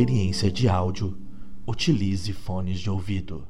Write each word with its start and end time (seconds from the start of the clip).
experiência 0.00 0.50
de 0.50 0.66
áudio, 0.66 1.14
utilize 1.66 2.32
fones 2.32 2.80
de 2.80 2.88
ouvido. 2.88 3.46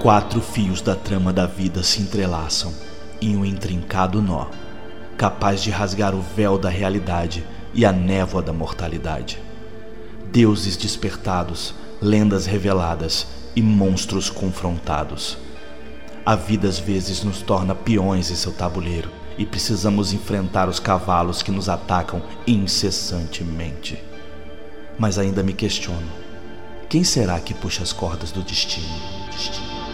Quatro 0.00 0.40
fios 0.40 0.80
da 0.80 0.96
trama 0.96 1.30
da 1.30 1.44
vida 1.44 1.82
se 1.82 2.00
entrelaçam 2.00 2.72
em 3.20 3.36
um 3.36 3.44
intrincado 3.44 4.22
nó, 4.22 4.46
capaz 5.18 5.62
de 5.62 5.70
rasgar 5.70 6.14
o 6.14 6.22
véu 6.22 6.58
da 6.58 6.70
realidade 6.70 7.44
e 7.74 7.84
a 7.84 7.92
névoa 7.92 8.40
da 8.40 8.52
mortalidade. 8.54 9.43
Deuses 10.34 10.76
despertados, 10.76 11.72
lendas 12.02 12.44
reveladas 12.44 13.24
e 13.54 13.62
monstros 13.62 14.28
confrontados. 14.28 15.38
A 16.26 16.34
vida 16.34 16.66
às 16.66 16.76
vezes 16.76 17.22
nos 17.22 17.40
torna 17.40 17.72
peões 17.72 18.32
em 18.32 18.34
seu 18.34 18.50
tabuleiro 18.50 19.08
e 19.38 19.46
precisamos 19.46 20.12
enfrentar 20.12 20.68
os 20.68 20.80
cavalos 20.80 21.40
que 21.40 21.52
nos 21.52 21.68
atacam 21.68 22.20
incessantemente. 22.48 23.96
Mas 24.98 25.18
ainda 25.18 25.40
me 25.40 25.52
questiono: 25.52 26.10
quem 26.88 27.04
será 27.04 27.38
que 27.38 27.54
puxa 27.54 27.84
as 27.84 27.92
cordas 27.92 28.32
do 28.32 28.42
destino? 28.42 28.88
destino. 29.30 29.84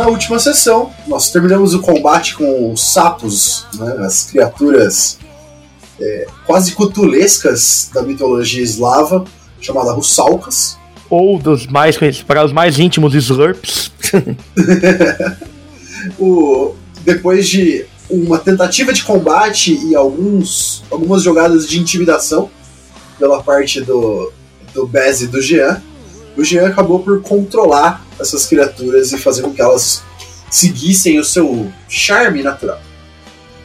Na 0.00 0.08
última 0.08 0.38
sessão, 0.38 0.90
nós 1.06 1.30
terminamos 1.30 1.74
o 1.74 1.80
combate 1.82 2.34
com 2.34 2.72
os 2.72 2.90
sapos, 2.90 3.66
né, 3.74 3.96
as 3.98 4.30
criaturas 4.30 5.18
é, 6.00 6.26
quase 6.46 6.72
cutulescas 6.72 7.90
da 7.92 8.02
mitologia 8.02 8.62
eslava, 8.62 9.26
chamada 9.60 9.92
Russalkas. 9.92 10.78
Ou 11.10 11.38
dos 11.38 11.66
mais 11.66 11.98
para 12.26 12.42
os 12.42 12.50
mais 12.50 12.78
íntimos 12.78 13.14
Slurps. 13.14 13.92
o, 16.18 16.74
depois 17.02 17.46
de 17.46 17.84
uma 18.08 18.38
tentativa 18.38 18.94
de 18.94 19.04
combate 19.04 19.78
e 19.86 19.94
alguns, 19.94 20.82
algumas 20.90 21.22
jogadas 21.22 21.68
de 21.68 21.78
intimidação 21.78 22.48
pela 23.18 23.42
parte 23.42 23.82
do, 23.82 24.32
do 24.72 24.86
Bez 24.86 25.20
e 25.20 25.26
do 25.26 25.42
Jean, 25.42 25.82
o 26.38 26.42
Jean 26.42 26.68
acabou 26.68 27.00
por 27.00 27.20
controlar 27.20 28.02
essas 28.20 28.46
criaturas 28.46 29.12
e 29.12 29.18
fazer 29.18 29.42
com 29.42 29.52
que 29.52 29.62
elas 29.62 30.02
seguissem 30.50 31.18
o 31.18 31.24
seu 31.24 31.72
charme 31.88 32.42
natural. 32.42 32.80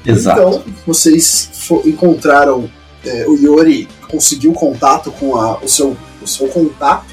Exato. 0.05 0.39
Então, 0.39 0.63
vocês 0.85 1.49
encontraram. 1.85 2.69
É, 3.03 3.27
o 3.27 3.35
Yori 3.35 3.87
conseguiu 4.07 4.51
contato 4.53 5.11
com 5.11 5.35
a, 5.35 5.59
o, 5.59 5.67
seu, 5.67 5.95
o 6.23 6.27
seu 6.27 6.47
contato 6.47 7.05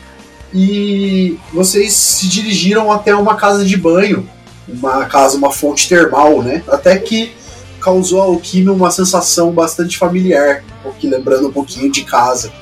e 0.55 1.39
vocês 1.53 1.93
se 1.93 2.29
dirigiram 2.29 2.91
até 2.91 3.15
uma 3.15 3.37
casa 3.37 3.65
de 3.65 3.77
banho, 3.77 4.29
uma 4.67 5.05
casa, 5.07 5.37
uma 5.37 5.51
fonte 5.51 5.89
termal, 5.89 6.43
né? 6.43 6.63
Até 6.69 6.99
que 6.99 7.33
causou 7.81 8.21
ao 8.23 8.39
Kimi 8.39 8.71
uma 8.71 8.91
sensação 8.91 9.51
bastante 9.51 9.99
familiar, 9.99 10.65
que 10.99 11.09
lembrando 11.09 11.49
um 11.49 11.53
pouquinho 11.53 11.91
de 11.91 12.05
casa. 12.05 12.53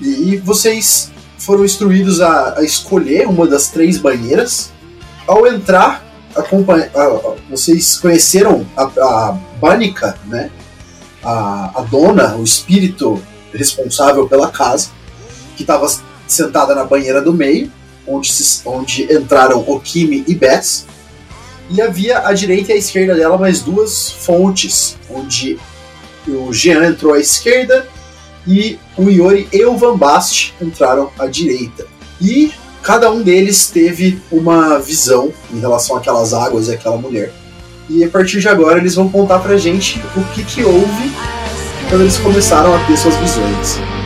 E 0.00 0.36
vocês 0.38 1.10
foram 1.42 1.64
instruídos 1.64 2.20
a, 2.20 2.58
a 2.58 2.62
escolher 2.62 3.26
uma 3.26 3.46
das 3.46 3.68
três 3.68 3.98
banheiras. 3.98 4.72
Ao 5.26 5.46
entrar, 5.46 6.04
vocês 7.50 7.98
conheceram 7.98 8.66
a, 8.76 8.84
a 8.84 9.38
Banica, 9.60 10.16
né? 10.26 10.50
A, 11.22 11.80
a 11.80 11.82
dona, 11.82 12.36
o 12.36 12.44
espírito 12.44 13.22
responsável 13.52 14.28
pela 14.28 14.50
casa, 14.50 14.90
que 15.56 15.62
estava 15.62 15.86
sentada 16.26 16.74
na 16.74 16.84
banheira 16.84 17.20
do 17.20 17.32
meio, 17.32 17.70
onde, 18.06 18.32
se, 18.32 18.62
onde 18.64 19.12
entraram 19.12 19.64
Okimi 19.68 20.24
e 20.26 20.34
Bess. 20.34 20.86
E 21.70 21.80
havia 21.80 22.26
à 22.26 22.32
direita 22.32 22.72
e 22.72 22.74
à 22.74 22.78
esquerda 22.78 23.14
dela 23.14 23.36
mais 23.36 23.60
duas 23.60 24.10
fontes, 24.10 24.96
onde 25.10 25.58
o 26.26 26.52
Jean 26.52 26.84
entrou 26.84 27.14
à 27.14 27.18
esquerda 27.18 27.86
e 28.46 28.78
o 28.96 29.08
Iori 29.08 29.48
e 29.52 29.64
o 29.64 29.76
Van 29.76 29.96
Bast 29.96 30.54
entraram 30.60 31.10
à 31.18 31.26
direita. 31.26 31.86
E 32.20 32.52
cada 32.82 33.10
um 33.10 33.22
deles 33.22 33.66
teve 33.66 34.20
uma 34.30 34.78
visão 34.78 35.32
em 35.52 35.60
relação 35.60 35.96
àquelas 35.96 36.34
águas 36.34 36.68
e 36.68 36.72
àquela 36.72 36.96
mulher. 36.96 37.32
E 37.88 38.04
a 38.04 38.08
partir 38.08 38.40
de 38.40 38.48
agora 38.48 38.78
eles 38.78 38.94
vão 38.94 39.08
contar 39.08 39.38
pra 39.40 39.56
gente 39.56 40.02
o 40.16 40.24
que, 40.32 40.44
que 40.44 40.64
houve 40.64 41.12
quando 41.88 42.02
eles 42.02 42.18
começaram 42.18 42.74
a 42.74 42.78
ter 42.86 42.96
suas 42.96 43.16
visões. 43.16 44.01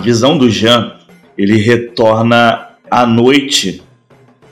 Visão 0.00 0.36
do 0.36 0.50
Jean, 0.50 0.96
ele 1.36 1.56
retorna 1.56 2.70
à 2.90 3.06
noite 3.06 3.82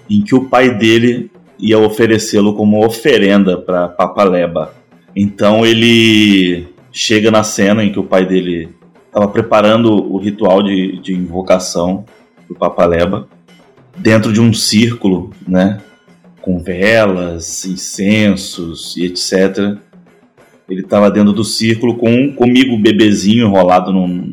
em 0.08 0.22
que 0.22 0.34
o 0.34 0.44
pai 0.44 0.74
dele 0.74 1.30
ia 1.58 1.78
oferecê-lo 1.78 2.54
como 2.54 2.84
oferenda 2.84 3.56
para 3.56 3.88
Papaleba. 3.88 4.74
Então 5.16 5.64
ele 5.64 6.68
chega 6.92 7.30
na 7.30 7.42
cena 7.42 7.84
em 7.84 7.92
que 7.92 7.98
o 7.98 8.04
pai 8.04 8.26
dele 8.26 8.68
estava 9.06 9.28
preparando 9.28 9.92
o 10.12 10.18
ritual 10.18 10.62
de, 10.62 10.98
de 11.00 11.14
invocação 11.14 12.04
do 12.48 12.54
Papaleba 12.54 13.28
dentro 13.96 14.32
de 14.32 14.40
um 14.40 14.52
círculo, 14.52 15.30
né, 15.46 15.80
com 16.40 16.58
velas, 16.58 17.64
incensos 17.64 18.96
e 18.96 19.04
etc. 19.04 19.78
Ele 20.68 20.80
estava 20.80 21.10
dentro 21.10 21.32
do 21.32 21.44
círculo 21.44 21.96
com 21.96 22.32
comigo 22.34 22.76
bebezinho 22.76 23.46
enrolado 23.46 23.92
num, 23.92 24.32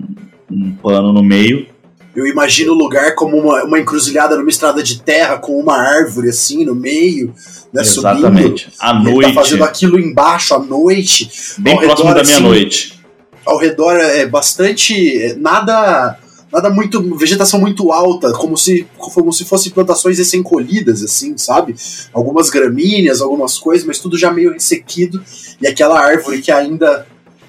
um 0.52 0.74
pano 0.74 1.14
no 1.14 1.24
meio. 1.24 1.68
Eu 2.14 2.28
imagino 2.28 2.74
o 2.74 2.76
lugar 2.76 3.16
como 3.16 3.38
uma, 3.38 3.64
uma 3.64 3.80
encruzilhada 3.80 4.36
numa 4.36 4.50
estrada 4.50 4.84
de 4.84 5.02
terra 5.02 5.38
com 5.38 5.58
uma 5.58 5.78
árvore 5.78 6.30
assim 6.30 6.66
no 6.66 6.76
meio, 6.76 7.34
né, 7.72 7.82
Exatamente. 7.82 8.64
Subindo, 8.64 8.82
à 8.82 8.94
noite. 8.94 9.34
Tá 9.34 9.34
fazendo 9.34 9.64
aquilo 9.64 10.00
embaixo 10.00 10.54
à 10.54 10.60
noite. 10.60 11.32
Bem 11.58 11.78
próximo 11.78 12.10
redor, 12.10 12.22
da 12.22 12.28
meia-noite. 12.28 12.92
Assim, 12.92 13.02
ao 13.46 13.58
redor 13.58 13.96
é 13.96 14.26
bastante. 14.26 15.18
É, 15.18 15.36
nada. 15.36 16.18
Nada 16.52 16.70
muito. 16.70 17.16
vegetação 17.16 17.62
muito 17.62 17.94
alta, 17.94 18.34
como 18.34 18.58
se, 18.58 18.86
como 18.98 19.32
se 19.32 19.46
fossem 19.46 19.72
plantações 19.72 20.18
recém-colhidas, 20.18 21.02
assim, 21.02 21.38
sabe? 21.38 21.74
Algumas 22.12 22.50
gramíneas, 22.50 23.22
algumas 23.22 23.58
coisas, 23.58 23.88
mas 23.88 24.00
tudo 24.00 24.18
já 24.18 24.30
meio 24.32 24.52
ressequido. 24.52 25.24
E 25.62 25.66
aquela 25.66 25.98
árvore 25.98 26.42
que 26.42 26.52
ainda 26.52 27.08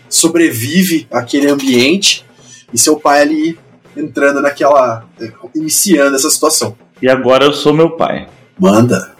sobrevive 0.08 1.08
àquele 1.10 1.48
ambiente 1.48 2.24
e 2.72 2.78
seu 2.78 2.98
pai 2.98 3.22
ali 3.22 3.58
entrando 3.96 4.40
naquela. 4.40 5.04
iniciando 5.54 6.16
essa 6.16 6.30
situação. 6.30 6.76
E 7.00 7.08
agora 7.08 7.44
eu 7.44 7.52
sou 7.52 7.72
meu 7.72 7.90
pai. 7.90 8.28
Manda. 8.58 9.12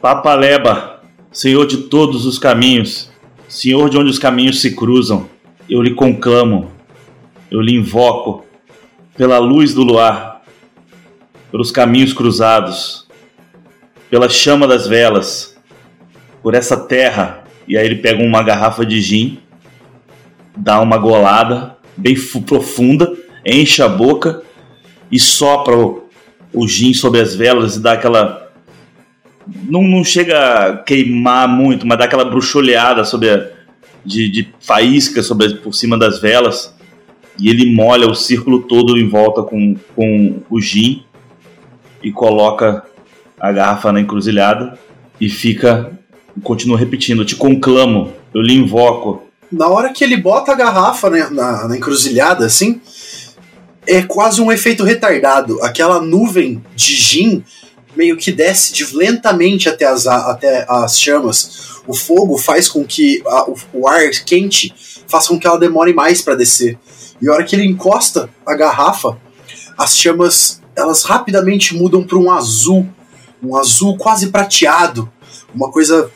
Papaleba, 0.00 1.02
Senhor 1.30 1.66
de 1.66 1.76
todos 1.88 2.24
os 2.24 2.38
caminhos, 2.38 3.10
Senhor 3.48 3.90
de 3.90 3.98
onde 3.98 4.10
os 4.10 4.18
caminhos 4.18 4.60
se 4.60 4.74
cruzam, 4.74 5.28
eu 5.68 5.82
lhe 5.82 5.94
conclamo. 5.94 6.70
eu 7.50 7.60
lhe 7.60 7.74
invoco 7.74 8.44
pela 9.16 9.38
luz 9.38 9.74
do 9.74 9.82
luar, 9.82 10.42
pelos 11.50 11.70
caminhos 11.70 12.12
cruzados, 12.12 13.08
pela 14.08 14.28
chama 14.28 14.66
das 14.66 14.86
velas, 14.86 15.56
por 16.42 16.54
essa 16.54 16.76
terra. 16.76 17.44
E 17.68 17.76
aí 17.76 17.84
ele 17.84 17.96
pega 17.96 18.22
uma 18.22 18.42
garrafa 18.42 18.86
de 18.86 19.00
gin, 19.00 19.40
dá 20.56 20.80
uma 20.80 20.96
golada 20.96 21.76
bem 22.00 22.16
profunda, 22.46 23.12
enche 23.44 23.82
a 23.82 23.88
boca 23.88 24.42
e 25.10 25.18
sopra 25.18 25.76
o, 25.76 26.08
o 26.52 26.66
gin 26.66 26.94
sobre 26.94 27.20
as 27.20 27.34
velas 27.34 27.76
e 27.76 27.80
dá 27.80 27.92
aquela. 27.92 28.50
Não, 29.64 29.82
não 29.82 30.04
chega 30.04 30.38
a 30.38 30.76
queimar 30.78 31.48
muito, 31.48 31.86
mas 31.86 31.98
dá 31.98 32.04
aquela 32.04 32.24
bruxuleada 32.24 33.04
sobre 33.04 33.30
a, 33.30 33.48
de, 34.04 34.30
de 34.30 34.48
faísca 34.60 35.22
sobre, 35.22 35.54
por 35.56 35.74
cima 35.74 35.98
das 35.98 36.20
velas. 36.20 36.74
E 37.38 37.48
ele 37.48 37.72
molha 37.74 38.06
o 38.06 38.14
círculo 38.14 38.62
todo 38.62 38.98
em 38.98 39.08
volta 39.08 39.42
com, 39.42 39.74
com 39.94 40.42
o 40.50 40.60
gin 40.60 41.04
e 42.02 42.12
coloca 42.12 42.84
a 43.38 43.50
garrafa 43.50 43.92
na 43.92 44.00
encruzilhada 44.00 44.78
e 45.20 45.28
fica. 45.28 45.98
Continua 46.42 46.78
repetindo: 46.78 47.22
Eu 47.22 47.26
te 47.26 47.36
conclamo, 47.36 48.12
eu 48.34 48.40
lhe 48.40 48.54
invoco. 48.54 49.29
Na 49.50 49.68
hora 49.68 49.92
que 49.92 50.04
ele 50.04 50.16
bota 50.16 50.52
a 50.52 50.54
garrafa 50.54 51.10
né, 51.10 51.28
na, 51.30 51.66
na 51.66 51.76
encruzilhada, 51.76 52.46
assim, 52.46 52.80
é 53.86 54.02
quase 54.02 54.40
um 54.40 54.52
efeito 54.52 54.84
retardado. 54.84 55.62
Aquela 55.62 56.00
nuvem 56.00 56.64
de 56.76 56.94
gin 56.94 57.44
meio 57.96 58.16
que 58.16 58.30
desce 58.30 58.72
de 58.72 58.96
lentamente 58.96 59.68
até 59.68 59.84
as, 59.86 60.06
até 60.06 60.64
as 60.68 60.98
chamas. 60.98 61.80
O 61.86 61.94
fogo 61.94 62.38
faz 62.38 62.68
com 62.68 62.84
que 62.84 63.22
a, 63.26 63.50
o, 63.50 63.56
o, 63.72 63.88
ar 63.88 64.08
quente 64.24 64.74
faça 65.08 65.28
com 65.28 65.38
que 65.38 65.46
ela 65.46 65.58
demore 65.58 65.92
mais 65.92 66.22
para 66.22 66.36
descer. 66.36 66.78
E 67.20 67.28
a 67.28 67.32
hora 67.32 67.44
que 67.44 67.56
ele 67.56 67.66
encosta 67.66 68.30
a 68.46 68.54
garrafa, 68.54 69.18
as 69.76 69.96
chamas 69.96 70.60
elas 70.76 71.02
rapidamente 71.02 71.74
mudam 71.74 72.02
para 72.02 72.16
um 72.16 72.30
azul, 72.30 72.88
um 73.42 73.56
azul 73.56 73.98
quase 73.98 74.28
prateado, 74.28 75.10
uma 75.54 75.70
coisa 75.70 76.10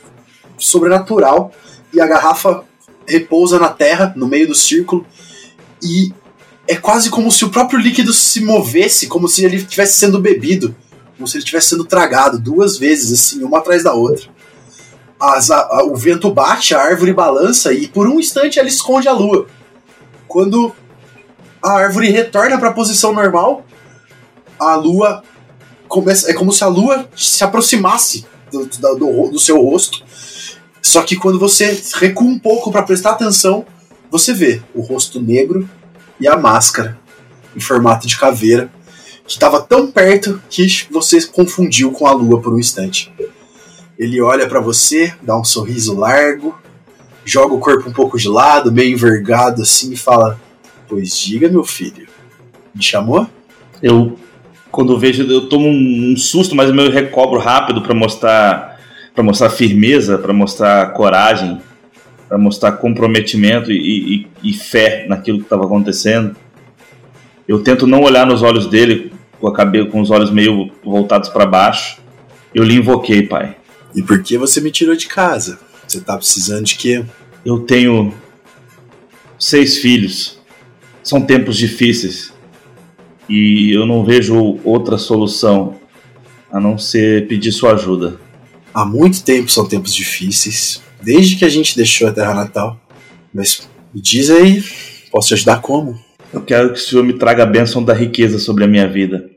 sobrenatural. 0.57 1.51
E 1.93 2.01
a 2.01 2.07
garrafa 2.07 2.63
repousa 3.07 3.59
na 3.59 3.69
terra, 3.69 4.13
no 4.15 4.27
meio 4.27 4.47
do 4.47 4.55
círculo, 4.55 5.05
e 5.81 6.13
é 6.67 6.75
quase 6.75 7.09
como 7.09 7.31
se 7.31 7.45
o 7.45 7.49
próprio 7.49 7.79
líquido 7.79 8.11
se 8.11 8.41
movesse, 8.41 9.07
como 9.07 9.27
se 9.27 9.45
ele 9.45 9.57
estivesse 9.57 9.97
sendo 9.97 10.19
bebido, 10.19 10.75
como 11.15 11.27
se 11.27 11.37
ele 11.37 11.43
estivesse 11.43 11.69
sendo 11.69 11.85
tragado 11.85 12.39
duas 12.39 12.77
vezes, 12.77 13.11
assim, 13.11 13.43
uma 13.43 13.59
atrás 13.59 13.83
da 13.83 13.93
outra. 13.93 14.29
As, 15.19 15.49
a, 15.49 15.59
a, 15.59 15.85
o 15.85 15.95
vento 15.95 16.31
bate, 16.31 16.73
a 16.73 16.81
árvore 16.81 17.13
balança 17.13 17.71
e 17.71 17.87
por 17.87 18.07
um 18.07 18.19
instante 18.19 18.59
ela 18.59 18.67
esconde 18.67 19.07
a 19.07 19.13
lua. 19.13 19.47
Quando 20.27 20.75
a 21.61 21.71
árvore 21.71 22.09
retorna 22.09 22.57
para 22.57 22.69
a 22.69 22.73
posição 22.73 23.13
normal, 23.13 23.65
a 24.59 24.75
lua 24.75 25.23
começa. 25.87 26.29
É 26.29 26.33
como 26.33 26.51
se 26.51 26.63
a 26.63 26.67
lua 26.67 27.07
se 27.15 27.43
aproximasse 27.43 28.25
do, 28.51 28.65
do, 28.65 29.29
do 29.31 29.39
seu 29.39 29.61
rosto. 29.61 30.03
Só 30.85 31.01
que 31.01 31.15
quando 31.15 31.39
você 31.39 31.81
recua 31.95 32.27
um 32.27 32.37
pouco 32.37 32.71
para 32.71 32.83
prestar 32.83 33.13
atenção, 33.13 33.65
você 34.11 34.31
vê 34.31 34.61
o 34.71 34.81
rosto 34.81 35.19
negro 35.19 35.67
e 36.19 36.27
a 36.27 36.37
máscara 36.37 36.95
em 37.55 37.59
formato 37.59 38.05
de 38.05 38.15
caveira, 38.15 38.69
que 39.25 39.33
estava 39.33 39.59
tão 39.59 39.91
perto 39.91 40.39
que 40.47 40.67
você 40.91 41.19
confundiu 41.25 41.91
com 41.91 42.05
a 42.05 42.11
lua 42.11 42.39
por 42.39 42.53
um 42.53 42.59
instante. 42.59 43.11
Ele 43.97 44.21
olha 44.21 44.47
para 44.47 44.59
você, 44.59 45.11
dá 45.23 45.35
um 45.35 45.43
sorriso 45.43 45.97
largo, 45.97 46.55
joga 47.25 47.55
o 47.55 47.59
corpo 47.59 47.89
um 47.89 47.93
pouco 47.93 48.15
de 48.19 48.29
lado, 48.29 48.71
meio 48.71 48.93
envergado 48.93 49.63
assim 49.63 49.91
e 49.91 49.97
fala: 49.97 50.39
Pois 50.87 51.17
diga, 51.17 51.49
meu 51.49 51.63
filho, 51.63 52.07
me 52.75 52.83
chamou? 52.83 53.27
Eu, 53.81 54.19
quando 54.71 54.99
vejo, 54.99 55.23
eu 55.23 55.49
tomo 55.49 55.67
um 55.67 56.15
susto, 56.15 56.55
mas 56.55 56.69
eu 56.69 56.91
recobro 56.91 57.39
rápido 57.39 57.81
para 57.81 57.95
mostrar, 57.95 58.74
para 59.15 59.23
mostrar 59.23 59.49
firmeza, 59.49 60.17
para 60.17 60.33
mostrar 60.33 60.91
coragem 60.93 61.59
para 62.27 62.37
mostrar 62.37 62.71
comprometimento 62.73 63.71
e, 63.71 64.27
e, 64.43 64.49
e, 64.49 64.53
fé 64.53 65.05
naquilo 65.07 65.39
que 65.39 65.45
estava 65.45 65.65
acontecendo. 65.65 66.35
Eu 67.47 67.61
tento 67.61 67.85
não 67.85 68.01
olhar 68.01 68.25
nos 68.25 68.41
olhos 68.41 68.67
dele 68.67 69.13
com 69.39 69.47
a 69.47 69.53
cabeça, 69.53 69.89
com 69.89 70.01
os 70.01 70.09
olhos 70.09 70.31
meio 70.31 70.71
voltados 70.83 71.29
para 71.29 71.45
baixo. 71.45 71.99
Eu 72.53 72.63
lhe 72.63 72.75
invoquei, 72.75 73.23
pai. 73.23 73.55
E 73.93 74.01
por 74.01 74.21
que 74.23 74.37
você 74.37 74.59
me 74.59 74.71
tirou 74.71 74.95
de 74.95 75.07
casa? 75.07 75.59
Você 75.87 76.01
tá 76.01 76.17
precisando 76.17 76.65
de 76.65 76.75
quê? 76.75 77.05
Eu 77.45 77.59
tenho 77.59 78.13
seis 79.37 79.77
filhos. 79.77 80.39
São 81.03 81.21
tempos 81.21 81.55
difíceis. 81.55 82.33
E 83.29 83.71
eu 83.71 83.85
não 83.85 84.03
vejo 84.03 84.59
outra 84.63 84.97
solução 84.97 85.75
a 86.51 86.59
não 86.59 86.77
ser 86.77 87.27
pedir 87.27 87.51
sua 87.51 87.73
ajuda. 87.73 88.19
Há 88.75 88.83
muito 88.83 89.23
tempo 89.23 89.49
são 89.49 89.65
tempos 89.65 89.95
difíceis 89.95 90.81
desde 91.01 91.37
que 91.37 91.45
a 91.45 91.49
gente 91.49 91.77
deixou 91.77 92.09
a 92.09 92.11
Terra 92.11 92.33
Natal. 92.33 92.77
Mas 93.33 93.69
me 93.93 94.01
diz 94.01 94.29
aí, 94.29 94.61
posso 95.09 95.29
te 95.29 95.33
ajudar 95.35 95.61
como? 95.61 95.97
Eu 96.33 96.41
quero 96.41 96.73
que 96.73 96.79
o 96.79 96.81
Senhor 96.81 97.01
me 97.01 97.13
traga 97.13 97.43
a 97.43 97.45
bênção 97.45 97.81
da 97.81 97.93
riqueza 97.93 98.37
sobre 98.37 98.65
a 98.65 98.67
minha 98.67 98.85
vida, 98.85 99.29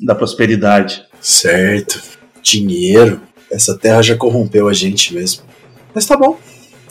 da 0.00 0.16
prosperidade. 0.16 1.04
Certo. 1.20 2.02
Dinheiro. 2.42 3.20
Essa 3.48 3.78
terra 3.78 4.02
já 4.02 4.16
corrompeu 4.16 4.66
a 4.66 4.72
gente 4.72 5.14
mesmo. 5.14 5.44
Mas 5.94 6.04
tá 6.04 6.16
bom. 6.16 6.36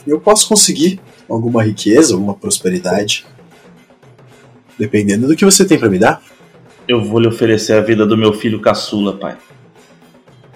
Eu 0.06 0.18
posso 0.18 0.48
conseguir 0.48 0.98
alguma 1.28 1.62
riqueza, 1.62 2.14
alguma 2.14 2.32
prosperidade. 2.32 3.26
Dependendo 4.78 5.26
do 5.26 5.36
que 5.36 5.44
você 5.44 5.62
tem 5.62 5.78
para 5.78 5.90
me 5.90 5.98
dar. 5.98 6.22
Eu 6.88 7.04
vou 7.04 7.20
lhe 7.20 7.28
oferecer 7.28 7.74
a 7.74 7.82
vida 7.82 8.06
do 8.06 8.16
meu 8.16 8.32
filho 8.32 8.62
caçula, 8.62 9.14
pai. 9.14 9.36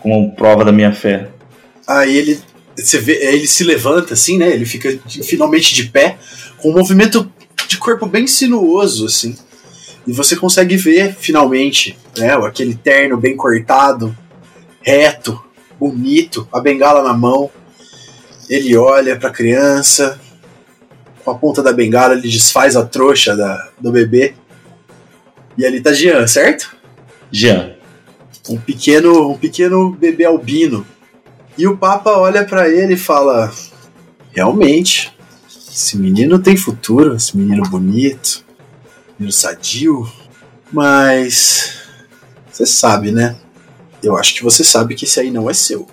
Como 0.00 0.34
prova 0.34 0.64
da 0.64 0.72
minha 0.72 0.92
fé. 0.92 1.28
Aí 1.86 2.16
ele 2.16 2.40
você 2.84 2.98
vê, 2.98 3.12
ele 3.22 3.46
se 3.46 3.64
levanta 3.64 4.14
assim, 4.14 4.38
né? 4.38 4.48
Ele 4.48 4.64
fica 4.64 4.98
finalmente 5.22 5.74
de 5.74 5.84
pé, 5.84 6.18
com 6.58 6.70
um 6.70 6.74
movimento 6.74 7.30
de 7.68 7.76
corpo 7.78 8.06
bem 8.06 8.26
sinuoso, 8.26 9.06
assim. 9.06 9.36
E 10.06 10.12
você 10.12 10.34
consegue 10.34 10.76
ver 10.76 11.14
finalmente, 11.14 11.98
né? 12.16 12.32
Aquele 12.34 12.74
terno 12.74 13.16
bem 13.16 13.36
cortado, 13.36 14.16
reto, 14.80 15.42
bonito, 15.78 16.48
a 16.52 16.60
bengala 16.60 17.02
na 17.02 17.12
mão. 17.12 17.50
Ele 18.48 18.76
olha 18.76 19.16
para 19.16 19.28
a 19.28 19.32
criança, 19.32 20.18
com 21.24 21.30
a 21.30 21.34
ponta 21.34 21.62
da 21.62 21.72
bengala 21.72 22.14
ele 22.14 22.28
desfaz 22.28 22.76
a 22.76 22.84
trouxa 22.84 23.36
da, 23.36 23.68
do 23.78 23.92
bebê. 23.92 24.34
E 25.56 25.66
ali 25.66 25.80
tá 25.80 25.92
Jean, 25.92 26.26
certo? 26.26 26.74
Jean. 27.30 27.74
Um 28.50 28.58
pequeno, 28.58 29.30
um 29.30 29.38
pequeno 29.38 29.92
bebê 29.92 30.24
albino 30.24 30.84
e 31.56 31.66
o 31.66 31.76
Papa 31.76 32.10
olha 32.12 32.44
para 32.44 32.68
ele 32.68 32.94
e 32.94 32.98
fala: 32.98 33.52
Realmente, 34.32 35.12
esse 35.46 35.96
menino 35.96 36.38
tem 36.38 36.56
futuro, 36.56 37.14
esse 37.14 37.36
menino 37.36 37.62
bonito, 37.68 38.44
menino 39.18 39.32
sadio, 39.32 40.10
mas 40.72 41.82
você 42.50 42.64
sabe, 42.64 43.12
né? 43.12 43.36
Eu 44.02 44.16
acho 44.16 44.34
que 44.34 44.42
você 44.42 44.64
sabe 44.64 44.94
que 44.94 45.04
esse 45.04 45.20
aí 45.20 45.30
não 45.30 45.50
é 45.50 45.54
seu. 45.54 45.86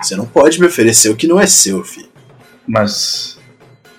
Você 0.00 0.16
não 0.16 0.26
pode 0.26 0.58
me 0.58 0.66
oferecer 0.66 1.10
o 1.10 1.16
que 1.16 1.26
não 1.26 1.38
é 1.38 1.46
seu, 1.46 1.84
filho. 1.84 2.08
Mas 2.66 3.38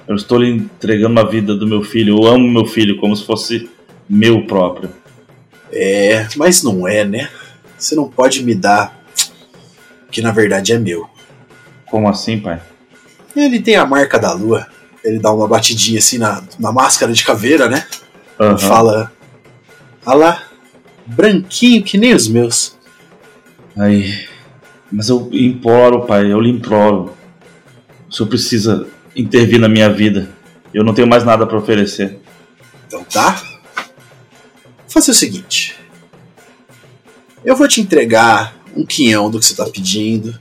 eu 0.08 0.16
estou 0.16 0.40
lhe 0.40 0.50
entregando 0.50 1.20
a 1.20 1.24
vida 1.24 1.56
do 1.56 1.68
meu 1.68 1.84
filho. 1.84 2.18
Eu 2.18 2.26
amo 2.26 2.52
meu 2.52 2.66
filho 2.66 2.98
como 2.98 3.16
se 3.16 3.26
fosse 3.26 3.70
meu 4.10 4.46
próprio. 4.46 4.90
É, 5.72 6.28
mas 6.36 6.64
não 6.64 6.88
é, 6.88 7.06
né? 7.06 7.30
Você 7.78 7.96
não 7.96 8.10
pode 8.10 8.44
me 8.44 8.56
dar 8.56 8.98
que 10.12 10.22
na 10.22 10.32
verdade 10.32 10.74
é 10.74 10.80
meu. 10.80 11.08
Como 11.86 12.10
assim, 12.10 12.40
pai? 12.40 12.62
Ele 13.36 13.60
tem 13.60 13.76
a 13.76 13.86
marca 13.86 14.18
da 14.18 14.34
lua. 14.34 14.68
Ele 15.04 15.20
dá 15.20 15.32
uma 15.32 15.48
batidinha 15.48 16.00
assim 16.00 16.18
na, 16.18 16.44
na 16.60 16.72
máscara 16.72 17.14
de 17.14 17.24
caveira, 17.24 17.70
né? 17.70 17.86
Uhum. 18.40 18.56
E 18.56 18.60
fala: 18.60 19.12
Ah 20.06 20.14
lá, 20.14 20.44
branquinho 21.06 21.84
que 21.84 21.98
nem 21.98 22.14
os 22.14 22.28
meus. 22.28 22.76
Aí. 23.78 24.28
Mas 24.92 25.10
eu 25.10 25.30
imploro, 25.32 26.06
pai, 26.06 26.32
eu 26.32 26.40
lhe 26.40 26.50
imploro. 26.50 27.14
O 28.10 28.14
senhor 28.14 28.30
precisa 28.30 28.88
intervir 29.16 29.60
na 29.60 29.68
minha 29.68 29.90
vida. 29.90 30.30
Eu 30.74 30.84
não 30.84 30.94
tenho 30.94 31.08
mais 31.08 31.24
nada 31.24 31.46
para 31.46 31.58
oferecer. 31.58 32.20
Então 32.88 33.04
tá. 33.04 33.42
Faça 34.88 35.12
o 35.12 35.14
seguinte. 35.14 35.77
Eu 37.48 37.56
vou 37.56 37.66
te 37.66 37.80
entregar 37.80 38.60
um 38.76 38.86
quinhão 38.86 39.32
do 39.32 39.40
que 39.40 39.46
você 39.46 39.56
tá 39.56 39.64
pedindo, 39.64 40.38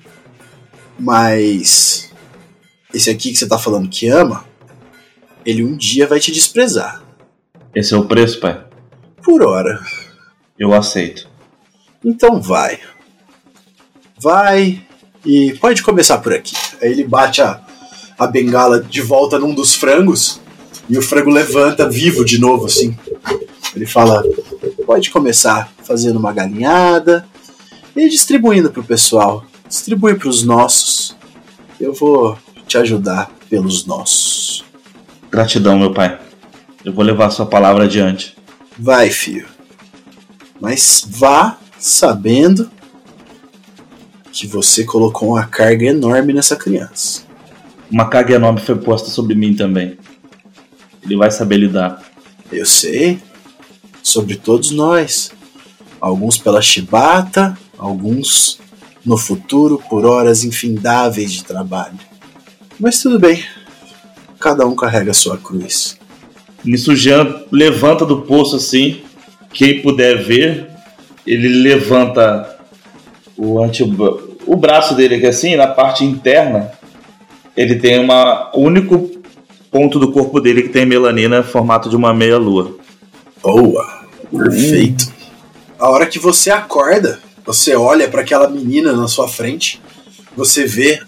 mas 0.98 2.10
esse 2.92 3.08
aqui 3.08 3.30
que 3.30 3.38
você 3.38 3.46
tá 3.46 3.56
falando 3.56 3.88
que 3.88 4.08
ama, 4.08 4.44
ele 5.44 5.62
um 5.62 5.76
dia 5.76 6.04
vai 6.08 6.18
te 6.18 6.32
desprezar. 6.32 7.04
Esse 7.72 7.94
é 7.94 7.96
o 7.96 8.06
preço, 8.06 8.40
pai? 8.40 8.60
Por 9.22 9.40
hora. 9.46 9.80
Eu 10.58 10.74
aceito. 10.74 11.28
Então 12.04 12.42
vai. 12.42 12.80
Vai 14.18 14.84
e 15.24 15.56
pode 15.60 15.84
começar 15.84 16.18
por 16.18 16.34
aqui. 16.34 16.56
Aí 16.82 16.90
ele 16.90 17.04
bate 17.04 17.40
a, 17.40 17.64
a 18.18 18.26
bengala 18.26 18.82
de 18.82 19.00
volta 19.00 19.38
num 19.38 19.54
dos 19.54 19.76
frangos 19.76 20.40
E 20.88 20.98
o 20.98 21.02
frango 21.02 21.30
levanta 21.30 21.88
vivo 21.88 22.24
de 22.24 22.40
novo, 22.40 22.66
assim. 22.66 22.98
Ele 23.76 23.86
fala: 23.86 24.24
pode 24.86 25.10
começar 25.10 25.70
fazendo 25.82 26.16
uma 26.16 26.32
galinhada 26.32 27.26
e 27.94 28.08
distribuindo 28.08 28.70
pro 28.70 28.84
pessoal. 28.84 29.44
Distribui 29.68 30.14
pros 30.14 30.44
nossos. 30.44 31.16
Eu 31.80 31.92
vou 31.92 32.38
te 32.68 32.78
ajudar 32.78 33.30
pelos 33.50 33.84
nossos. 33.84 34.64
Gratidão, 35.28 35.76
meu 35.76 35.92
pai. 35.92 36.18
Eu 36.84 36.92
vou 36.92 37.04
levar 37.04 37.30
sua 37.30 37.44
palavra 37.44 37.84
adiante. 37.84 38.36
Vai, 38.78 39.10
filho. 39.10 39.48
Mas 40.60 41.04
vá 41.06 41.58
sabendo 41.78 42.70
que 44.32 44.46
você 44.46 44.84
colocou 44.84 45.30
uma 45.30 45.46
carga 45.46 45.86
enorme 45.86 46.32
nessa 46.32 46.54
criança. 46.54 47.22
Uma 47.90 48.08
carga 48.08 48.34
enorme 48.34 48.60
foi 48.60 48.76
posta 48.76 49.10
sobre 49.10 49.34
mim 49.34 49.54
também. 49.54 49.98
Ele 51.02 51.16
vai 51.16 51.30
saber 51.30 51.56
lidar. 51.56 52.02
Eu 52.52 52.64
sei. 52.64 53.20
Sobre 54.06 54.36
todos 54.36 54.70
nós. 54.70 55.32
Alguns 56.00 56.38
pela 56.38 56.62
chibata, 56.62 57.58
alguns 57.76 58.60
no 59.04 59.18
futuro 59.18 59.82
por 59.90 60.06
horas 60.06 60.44
infindáveis 60.44 61.32
de 61.32 61.42
trabalho. 61.42 61.98
Mas 62.78 63.02
tudo 63.02 63.18
bem. 63.18 63.44
Cada 64.38 64.64
um 64.64 64.76
carrega 64.76 65.10
a 65.10 65.14
sua 65.14 65.36
cruz. 65.36 65.98
Nisso, 66.64 66.94
Jean 66.94 67.42
levanta 67.50 68.06
do 68.06 68.22
poço 68.22 68.54
assim. 68.54 69.00
Quem 69.52 69.82
puder 69.82 70.22
ver, 70.22 70.68
ele 71.26 71.48
levanta 71.48 72.56
o 73.36 73.60
anti 73.60 73.82
o 73.82 74.56
braço 74.56 74.94
dele 74.94 75.16
aqui 75.16 75.26
assim, 75.26 75.56
na 75.56 75.66
parte 75.66 76.04
interna, 76.04 76.70
ele 77.56 77.74
tem 77.74 77.98
uma 77.98 78.52
único 78.54 79.10
ponto 79.68 79.98
do 79.98 80.12
corpo 80.12 80.40
dele 80.40 80.62
que 80.62 80.68
tem 80.68 80.86
melanina 80.86 81.42
formato 81.42 81.90
de 81.90 81.96
uma 81.96 82.14
meia 82.14 82.38
lua. 82.38 82.76
Boa. 83.42 83.95
Perfeito. 84.30 85.12
A 85.78 85.88
hora 85.90 86.06
que 86.06 86.18
você 86.18 86.50
acorda, 86.50 87.20
você 87.44 87.74
olha 87.74 88.08
para 88.08 88.22
aquela 88.22 88.48
menina 88.48 88.92
na 88.92 89.08
sua 89.08 89.28
frente, 89.28 89.80
você 90.36 90.64
vê, 90.66 91.02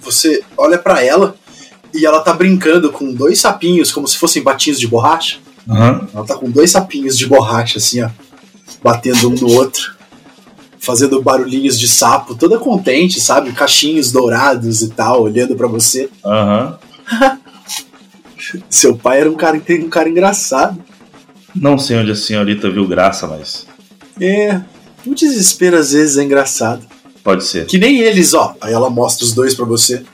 você 0.00 0.42
olha 0.56 0.78
para 0.78 1.02
ela 1.02 1.36
e 1.92 2.04
ela 2.04 2.20
tá 2.20 2.32
brincando 2.32 2.90
com 2.90 3.12
dois 3.12 3.40
sapinhos 3.40 3.92
como 3.92 4.06
se 4.06 4.18
fossem 4.18 4.42
batinhos 4.42 4.78
de 4.78 4.86
borracha. 4.86 5.38
Uhum. 5.66 6.08
Ela 6.14 6.24
tá 6.26 6.34
com 6.34 6.50
dois 6.50 6.70
sapinhos 6.70 7.16
de 7.16 7.26
borracha 7.26 7.78
assim, 7.78 8.02
ó, 8.02 8.10
batendo 8.82 9.30
um 9.30 9.34
no 9.34 9.50
outro 9.52 9.94
fazendo 10.84 11.20
barulhinhos 11.22 11.78
de 11.78 11.88
sapo, 11.88 12.34
toda 12.34 12.58
contente, 12.58 13.20
sabe? 13.20 13.52
Cachinhos 13.52 14.12
dourados 14.12 14.82
e 14.82 14.90
tal, 14.90 15.22
olhando 15.22 15.56
para 15.56 15.66
você. 15.66 16.10
Aham. 16.24 16.78
Seu 18.68 18.94
pai 18.94 19.20
era 19.20 19.30
um 19.30 19.34
cara, 19.34 19.56
um 19.56 19.88
cara 19.88 20.08
engraçado. 20.08 20.78
Não 21.54 21.78
sei 21.78 21.98
onde 21.98 22.10
a 22.10 22.16
senhorita 22.16 22.70
viu 22.70 22.86
graça, 22.86 23.26
mas. 23.26 23.66
É, 24.20 24.60
o 25.06 25.14
desespero 25.14 25.76
às 25.76 25.92
vezes 25.92 26.16
é 26.16 26.22
engraçado. 26.22 26.84
Pode 27.22 27.44
ser. 27.44 27.66
Que 27.66 27.78
nem 27.78 28.00
eles, 28.00 28.34
ó. 28.34 28.54
Aí 28.60 28.72
ela 28.72 28.90
mostra 28.90 29.24
os 29.24 29.32
dois 29.32 29.54
para 29.54 29.64
você. 29.64 30.04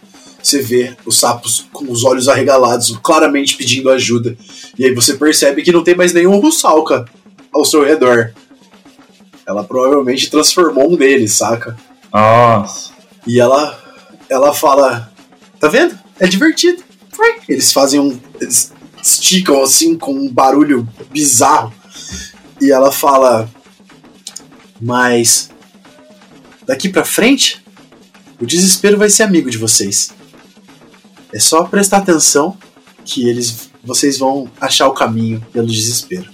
Você 0.42 0.62
vê 0.62 0.96
os 1.04 1.18
sapos 1.18 1.66
com 1.72 1.90
os 1.90 2.04
olhos 2.04 2.28
arregalados, 2.28 2.96
claramente 3.02 3.56
pedindo 3.56 3.90
ajuda. 3.90 4.36
E 4.78 4.86
aí 4.86 4.94
você 4.94 5.14
percebe 5.14 5.62
que 5.62 5.72
não 5.72 5.84
tem 5.84 5.94
mais 5.94 6.12
nenhum 6.12 6.38
russalca 6.38 7.04
ao 7.52 7.64
seu 7.64 7.84
redor. 7.84 8.32
Ela 9.46 9.64
provavelmente 9.64 10.30
transformou 10.30 10.92
um 10.92 10.96
deles, 10.96 11.32
saca? 11.32 11.76
Nossa. 12.12 12.90
E 13.26 13.40
ela 13.40 13.78
ela 14.28 14.54
fala: 14.54 15.10
Tá 15.58 15.68
vendo? 15.68 15.98
É 16.18 16.26
divertido. 16.26 16.82
Eles 17.48 17.72
fazem 17.72 18.00
um. 18.00 18.18
Eles 18.40 18.72
esticam 19.02 19.62
assim 19.62 19.96
com 19.96 20.12
um 20.12 20.28
barulho 20.28 20.88
bizarro. 21.10 21.72
E 22.60 22.70
ela 22.70 22.92
fala: 22.92 23.48
Mas. 24.80 25.50
Daqui 26.66 26.88
pra 26.88 27.04
frente, 27.04 27.64
o 28.40 28.46
desespero 28.46 28.96
vai 28.96 29.10
ser 29.10 29.24
amigo 29.24 29.50
de 29.50 29.58
vocês. 29.58 30.10
É 31.32 31.40
só 31.40 31.64
prestar 31.64 31.98
atenção 31.98 32.56
que 33.04 33.28
eles 33.28 33.70
vocês 33.82 34.18
vão 34.18 34.50
achar 34.60 34.86
o 34.88 34.92
caminho 34.92 35.44
pelo 35.52 35.66
desespero. 35.66 36.28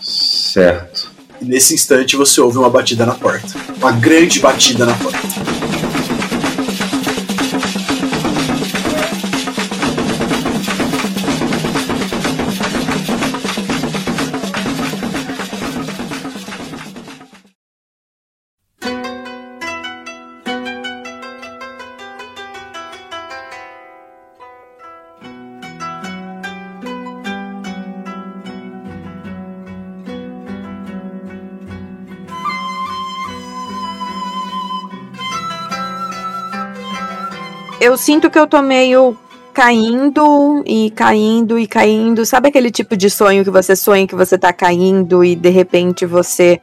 Certo. 0.00 1.10
E 1.40 1.44
nesse 1.44 1.74
instante 1.74 2.16
você 2.16 2.40
ouve 2.40 2.58
uma 2.58 2.70
batida 2.70 3.04
na 3.04 3.14
porta. 3.14 3.48
Uma 3.76 3.92
grande 3.92 4.38
batida 4.38 4.86
na 4.86 4.94
porta. 4.94 5.61
Eu 37.82 37.96
sinto 37.96 38.30
que 38.30 38.38
eu 38.38 38.46
tô 38.46 38.62
meio 38.62 39.16
caindo 39.52 40.62
e 40.64 40.90
caindo 40.92 41.58
e 41.58 41.66
caindo. 41.66 42.24
Sabe 42.24 42.48
aquele 42.48 42.70
tipo 42.70 42.96
de 42.96 43.10
sonho 43.10 43.42
que 43.42 43.50
você 43.50 43.74
sonha 43.74 44.06
que 44.06 44.14
você 44.14 44.38
tá 44.38 44.52
caindo 44.52 45.24
e 45.24 45.34
de 45.34 45.48
repente 45.50 46.06
você 46.06 46.60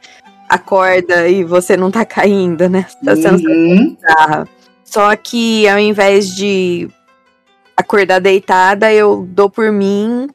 acorda 0.48 1.28
e 1.28 1.44
você 1.44 1.76
não 1.76 1.90
tá 1.90 2.04
caindo, 2.06 2.68
né? 2.68 2.86
Tá 3.04 3.14
sendo 3.14 3.46
Uhum. 3.46 3.94
bizarra. 4.00 4.48
Só 4.82 5.14
que 5.14 5.68
ao 5.68 5.78
invés 5.78 6.34
de 6.34 6.88
acordar 7.76 8.18
deitada, 8.18 8.90
eu 8.92 9.28
dou 9.28 9.48
por 9.50 9.70
mim 9.70 10.26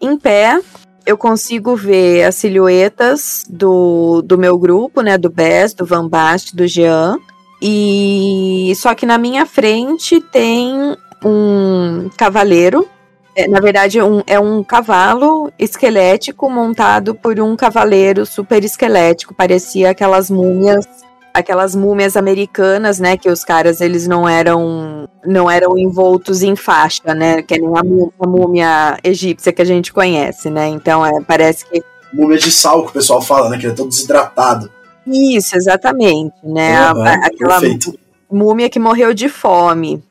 em 0.00 0.16
pé. 0.16 0.60
Eu 1.06 1.16
consigo 1.16 1.74
ver 1.74 2.24
as 2.24 2.34
silhuetas 2.34 3.44
do, 3.48 4.20
do 4.22 4.36
meu 4.36 4.58
grupo, 4.58 5.00
né? 5.00 5.16
Do 5.16 5.30
Bess, 5.30 5.72
do 5.72 5.86
Van 5.86 6.06
Bast, 6.06 6.54
do 6.54 6.66
Jean. 6.66 7.18
E 7.60 8.72
só 8.76 8.94
que 8.94 9.04
na 9.04 9.18
minha 9.18 9.44
frente 9.44 10.20
tem 10.20 10.96
um 11.24 12.08
cavaleiro. 12.16 12.88
É, 13.34 13.46
na 13.46 13.60
verdade, 13.60 14.00
um, 14.02 14.22
é 14.26 14.38
um 14.38 14.62
cavalo 14.64 15.52
esquelético 15.58 16.50
montado 16.50 17.14
por 17.14 17.38
um 17.40 17.54
cavaleiro 17.56 18.26
super 18.26 18.64
esquelético. 18.64 19.34
Parecia 19.34 19.90
aquelas 19.90 20.28
múmias, 20.30 20.84
aquelas 21.32 21.74
múmias 21.74 22.16
americanas, 22.16 22.98
né? 22.98 23.16
Que 23.16 23.28
os 23.28 23.44
caras 23.44 23.80
eles 23.80 24.08
não 24.08 24.28
eram 24.28 25.08
não 25.24 25.50
eram 25.50 25.76
envoltos 25.78 26.42
em 26.42 26.56
faixa, 26.56 27.14
né? 27.14 27.42
Que 27.42 27.58
nem 27.60 27.70
a 27.76 27.82
múmia, 27.82 28.08
a 28.20 28.26
múmia 28.26 28.98
egípcia 29.04 29.52
que 29.52 29.62
a 29.62 29.64
gente 29.64 29.92
conhece, 29.92 30.50
né? 30.50 30.68
Então 30.68 31.04
é, 31.04 31.20
parece 31.20 31.64
que 31.64 31.82
Múmia 32.12 32.38
de 32.38 32.50
sal 32.50 32.84
que 32.84 32.90
o 32.90 32.92
pessoal 32.92 33.20
fala, 33.20 33.50
né? 33.50 33.58
Que 33.58 33.66
ele 33.66 33.72
é 33.72 33.76
todo 33.76 33.90
desidratado. 33.90 34.70
Isso, 35.10 35.56
exatamente, 35.56 36.34
né? 36.42 36.92
Uhum, 36.92 37.02
aquela 37.02 37.60
Perfeito. 37.60 37.98
múmia 38.30 38.68
que 38.68 38.78
morreu 38.78 39.14
de 39.14 39.28
fome. 39.28 40.02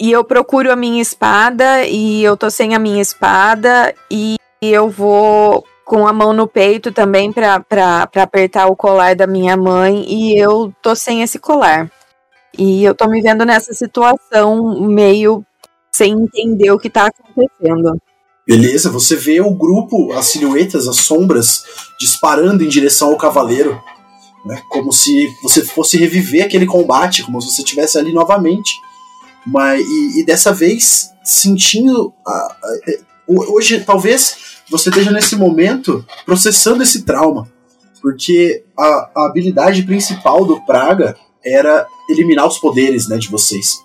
E 0.00 0.12
eu 0.12 0.22
procuro 0.22 0.70
a 0.70 0.76
minha 0.76 1.02
espada 1.02 1.84
e 1.84 2.22
eu 2.22 2.36
tô 2.36 2.48
sem 2.50 2.74
a 2.74 2.78
minha 2.78 3.02
espada 3.02 3.92
e 4.10 4.36
eu 4.62 4.88
vou 4.88 5.64
com 5.84 6.06
a 6.06 6.12
mão 6.12 6.32
no 6.32 6.46
peito 6.46 6.92
também 6.92 7.32
pra 7.32 7.64
apertar 8.14 8.66
o 8.66 8.76
colar 8.76 9.16
da 9.16 9.26
minha 9.26 9.56
mãe 9.56 10.04
e 10.06 10.38
eu 10.38 10.72
tô 10.82 10.94
sem 10.94 11.22
esse 11.22 11.38
colar. 11.38 11.90
E 12.56 12.84
eu 12.84 12.94
tô 12.94 13.08
me 13.08 13.20
vendo 13.20 13.44
nessa 13.44 13.72
situação 13.72 14.80
meio 14.80 15.44
sem 15.90 16.12
entender 16.12 16.70
o 16.70 16.78
que 16.78 16.90
tá 16.90 17.06
acontecendo. 17.06 18.00
Beleza, 18.46 18.90
você 18.90 19.16
vê 19.16 19.40
o 19.40 19.50
grupo, 19.50 20.12
as 20.12 20.26
silhuetas, 20.26 20.86
as 20.86 20.96
sombras 20.96 21.64
disparando 21.98 22.62
em 22.62 22.68
direção 22.68 23.08
ao 23.08 23.16
cavaleiro. 23.16 23.80
Né? 24.48 24.62
Como 24.70 24.92
se 24.92 25.28
você 25.42 25.62
fosse 25.64 25.96
reviver 25.98 26.44
aquele 26.46 26.64
combate, 26.66 27.22
como 27.22 27.40
se 27.40 27.50
você 27.54 27.62
estivesse 27.62 27.98
ali 27.98 28.12
novamente. 28.12 28.72
Mas, 29.46 29.86
e, 29.86 30.20
e 30.20 30.24
dessa 30.24 30.52
vez 30.52 31.10
sentindo. 31.22 32.12
a- 32.26 32.30
a- 32.30 32.78
é, 32.88 33.00
ho- 33.28 33.54
hoje, 33.54 33.80
talvez 33.80 34.36
você 34.70 34.88
esteja 34.88 35.10
nesse 35.10 35.36
momento 35.36 36.04
processando 36.24 36.82
esse 36.82 37.02
trauma. 37.02 37.50
Porque 38.00 38.64
a, 38.78 39.10
a 39.14 39.26
habilidade 39.26 39.82
principal 39.82 40.44
do 40.44 40.60
Praga 40.64 41.16
era 41.44 41.86
eliminar 42.08 42.46
os 42.46 42.58
poderes 42.58 43.08
né, 43.08 43.18
de 43.18 43.28
vocês. 43.28 43.78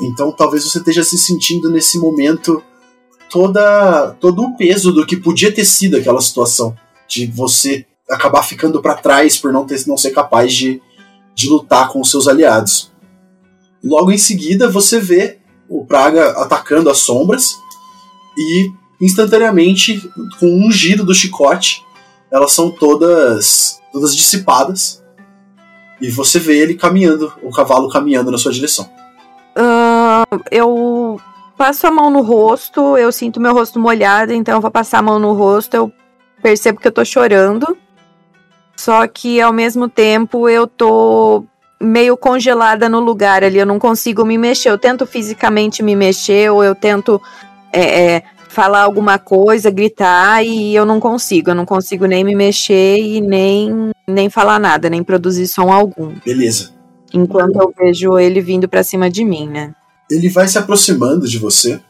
Então 0.00 0.30
talvez 0.32 0.64
você 0.64 0.78
esteja 0.78 1.02
se 1.02 1.16
sentindo 1.18 1.70
nesse 1.70 1.98
momento 1.98 2.62
toda 3.30 4.12
todo 4.20 4.42
o 4.42 4.56
peso 4.56 4.92
do 4.92 5.04
que 5.06 5.16
podia 5.16 5.52
ter 5.52 5.64
sido 5.64 5.96
aquela 5.96 6.20
situação 6.20 6.74
de 7.08 7.26
você 7.26 7.84
acabar 8.10 8.42
ficando 8.42 8.80
para 8.80 8.94
trás 8.94 9.36
por 9.36 9.52
não 9.52 9.66
ter 9.66 9.86
não 9.86 9.96
ser 9.96 10.10
capaz 10.10 10.52
de, 10.54 10.80
de 11.34 11.48
lutar 11.48 11.88
com 11.88 12.00
os 12.00 12.10
seus 12.10 12.26
aliados. 12.26 12.90
Logo 13.82 14.10
em 14.10 14.18
seguida 14.18 14.70
você 14.70 14.98
vê 14.98 15.38
o 15.68 15.84
Praga 15.84 16.30
atacando 16.42 16.90
as 16.90 16.98
sombras 16.98 17.54
e 18.36 18.70
instantaneamente, 19.00 20.10
com 20.40 20.46
um 20.46 20.70
giro 20.70 21.04
do 21.04 21.14
chicote, 21.14 21.84
elas 22.30 22.52
são 22.52 22.70
todas, 22.70 23.80
todas 23.92 24.16
dissipadas. 24.16 25.02
E 26.00 26.10
você 26.10 26.38
vê 26.38 26.58
ele 26.58 26.74
caminhando, 26.74 27.32
o 27.42 27.50
cavalo 27.50 27.88
caminhando 27.88 28.30
na 28.30 28.38
sua 28.38 28.52
direção. 28.52 28.88
Uh, 29.56 30.40
eu 30.50 31.20
passo 31.56 31.86
a 31.86 31.90
mão 31.90 32.10
no 32.10 32.22
rosto, 32.22 32.96
eu 32.96 33.10
sinto 33.10 33.40
meu 33.40 33.52
rosto 33.52 33.80
molhado, 33.80 34.32
então 34.32 34.56
eu 34.56 34.60
vou 34.60 34.70
passar 34.70 34.98
a 34.98 35.02
mão 35.02 35.18
no 35.18 35.32
rosto, 35.32 35.74
eu 35.74 35.92
percebo 36.40 36.78
que 36.78 36.86
eu 36.86 36.92
tô 36.92 37.04
chorando. 37.04 37.76
Só 38.78 39.08
que 39.08 39.40
ao 39.40 39.52
mesmo 39.52 39.88
tempo 39.88 40.48
eu 40.48 40.64
tô 40.64 41.44
meio 41.80 42.16
congelada 42.16 42.88
no 42.88 43.00
lugar 43.00 43.42
ali, 43.42 43.58
eu 43.58 43.66
não 43.66 43.76
consigo 43.76 44.24
me 44.24 44.38
mexer. 44.38 44.70
Eu 44.70 44.78
tento 44.78 45.04
fisicamente 45.04 45.82
me 45.82 45.96
mexer, 45.96 46.52
ou 46.52 46.62
eu 46.62 46.76
tento 46.76 47.20
é, 47.72 48.14
é, 48.14 48.22
falar 48.48 48.82
alguma 48.82 49.18
coisa, 49.18 49.68
gritar, 49.68 50.46
e 50.46 50.76
eu 50.76 50.86
não 50.86 51.00
consigo. 51.00 51.50
Eu 51.50 51.56
não 51.56 51.66
consigo 51.66 52.06
nem 52.06 52.22
me 52.22 52.36
mexer 52.36 53.00
e 53.00 53.20
nem, 53.20 53.90
nem 54.06 54.30
falar 54.30 54.60
nada, 54.60 54.88
nem 54.88 55.02
produzir 55.02 55.48
som 55.48 55.72
algum. 55.72 56.14
Beleza. 56.24 56.70
Enquanto 57.12 57.56
eu 57.56 57.74
vejo 57.76 58.16
ele 58.16 58.40
vindo 58.40 58.68
para 58.68 58.84
cima 58.84 59.10
de 59.10 59.24
mim, 59.24 59.48
né? 59.48 59.74
Ele 60.08 60.28
vai 60.28 60.46
se 60.46 60.56
aproximando 60.56 61.26
de 61.26 61.36
você 61.36 61.80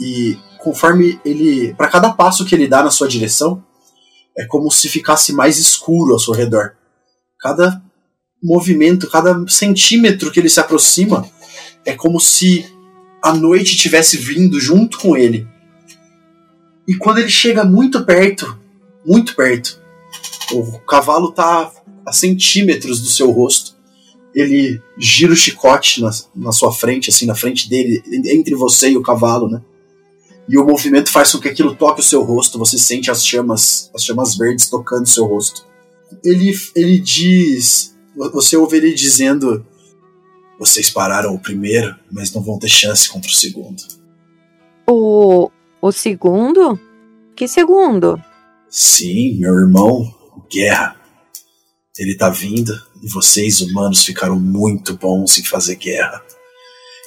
e 0.00 0.38
conforme 0.58 1.20
ele, 1.22 1.74
para 1.74 1.88
cada 1.88 2.08
passo 2.08 2.46
que 2.46 2.54
ele 2.54 2.66
dá 2.66 2.82
na 2.82 2.90
sua 2.90 3.06
direção, 3.06 3.62
é 4.38 4.46
como 4.46 4.70
se 4.70 4.88
ficasse 4.88 5.32
mais 5.32 5.58
escuro 5.58 6.12
ao 6.12 6.18
seu 6.18 6.32
redor. 6.32 6.74
Cada 7.40 7.82
movimento, 8.42 9.10
cada 9.10 9.44
centímetro 9.48 10.30
que 10.30 10.38
ele 10.38 10.48
se 10.48 10.60
aproxima, 10.60 11.28
é 11.84 11.92
como 11.92 12.20
se 12.20 12.64
a 13.20 13.34
noite 13.34 13.76
tivesse 13.76 14.16
vindo 14.16 14.60
junto 14.60 14.98
com 14.98 15.16
ele. 15.16 15.46
E 16.86 16.94
quando 16.96 17.18
ele 17.18 17.28
chega 17.28 17.64
muito 17.64 18.04
perto, 18.04 18.58
muito 19.04 19.34
perto, 19.34 19.80
o 20.52 20.78
cavalo 20.80 21.30
está 21.30 21.72
a 22.06 22.12
centímetros 22.12 23.00
do 23.00 23.08
seu 23.08 23.30
rosto. 23.30 23.76
Ele 24.34 24.80
gira 24.96 25.32
o 25.32 25.36
chicote 25.36 26.00
na, 26.00 26.10
na 26.34 26.52
sua 26.52 26.72
frente, 26.72 27.10
assim, 27.10 27.26
na 27.26 27.34
frente 27.34 27.68
dele, 27.68 28.02
entre 28.26 28.54
você 28.54 28.90
e 28.90 28.96
o 28.96 29.02
cavalo, 29.02 29.48
né? 29.48 29.60
E 30.48 30.56
o 30.56 30.64
movimento 30.64 31.12
faz 31.12 31.30
com 31.30 31.38
que 31.38 31.48
aquilo 31.48 31.76
toque 31.76 32.00
o 32.00 32.04
seu 32.04 32.22
rosto, 32.22 32.58
você 32.58 32.78
sente 32.78 33.10
as 33.10 33.24
chamas, 33.24 33.90
as 33.94 34.02
chamas 34.02 34.34
verdes 34.34 34.68
tocando 34.68 35.04
o 35.04 35.08
seu 35.08 35.26
rosto. 35.26 35.66
Ele, 36.24 36.54
ele 36.74 36.98
diz, 36.98 37.94
você 38.32 38.56
ouve 38.56 38.78
ele 38.78 38.94
dizendo: 38.94 39.64
Vocês 40.58 40.88
pararam 40.88 41.34
o 41.34 41.38
primeiro, 41.38 41.94
mas 42.10 42.32
não 42.32 42.42
vão 42.42 42.58
ter 42.58 42.68
chance 42.68 43.10
contra 43.10 43.30
o 43.30 43.34
segundo. 43.34 43.82
O, 44.86 45.50
o 45.82 45.92
segundo? 45.92 46.80
Que 47.36 47.46
segundo? 47.46 48.18
Sim, 48.70 49.38
meu 49.38 49.54
irmão, 49.54 50.10
Guerra. 50.50 50.96
Ele 51.98 52.16
tá 52.16 52.30
vindo 52.30 52.72
e 53.02 53.08
vocês, 53.12 53.60
humanos, 53.60 54.04
ficaram 54.04 54.38
muito 54.40 54.96
bons 54.96 55.36
em 55.36 55.44
fazer 55.44 55.76
guerra. 55.76 56.22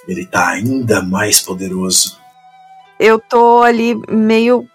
Ele 0.07 0.25
tá 0.25 0.49
ainda 0.49 1.01
mais 1.01 1.39
poderoso 1.39 2.20
eu 3.01 3.17
tô 3.17 3.63
ali 3.63 3.99
meio 4.07 4.67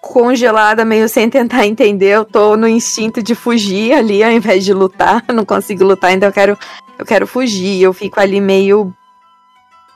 congelada, 0.00 0.82
meio 0.82 1.10
sem 1.10 1.28
tentar 1.28 1.66
entender. 1.66 2.06
Eu 2.06 2.24
tô 2.24 2.56
no 2.56 2.66
instinto 2.66 3.22
de 3.22 3.34
fugir 3.34 3.92
ali 3.92 4.24
ao 4.24 4.30
invés 4.30 4.64
de 4.64 4.72
lutar. 4.72 5.22
não 5.28 5.44
consigo 5.44 5.84
lutar, 5.84 6.12
então 6.12 6.30
eu 6.30 6.32
quero, 6.32 6.58
eu 6.98 7.04
quero 7.04 7.26
fugir. 7.26 7.82
Eu 7.82 7.92
fico 7.92 8.18
ali 8.18 8.40
meio 8.40 8.92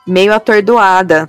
meio 0.05 0.31
atordoada. 0.31 1.27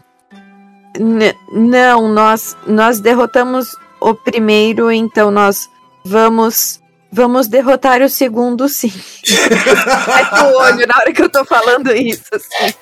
N 0.98 1.34
não, 1.50 2.08
nós 2.08 2.54
nós 2.66 3.00
derrotamos 3.00 3.74
o 3.98 4.14
primeiro, 4.14 4.92
então 4.92 5.30
nós 5.30 5.70
vamos 6.04 6.82
vamos 7.10 7.48
derrotar 7.48 8.02
o 8.02 8.10
segundo, 8.10 8.68
sim. 8.68 8.92
Ai, 10.06 10.52
o 10.52 10.58
olho 10.58 10.86
na 10.86 10.96
hora 10.98 11.12
que 11.14 11.22
eu 11.22 11.30
tô 11.30 11.46
falando 11.46 11.94
isso, 11.94 12.24
assim. 12.34 12.74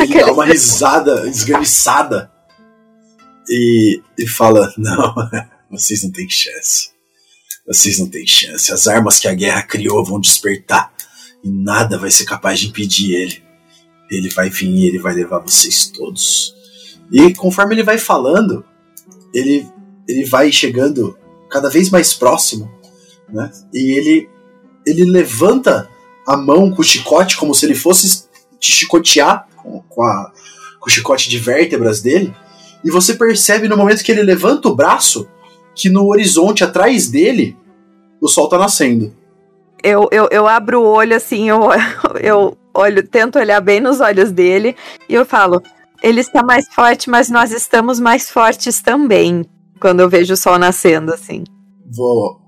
Ele 0.00 0.20
dá 0.20 0.32
uma 0.32 0.44
risada 0.44 1.28
esganiçada 1.28 2.33
e, 3.48 4.02
e 4.18 4.26
fala: 4.26 4.72
Não, 4.78 5.14
vocês 5.70 6.02
não 6.02 6.10
têm 6.10 6.28
chance. 6.28 6.90
Vocês 7.66 7.98
não 7.98 8.08
têm 8.08 8.26
chance. 8.26 8.72
As 8.72 8.86
armas 8.86 9.18
que 9.18 9.28
a 9.28 9.34
guerra 9.34 9.62
criou 9.62 10.04
vão 10.04 10.20
despertar 10.20 10.92
e 11.42 11.48
nada 11.48 11.98
vai 11.98 12.10
ser 12.10 12.24
capaz 12.24 12.60
de 12.60 12.68
impedir 12.68 13.14
ele. 13.14 13.42
Ele 14.10 14.28
vai 14.28 14.50
vir 14.50 14.68
e 14.68 14.86
ele 14.86 14.98
vai 14.98 15.14
levar 15.14 15.38
vocês 15.38 15.86
todos. 15.86 16.54
E 17.10 17.34
conforme 17.34 17.74
ele 17.74 17.82
vai 17.82 17.98
falando, 17.98 18.64
ele, 19.32 19.66
ele 20.08 20.24
vai 20.24 20.52
chegando 20.52 21.18
cada 21.50 21.68
vez 21.68 21.90
mais 21.90 22.14
próximo, 22.14 22.70
né? 23.28 23.50
E 23.72 23.98
ele, 23.98 24.28
ele 24.86 25.04
levanta 25.04 25.88
a 26.26 26.36
mão 26.36 26.70
com 26.70 26.80
o 26.80 26.84
chicote 26.84 27.36
como 27.36 27.54
se 27.54 27.66
ele 27.66 27.74
fosse 27.74 28.24
te 28.58 28.72
chicotear 28.72 29.46
com, 29.56 29.80
com, 29.82 30.02
a, 30.02 30.32
com 30.80 30.88
o 30.88 30.92
chicote 30.92 31.28
de 31.28 31.38
vértebras 31.38 32.00
dele. 32.00 32.34
E 32.84 32.90
você 32.90 33.14
percebe 33.14 33.68
no 33.68 33.76
momento 33.76 34.04
que 34.04 34.12
ele 34.12 34.22
levanta 34.22 34.68
o 34.68 34.74
braço 34.74 35.28
que 35.74 35.88
no 35.88 36.06
horizonte 36.06 36.62
atrás 36.62 37.08
dele 37.08 37.56
o 38.20 38.28
sol 38.28 38.48
tá 38.48 38.58
nascendo. 38.58 39.14
Eu, 39.82 40.08
eu, 40.10 40.28
eu 40.30 40.46
abro 40.46 40.80
o 40.80 40.86
olho 40.86 41.16
assim, 41.16 41.48
eu, 41.48 41.60
eu 42.22 42.56
olho, 42.72 43.06
tento 43.06 43.38
olhar 43.38 43.60
bem 43.60 43.80
nos 43.80 44.00
olhos 44.00 44.30
dele 44.30 44.76
e 45.08 45.14
eu 45.14 45.24
falo: 45.24 45.62
ele 46.02 46.20
está 46.20 46.42
mais 46.42 46.66
forte, 46.68 47.08
mas 47.08 47.30
nós 47.30 47.50
estamos 47.50 47.98
mais 48.00 48.30
fortes 48.30 48.82
também. 48.82 49.44
Quando 49.80 50.00
eu 50.00 50.08
vejo 50.08 50.34
o 50.34 50.36
sol 50.36 50.58
nascendo, 50.58 51.12
assim. 51.12 51.44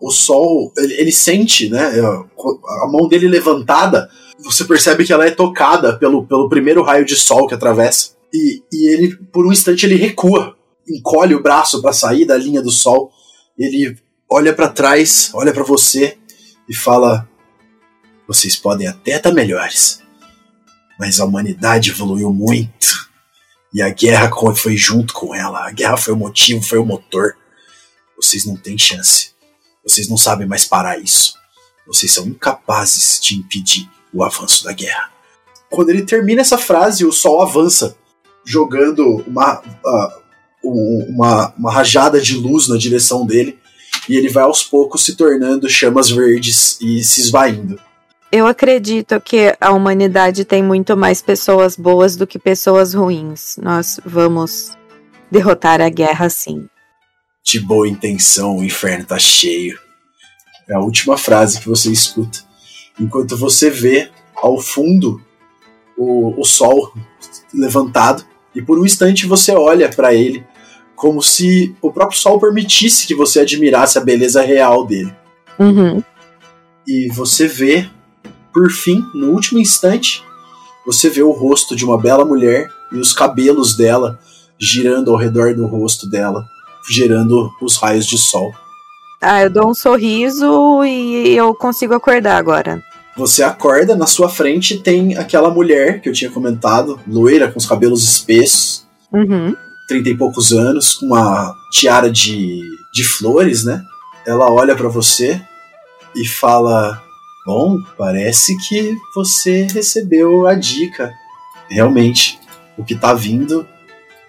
O 0.01 0.11
sol, 0.11 0.73
ele, 0.77 0.95
ele 0.95 1.13
sente, 1.13 1.69
né? 1.69 1.93
A 2.01 2.87
mão 2.87 3.09
dele 3.09 3.29
levantada, 3.29 4.09
você 4.43 4.65
percebe 4.65 5.05
que 5.05 5.13
ela 5.13 5.27
é 5.27 5.31
tocada 5.31 5.99
pelo, 5.99 6.27
pelo 6.27 6.49
primeiro 6.49 6.83
raio 6.83 7.05
de 7.05 7.17
sol 7.17 7.47
que 7.47 7.55
atravessa. 7.55 8.16
E, 8.33 8.63
e 8.73 8.89
ele, 8.93 9.17
por 9.33 9.47
um 9.47 9.53
instante, 9.53 9.87
ele 9.87 9.97
recua, 9.97 10.57
encolhe 10.89 11.35
o 11.35 11.43
braço 11.43 11.81
para 11.81 11.93
sair 11.93 12.25
da 12.25 12.37
linha 12.37 12.63
do 12.63 12.71
sol. 12.71 13.13
Ele 13.59 13.97
olha 14.29 14.53
para 14.53 14.69
trás, 14.69 15.31
olha 15.35 15.53
para 15.53 15.65
você 15.65 16.19
e 16.69 16.75
fala: 16.75 17.29
Vocês 18.27 18.57
podem 18.57 18.87
até 18.87 19.17
estar 19.17 19.31
tá 19.31 19.35
melhores, 19.35 20.03
mas 20.99 21.21
a 21.21 21.25
humanidade 21.25 21.91
evoluiu 21.91 22.33
muito. 22.33 23.07
E 23.73 23.83
a 23.83 23.91
guerra 23.91 24.31
foi 24.55 24.77
junto 24.77 25.13
com 25.13 25.35
ela. 25.35 25.67
A 25.67 25.71
guerra 25.71 25.97
foi 25.97 26.15
o 26.15 26.17
motivo, 26.17 26.63
foi 26.63 26.79
o 26.79 26.87
motor. 26.87 27.37
Vocês 28.17 28.47
não 28.47 28.57
têm 28.57 28.79
chance. 28.79 29.33
Vocês 29.87 30.09
não 30.09 30.17
sabem 30.17 30.47
mais 30.47 30.65
parar 30.65 30.99
isso. 30.99 31.35
Vocês 31.87 32.13
são 32.13 32.27
incapazes 32.27 33.21
de 33.21 33.37
impedir 33.37 33.89
o 34.13 34.25
avanço 34.25 34.65
da 34.65 34.73
guerra. 34.73 35.13
Quando 35.71 35.91
ele 35.91 36.03
termina 36.03 36.41
essa 36.41 36.57
frase, 36.57 37.05
o 37.05 37.13
sol 37.13 37.43
avança 37.43 37.97
jogando 38.47 39.25
uma, 39.27 39.61
uh, 39.61 40.23
uma, 40.63 41.53
uma 41.59 41.73
rajada 41.73 42.21
de 42.21 42.37
luz 42.37 42.69
na 42.69 42.79
direção 42.79 43.27
dele 43.27 43.59
e 44.09 44.17
ele 44.17 44.29
vai 44.29 44.45
aos 44.45 44.63
poucos 44.63 45.05
se 45.05 45.17
tornando 45.17 45.69
chamas 45.69 46.09
verdes 46.09 46.81
e 46.81 47.03
se 47.03 47.21
esvaindo. 47.21 47.79
Eu 48.31 48.47
acredito 48.47 49.21
que 49.21 49.57
a 49.61 49.73
humanidade 49.73 50.45
tem 50.45 50.63
muito 50.63 50.97
mais 50.97 51.21
pessoas 51.21 51.77
boas 51.77 52.17
do 52.17 52.27
que 52.27 52.39
pessoas 52.39 52.95
ruins. 52.95 53.57
Nós 53.57 54.01
vamos 54.05 54.77
derrotar 55.31 55.81
a 55.81 55.89
guerra 55.89 56.29
sim. 56.29 56.69
De 57.45 57.61
boa 57.61 57.89
intenção, 57.89 58.57
o 58.57 58.65
inferno 58.65 59.07
tá 59.07 59.19
cheio. 59.19 59.79
É 60.69 60.75
a 60.75 60.81
última 60.81 61.17
frase 61.17 61.61
que 61.61 61.69
você 61.69 61.91
escuta. 61.91 62.41
Enquanto 62.99 63.37
você 63.37 63.71
vê 63.71 64.11
ao 64.35 64.61
fundo 64.61 65.21
o, 65.97 66.41
o 66.41 66.45
sol 66.45 66.93
levantado 67.55 68.25
e 68.57 68.63
por 68.63 68.79
um 68.79 68.85
instante 68.87 69.27
você 69.27 69.53
olha 69.53 69.89
para 69.89 70.15
ele 70.15 70.43
como 70.97 71.23
se 71.23 71.77
o 71.83 71.93
próprio 71.93 72.19
sol 72.19 72.41
permitisse 72.41 73.07
que 73.07 73.15
você 73.15 73.41
admirasse 73.41 73.99
a 73.99 74.01
beleza 74.01 74.41
real 74.41 74.87
dele. 74.87 75.15
Uhum. 75.59 76.03
E 76.89 77.09
você 77.13 77.47
vê, 77.47 77.87
por 78.53 78.71
fim, 78.71 79.05
no 79.15 79.33
último 79.33 79.61
instante, 79.61 80.25
você 80.87 81.11
vê 81.11 81.23
o 81.23 81.33
rosto 81.33 81.77
de 81.77 81.85
uma 81.85 82.01
bela 82.01 82.25
mulher 82.25 82.71
e 82.91 82.97
os 82.97 83.13
cabelos 83.13 83.77
dela 83.77 84.19
girando 84.59 85.11
ao 85.11 85.19
redor 85.19 85.55
do 85.55 85.67
rosto 85.67 86.09
dela, 86.09 86.47
gerando 86.91 87.51
os 87.61 87.77
raios 87.77 88.07
de 88.07 88.17
sol. 88.17 88.55
Ah, 89.21 89.43
eu 89.43 89.51
dou 89.51 89.71
um 89.71 89.75
sorriso 89.75 90.83
e 90.85 91.37
eu 91.37 91.55
consigo 91.55 91.93
acordar 91.93 92.39
agora. 92.39 92.83
Você 93.17 93.43
acorda, 93.43 93.97
na 93.97 94.07
sua 94.07 94.29
frente 94.29 94.79
tem 94.79 95.17
aquela 95.17 95.51
mulher 95.51 96.01
que 96.01 96.09
eu 96.09 96.13
tinha 96.13 96.31
comentado, 96.31 97.01
loira, 97.09 97.51
com 97.51 97.59
os 97.59 97.67
cabelos 97.67 98.05
espessos, 98.05 98.87
uhum. 99.11 99.57
trinta 99.89 100.11
e 100.11 100.17
poucos 100.17 100.53
anos, 100.53 100.95
com 100.95 101.07
uma 101.07 101.55
tiara 101.73 102.11
de, 102.11 102.61
de 102.93 103.05
flores, 103.05 103.65
né? 103.65 103.83
Ela 104.27 104.53
olha 104.53 104.77
para 104.77 104.89
você 104.89 105.41
e 106.15 106.27
fala: 106.27 107.03
Bom, 107.47 107.81
parece 107.97 108.55
que 108.69 108.95
você 109.15 109.67
recebeu 109.73 110.47
a 110.47 110.55
dica. 110.55 111.11
Realmente, 111.71 112.39
o 112.77 112.85
que 112.85 112.95
tá 112.95 113.15
vindo 113.15 113.67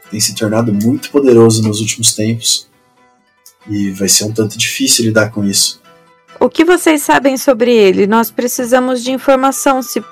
tem 0.09 0.19
se 0.19 0.33
tornado 0.33 0.73
muito 0.73 1.09
poderoso 1.09 1.61
nos 1.61 1.81
últimos 1.81 2.13
tempos. 2.15 2.67
E 3.69 3.91
vai 3.91 4.07
ser 4.07 4.23
um 4.23 4.31
tanto 4.31 4.57
difícil 4.57 5.03
lidar 5.03 5.29
com 5.29 5.43
isso. 5.43 5.81
O 6.39 6.49
que 6.49 6.63
vocês 6.63 7.01
sabem 7.01 7.37
sobre 7.37 7.73
ele? 7.73 8.05
Nós 8.05 8.29
precisamos 8.29 9.03
de 9.03 9.11
informação 9.11 9.81
se, 9.81 10.03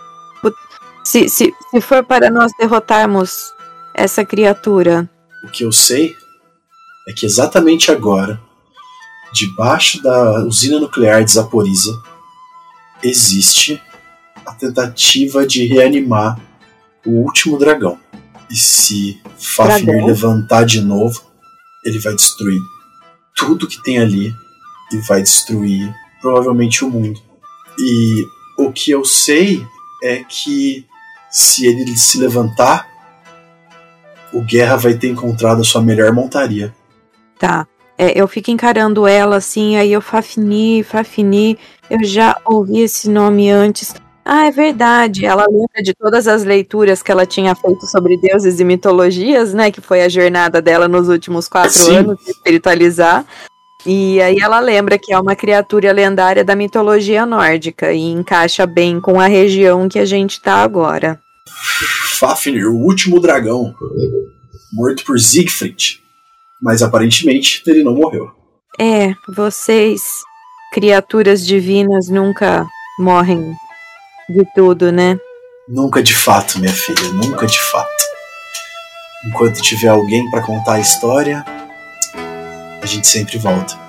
se, 1.03 1.29
se, 1.29 1.53
se 1.71 1.81
for 1.81 2.03
para 2.03 2.29
nós 2.29 2.51
derrotarmos 2.59 3.53
essa 3.93 4.25
criatura. 4.25 5.09
O 5.43 5.47
que 5.49 5.63
eu 5.63 5.71
sei 5.71 6.15
é 7.07 7.13
que 7.13 7.25
exatamente 7.25 7.91
agora, 7.91 8.41
debaixo 9.31 10.01
da 10.01 10.43
usina 10.45 10.79
nuclear 10.79 11.23
de 11.23 11.31
Zaporiza, 11.31 11.91
existe 13.03 13.81
a 14.45 14.53
tentativa 14.53 15.45
de 15.45 15.65
reanimar 15.67 16.39
o 17.05 17.11
último 17.11 17.57
dragão. 17.57 17.99
E 18.49 18.55
se 18.55 19.21
Fafnir 19.37 20.05
levantar 20.05 20.65
de 20.65 20.81
novo, 20.81 21.21
ele 21.83 21.99
vai 21.99 22.15
destruir 22.15 22.59
tudo 23.35 23.67
que 23.67 23.81
tem 23.83 23.99
ali 23.99 24.33
e 24.91 24.97
vai 25.07 25.21
destruir 25.21 25.93
provavelmente 26.25 26.83
o 26.83 26.89
mundo. 26.89 27.21
E 27.77 28.25
o 28.57 28.71
que 28.71 28.89
eu 28.89 29.05
sei 29.05 29.63
é 30.01 30.23
que 30.23 30.83
se 31.29 31.67
ele 31.67 31.95
se 31.95 32.17
levantar, 32.17 32.89
o 34.33 34.41
Guerra 34.41 34.75
vai 34.75 34.95
ter 34.95 35.09
encontrado 35.09 35.61
a 35.61 35.63
sua 35.63 35.83
melhor 35.83 36.11
montaria. 36.11 36.73
Tá. 37.37 37.67
É, 37.95 38.19
eu 38.19 38.27
fico 38.27 38.49
encarando 38.49 39.05
ela 39.05 39.35
assim, 39.35 39.77
aí 39.77 39.93
eu 39.93 40.01
Fafni, 40.01 40.83
Fafni, 40.83 41.59
eu 41.91 42.03
já 42.03 42.35
ouvi 42.43 42.79
esse 42.79 43.07
nome 43.07 43.51
antes. 43.51 43.93
Ah, 44.25 44.47
é 44.47 44.51
verdade. 44.51 45.27
Ela 45.27 45.45
lembra 45.47 45.83
de 45.83 45.93
todas 45.93 46.27
as 46.27 46.43
leituras 46.43 47.03
que 47.03 47.11
ela 47.11 47.27
tinha 47.27 47.53
feito 47.53 47.85
sobre 47.85 48.17
deuses 48.17 48.59
e 48.59 48.63
mitologias, 48.63 49.53
né? 49.53 49.69
Que 49.69 49.79
foi 49.79 50.01
a 50.01 50.09
jornada 50.09 50.59
dela 50.59 50.87
nos 50.87 51.07
últimos 51.07 51.47
quatro 51.47 51.71
Sim. 51.71 51.97
anos 51.97 52.17
de 52.25 52.31
espiritualizar. 52.31 53.23
E 53.85 54.19
aí 54.19 54.37
ela 54.41 54.59
lembra 54.59 54.97
que 54.97 55.13
é 55.13 55.19
uma 55.19 55.35
criatura 55.35 55.91
lendária 55.91 56.43
da 56.43 56.55
mitologia 56.55 57.25
nórdica 57.25 57.93
e 57.93 58.01
encaixa 58.01 58.65
bem 58.65 58.99
com 58.99 59.19
a 59.19 59.27
região 59.27 59.87
que 59.87 59.99
a 59.99 60.05
gente 60.05 60.41
tá 60.41 60.63
agora. 60.63 61.19
Fafnir, 62.19 62.67
o 62.67 62.75
último 62.75 63.19
dragão, 63.19 63.75
morto 64.73 65.03
por 65.05 65.19
Siegfried. 65.19 66.01
Mas 66.61 66.81
aparentemente 66.81 67.61
ele 67.67 67.83
não 67.83 67.93
morreu. 67.93 68.31
É, 68.79 69.13
vocês, 69.35 70.01
criaturas 70.73 71.45
divinas, 71.45 72.09
nunca 72.09 72.65
morrem 72.97 73.53
de 74.29 74.43
tudo, 74.55 74.91
né? 74.91 75.17
Nunca 75.67 76.01
de 76.01 76.13
fato, 76.13 76.59
minha 76.59 76.73
filha, 76.73 77.11
nunca 77.13 77.45
de 77.45 77.59
fato. 77.59 78.03
Enquanto 79.27 79.61
tiver 79.61 79.89
alguém 79.89 80.29
para 80.29 80.41
contar 80.41 80.73
a 80.73 80.79
história, 80.79 81.43
a 82.85 82.87
gente 82.87 83.07
sempre 83.07 83.39
volta. 83.39 83.84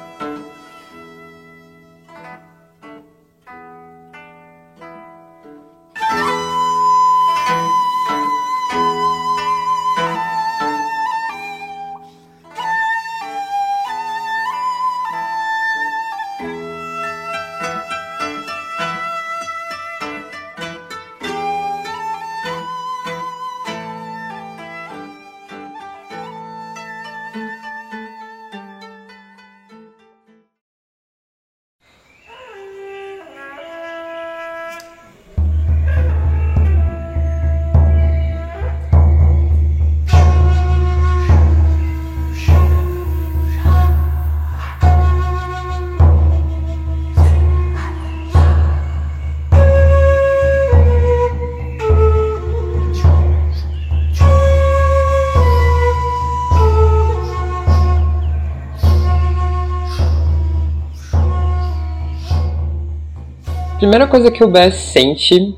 Primeira 63.86 64.08
coisa 64.08 64.32
que 64.32 64.42
o 64.42 64.48
Bess 64.48 64.74
sente 64.74 65.56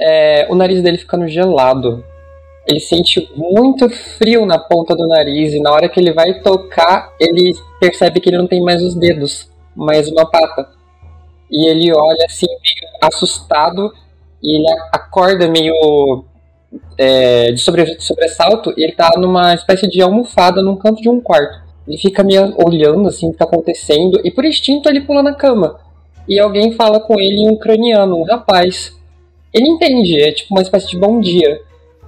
é 0.00 0.46
o 0.48 0.54
nariz 0.54 0.82
dele 0.82 0.96
ficando 0.96 1.28
gelado. 1.28 2.02
Ele 2.66 2.80
sente 2.80 3.30
muito 3.36 3.90
frio 3.90 4.46
na 4.46 4.58
ponta 4.58 4.96
do 4.96 5.06
nariz 5.06 5.52
e 5.52 5.60
na 5.60 5.70
hora 5.70 5.86
que 5.86 6.00
ele 6.00 6.14
vai 6.14 6.40
tocar, 6.40 7.12
ele 7.20 7.52
percebe 7.78 8.20
que 8.20 8.30
ele 8.30 8.38
não 8.38 8.46
tem 8.46 8.62
mais 8.62 8.82
os 8.82 8.94
dedos, 8.94 9.50
mais 9.76 10.08
uma 10.08 10.24
pata. 10.30 10.66
E 11.50 11.68
ele 11.68 11.92
olha 11.92 12.24
assim, 12.24 12.46
meio 12.46 12.90
assustado, 13.02 13.92
e 14.42 14.56
ele 14.56 14.66
acorda 14.90 15.46
meio 15.46 16.24
é, 16.96 17.52
de, 17.52 17.60
sobre, 17.60 17.84
de 17.84 18.02
sobressalto 18.02 18.72
e 18.78 18.82
ele 18.82 18.92
tá 18.92 19.10
numa 19.18 19.52
espécie 19.52 19.86
de 19.86 20.00
almofada 20.00 20.62
num 20.62 20.76
canto 20.76 21.02
de 21.02 21.10
um 21.10 21.20
quarto. 21.20 21.60
Ele 21.86 21.98
fica 21.98 22.24
meio 22.24 22.54
olhando 22.66 23.08
assim 23.08 23.28
o 23.28 23.32
que 23.32 23.36
tá 23.36 23.44
acontecendo 23.44 24.22
e 24.24 24.30
por 24.30 24.46
instinto 24.46 24.88
ele 24.88 25.02
pula 25.02 25.22
na 25.22 25.34
cama. 25.34 25.91
E 26.28 26.38
alguém 26.38 26.72
fala 26.72 27.00
com 27.00 27.20
ele 27.20 27.42
em 27.42 27.50
ucraniano, 27.50 28.18
um 28.18 28.24
rapaz. 28.24 28.96
Ele 29.52 29.68
entende, 29.68 30.20
é 30.20 30.32
tipo 30.32 30.54
uma 30.54 30.62
espécie 30.62 30.88
de 30.88 30.98
bom 30.98 31.20
dia. 31.20 31.60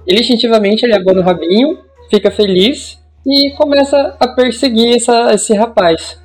Ele 0.07 0.19
instintivamente 0.19 0.85
ele 0.85 0.95
abana 0.95 1.21
o 1.21 1.23
rabinho, 1.23 1.79
fica 2.09 2.31
feliz 2.31 2.99
e 3.25 3.51
começa 3.51 4.15
a 4.19 4.27
perseguir 4.27 4.95
essa, 4.95 5.33
esse 5.33 5.53
rapaz. 5.53 6.19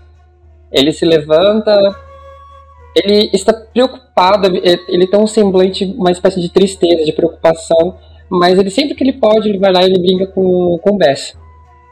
Ele 0.70 0.92
se 0.92 1.04
levanta, 1.04 1.72
ele 2.94 3.30
está 3.32 3.52
preocupado, 3.52 4.48
ele 4.88 5.06
tem 5.06 5.20
um 5.20 5.26
semblante, 5.26 5.84
uma 5.84 6.10
espécie 6.10 6.40
de 6.40 6.48
tristeza, 6.48 7.04
de 7.04 7.12
preocupação, 7.12 7.96
mas 8.28 8.58
ele 8.58 8.70
sempre 8.70 8.94
que 8.94 9.02
ele 9.02 9.14
pode, 9.14 9.48
ele 9.48 9.58
vai 9.58 9.72
lá 9.72 9.82
e 9.82 9.86
ele 9.86 9.98
brinca 9.98 10.26
com, 10.28 10.78
com 10.78 10.90
o 10.90 10.96
Bess. 10.96 11.36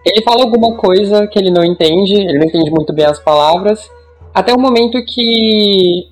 Ele 0.07 0.23
fala 0.23 0.45
alguma 0.45 0.77
coisa 0.77 1.27
que 1.27 1.39
ele 1.39 1.51
não 1.51 1.65
entende, 1.65 2.15
ele 2.15 2.39
não 2.39 2.47
entende 2.47 2.71
muito 2.71 2.93
bem 2.93 3.05
as 3.05 3.19
palavras, 3.19 3.91
até 4.35 4.53
o 4.53 4.61
momento 4.61 5.03
que 5.05 6.09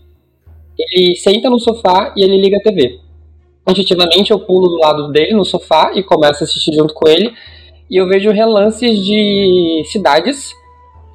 ele 0.79 1.16
senta 1.16 1.48
no 1.48 1.59
sofá 1.59 2.12
e 2.16 2.22
ele 2.22 2.37
liga 2.37 2.59
a 2.59 2.62
TV. 2.62 3.00
Instintivamente 3.68 4.31
eu 4.31 4.38
pulo 4.38 4.68
do 4.68 4.79
lado 4.79 5.11
dele 5.11 5.35
no 5.35 5.44
sofá 5.44 5.92
e 5.94 6.02
começo 6.02 6.42
a 6.42 6.44
assistir 6.44 6.74
junto 6.74 6.94
com 6.94 7.09
ele, 7.09 7.33
e 7.90 7.96
eu 7.96 8.07
vejo 8.07 8.31
relances 8.31 9.05
de 9.05 9.83
cidades 9.87 10.52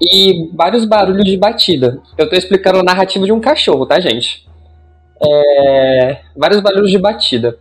e 0.01 0.49
vários 0.53 0.85
barulhos 0.85 1.25
de 1.25 1.37
batida. 1.37 2.01
Eu 2.17 2.29
tô 2.29 2.35
explicando 2.35 2.79
a 2.79 2.83
narrativa 2.83 3.25
de 3.25 3.31
um 3.31 3.39
cachorro, 3.39 3.85
tá, 3.85 3.99
gente? 3.99 4.45
É, 5.23 6.21
vários 6.35 6.61
barulhos 6.61 6.89
de 6.89 6.97
batida. 6.97 7.57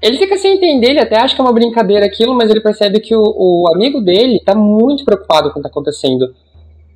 Ele 0.00 0.16
fica 0.16 0.36
sem 0.36 0.54
entender, 0.54 0.90
ele 0.90 1.00
até 1.00 1.18
acha 1.18 1.34
que 1.34 1.40
é 1.40 1.44
uma 1.44 1.52
brincadeira 1.52 2.06
aquilo, 2.06 2.34
mas 2.34 2.50
ele 2.50 2.60
percebe 2.60 3.00
que 3.00 3.14
o, 3.14 3.22
o 3.22 3.68
amigo 3.74 4.00
dele 4.00 4.40
tá 4.44 4.54
muito 4.54 5.04
preocupado 5.04 5.50
com 5.50 5.58
o 5.58 5.62
que 5.62 5.62
tá 5.62 5.68
acontecendo. 5.68 6.34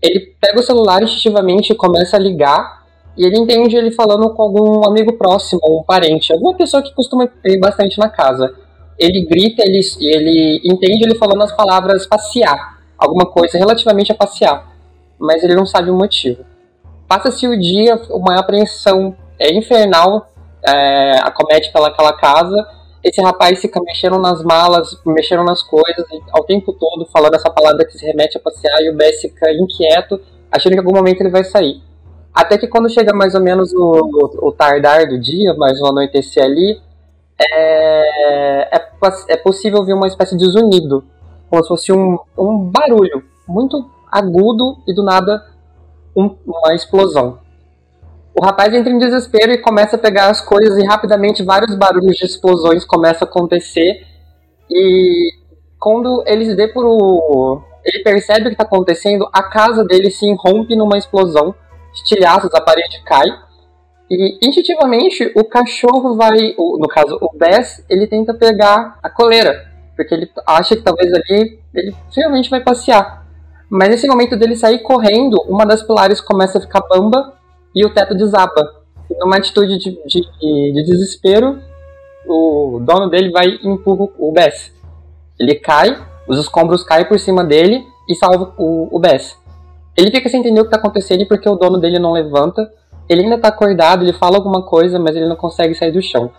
Ele 0.03 0.35
pega 0.41 0.59
o 0.59 0.63
celular 0.63 1.03
instintivamente 1.03 1.73
e 1.73 1.77
começa 1.77 2.17
a 2.17 2.21
ligar, 2.21 2.83
e 3.17 3.25
ele 3.25 3.39
entende 3.39 3.77
ele 3.77 3.93
falando 3.93 4.31
com 4.31 4.43
algum 4.43 4.89
amigo 4.89 5.13
próximo, 5.13 5.61
um 5.65 5.83
parente, 5.83 6.33
alguma 6.33 6.57
pessoa 6.57 6.83
que 6.83 6.95
costuma 6.95 7.29
ir 7.45 7.59
bastante 7.59 7.99
na 7.99 8.09
casa. 8.09 8.53
Ele 8.99 9.25
grita, 9.27 9.63
ele, 9.65 9.81
ele 10.01 10.61
entende 10.65 11.05
ele 11.05 11.15
falando 11.15 11.43
as 11.43 11.53
palavras 11.53 12.07
passear, 12.07 12.79
alguma 12.99 13.27
coisa 13.27 13.59
relativamente 13.59 14.11
a 14.13 14.15
passear, 14.15 14.67
mas 15.19 15.43
ele 15.43 15.55
não 15.55 15.67
sabe 15.67 15.91
o 15.91 15.95
motivo. 15.95 16.45
Passa-se 17.07 17.47
o 17.47 17.59
dia, 17.59 18.01
uma 18.11 18.39
apreensão 18.39 19.15
é 19.39 19.53
infernal 19.53 20.33
é, 20.65 21.19
acomete 21.23 21.73
pelaquela 21.73 22.13
casa. 22.13 22.57
Esse 23.05 23.21
rapaz 23.21 23.61
fica 23.61 23.81
mexendo 23.83 24.19
nas 24.19 24.43
malas, 24.45 24.97
mexendo 25.05 25.43
nas 25.45 25.63
coisas, 25.63 26.05
ao 26.31 26.45
tempo 26.45 26.73
todo 26.73 27.05
falando 27.07 27.35
essa 27.35 27.51
palavra 27.51 27.85
que 27.85 27.99
se 27.99 28.07
remete 28.07 28.37
a 28.37 28.41
passear, 28.41 28.81
e 28.83 28.91
o 28.91 28.97
Bess 28.97 29.21
fica 29.21 29.53
inquieto, 29.53 30.21
achando 30.51 30.73
que 30.73 30.79
em 30.79 30.85
algum 30.85 30.97
momento 30.97 31.21
ele 31.21 31.31
vai 31.31 31.43
sair. 31.43 31.83
Até 32.33 32.57
que 32.57 32.69
quando 32.69 32.89
chega 32.89 33.13
mais 33.13 33.35
ou 33.35 33.41
menos 33.41 33.73
o, 33.75 33.79
o, 33.79 34.49
o 34.49 34.53
tardar 34.53 35.09
do 35.09 35.21
dia, 35.21 35.53
mais 35.55 35.81
um 35.81 35.87
anoitecer 35.87 36.45
ali, 36.45 36.81
é, 37.41 38.77
é, 38.77 38.91
é 39.29 39.37
possível 39.37 39.81
ouvir 39.81 39.95
uma 39.95 40.07
espécie 40.07 40.37
de 40.37 40.47
zunido, 40.47 41.05
como 41.51 41.63
se 41.63 41.69
fosse 41.69 41.93
um, 41.93 42.17
um 42.39 42.71
barulho 42.71 43.23
muito 43.49 43.85
agudo 44.11 44.79
e 44.87 44.95
do 44.95 45.03
nada 45.03 45.45
um- 46.17 46.37
uma 46.47 46.75
explosão. 46.75 47.39
O 48.35 48.45
rapaz 48.45 48.73
entra 48.73 48.93
em 48.93 48.99
desespero 48.99 49.53
e 49.53 49.59
começa 49.59 49.97
a 49.97 49.99
pegar 49.99 50.31
as 50.31 50.41
coisas 50.41 50.79
e 50.79 50.87
rapidamente 50.87 51.43
vários 51.43 51.77
barulhos 51.77 52.17
de 52.17 52.25
explosões 52.25 52.85
começam 52.85 53.27
a 53.27 53.31
acontecer 53.31 54.07
e 54.71 55.33
quando 55.79 56.23
eles 56.27 56.55
vê 56.55 56.69
por 56.69 56.85
o, 56.87 57.63
ele 57.85 58.03
percebe 58.03 58.43
o 58.43 58.45
que 58.45 58.53
está 58.53 58.65
acontecendo, 58.65 59.29
a 59.33 59.43
casa 59.43 59.85
dele 59.85 60.11
se 60.11 60.27
irrompe 60.27 60.75
numa 60.77 60.97
explosão, 60.97 61.55
estilhaços, 61.93 62.55
a 62.55 62.61
parede 62.61 63.03
cai, 63.05 63.27
e 64.11 64.39
instintivamente 64.47 65.31
o 65.35 65.45
cachorro 65.45 66.17
vai, 66.17 66.55
no 66.59 66.89
caso 66.89 67.19
o 67.21 67.37
Bess, 67.37 67.85
ele 67.91 68.07
tenta 68.07 68.33
pegar 68.33 68.99
a 69.03 69.11
coleira, 69.11 69.71
porque 69.97 70.15
ele 70.15 70.31
acha 70.47 70.77
que 70.77 70.83
talvez 70.83 71.13
ali 71.13 71.61
ele 71.75 71.95
finalmente 72.13 72.49
vai 72.49 72.61
passear. 72.61 73.27
Mas 73.69 73.89
nesse 73.89 74.07
momento 74.07 74.37
dele 74.37 74.55
sair 74.55 74.81
correndo, 74.81 75.43
uma 75.49 75.67
das 75.67 75.83
pilares 75.83 76.21
começa 76.21 76.59
a 76.59 76.61
ficar 76.61 76.83
bamba 76.83 77.35
e 77.75 77.85
o 77.85 77.93
teto 77.93 78.15
desaba. 78.15 78.83
E 79.11 79.19
numa 79.19 79.37
atitude 79.37 79.79
de, 79.79 79.91
de- 80.07 80.73
de 80.73 80.83
desespero, 80.85 81.59
o 82.27 82.81
dono 82.85 83.09
dele 83.11 83.31
vai 83.31 83.47
e 83.63 83.69
empurra 83.69 84.09
o 84.19 84.33
Bess. 84.33 84.73
Ele 85.39 85.55
cai, 85.57 85.97
os 86.29 86.39
escombros 86.39 86.85
caem 86.85 87.05
por 87.07 87.19
cima 87.19 87.45
dele 87.45 87.85
e 88.09 88.15
salva 88.15 88.55
o, 88.57 88.89
o 88.97 88.99
Bess. 88.99 89.37
Ele 89.97 90.11
fica 90.11 90.29
sem 90.29 90.41
entender 90.41 90.61
o 90.61 90.65
que 90.65 90.71
tá 90.71 90.77
acontecendo 90.77 91.27
porque 91.27 91.49
o 91.49 91.57
dono 91.57 91.79
dele 91.79 91.99
não 91.99 92.13
levanta. 92.13 92.71
Ele 93.09 93.23
ainda 93.23 93.39
tá 93.39 93.49
acordado, 93.49 94.03
ele 94.05 94.13
fala 94.13 94.37
alguma 94.37 94.63
coisa, 94.65 94.99
mas 94.99 95.15
ele 95.17 95.29
não 95.29 95.37
consegue 95.37 95.75
sair 95.75 95.93
do 95.93 96.01
chão. 96.01 96.31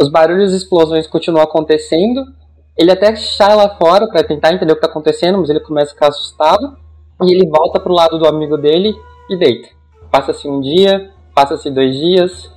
Os 0.00 0.10
barulhos 0.10 0.52
e 0.52 0.56
explosões 0.56 1.06
continuam 1.06 1.42
acontecendo. 1.42 2.24
Ele 2.76 2.90
até 2.92 3.14
sai 3.16 3.54
lá 3.56 3.68
fora 3.76 4.06
pra 4.08 4.22
tentar 4.22 4.52
entender 4.52 4.72
o 4.72 4.76
que 4.76 4.82
tá 4.82 4.86
acontecendo, 4.86 5.38
mas 5.38 5.50
ele 5.50 5.60
começa 5.60 5.90
a 5.90 5.94
ficar 5.94 6.08
assustado. 6.08 6.76
E 7.22 7.34
ele 7.34 7.48
volta 7.48 7.80
pro 7.80 7.92
lado 7.92 8.18
do 8.18 8.26
amigo 8.26 8.56
dele 8.56 8.94
e 9.28 9.36
deita. 9.36 9.68
Passa-se 10.10 10.48
um 10.48 10.60
dia, 10.60 11.10
passa-se 11.34 11.70
dois 11.70 11.94
dias. 11.94 12.50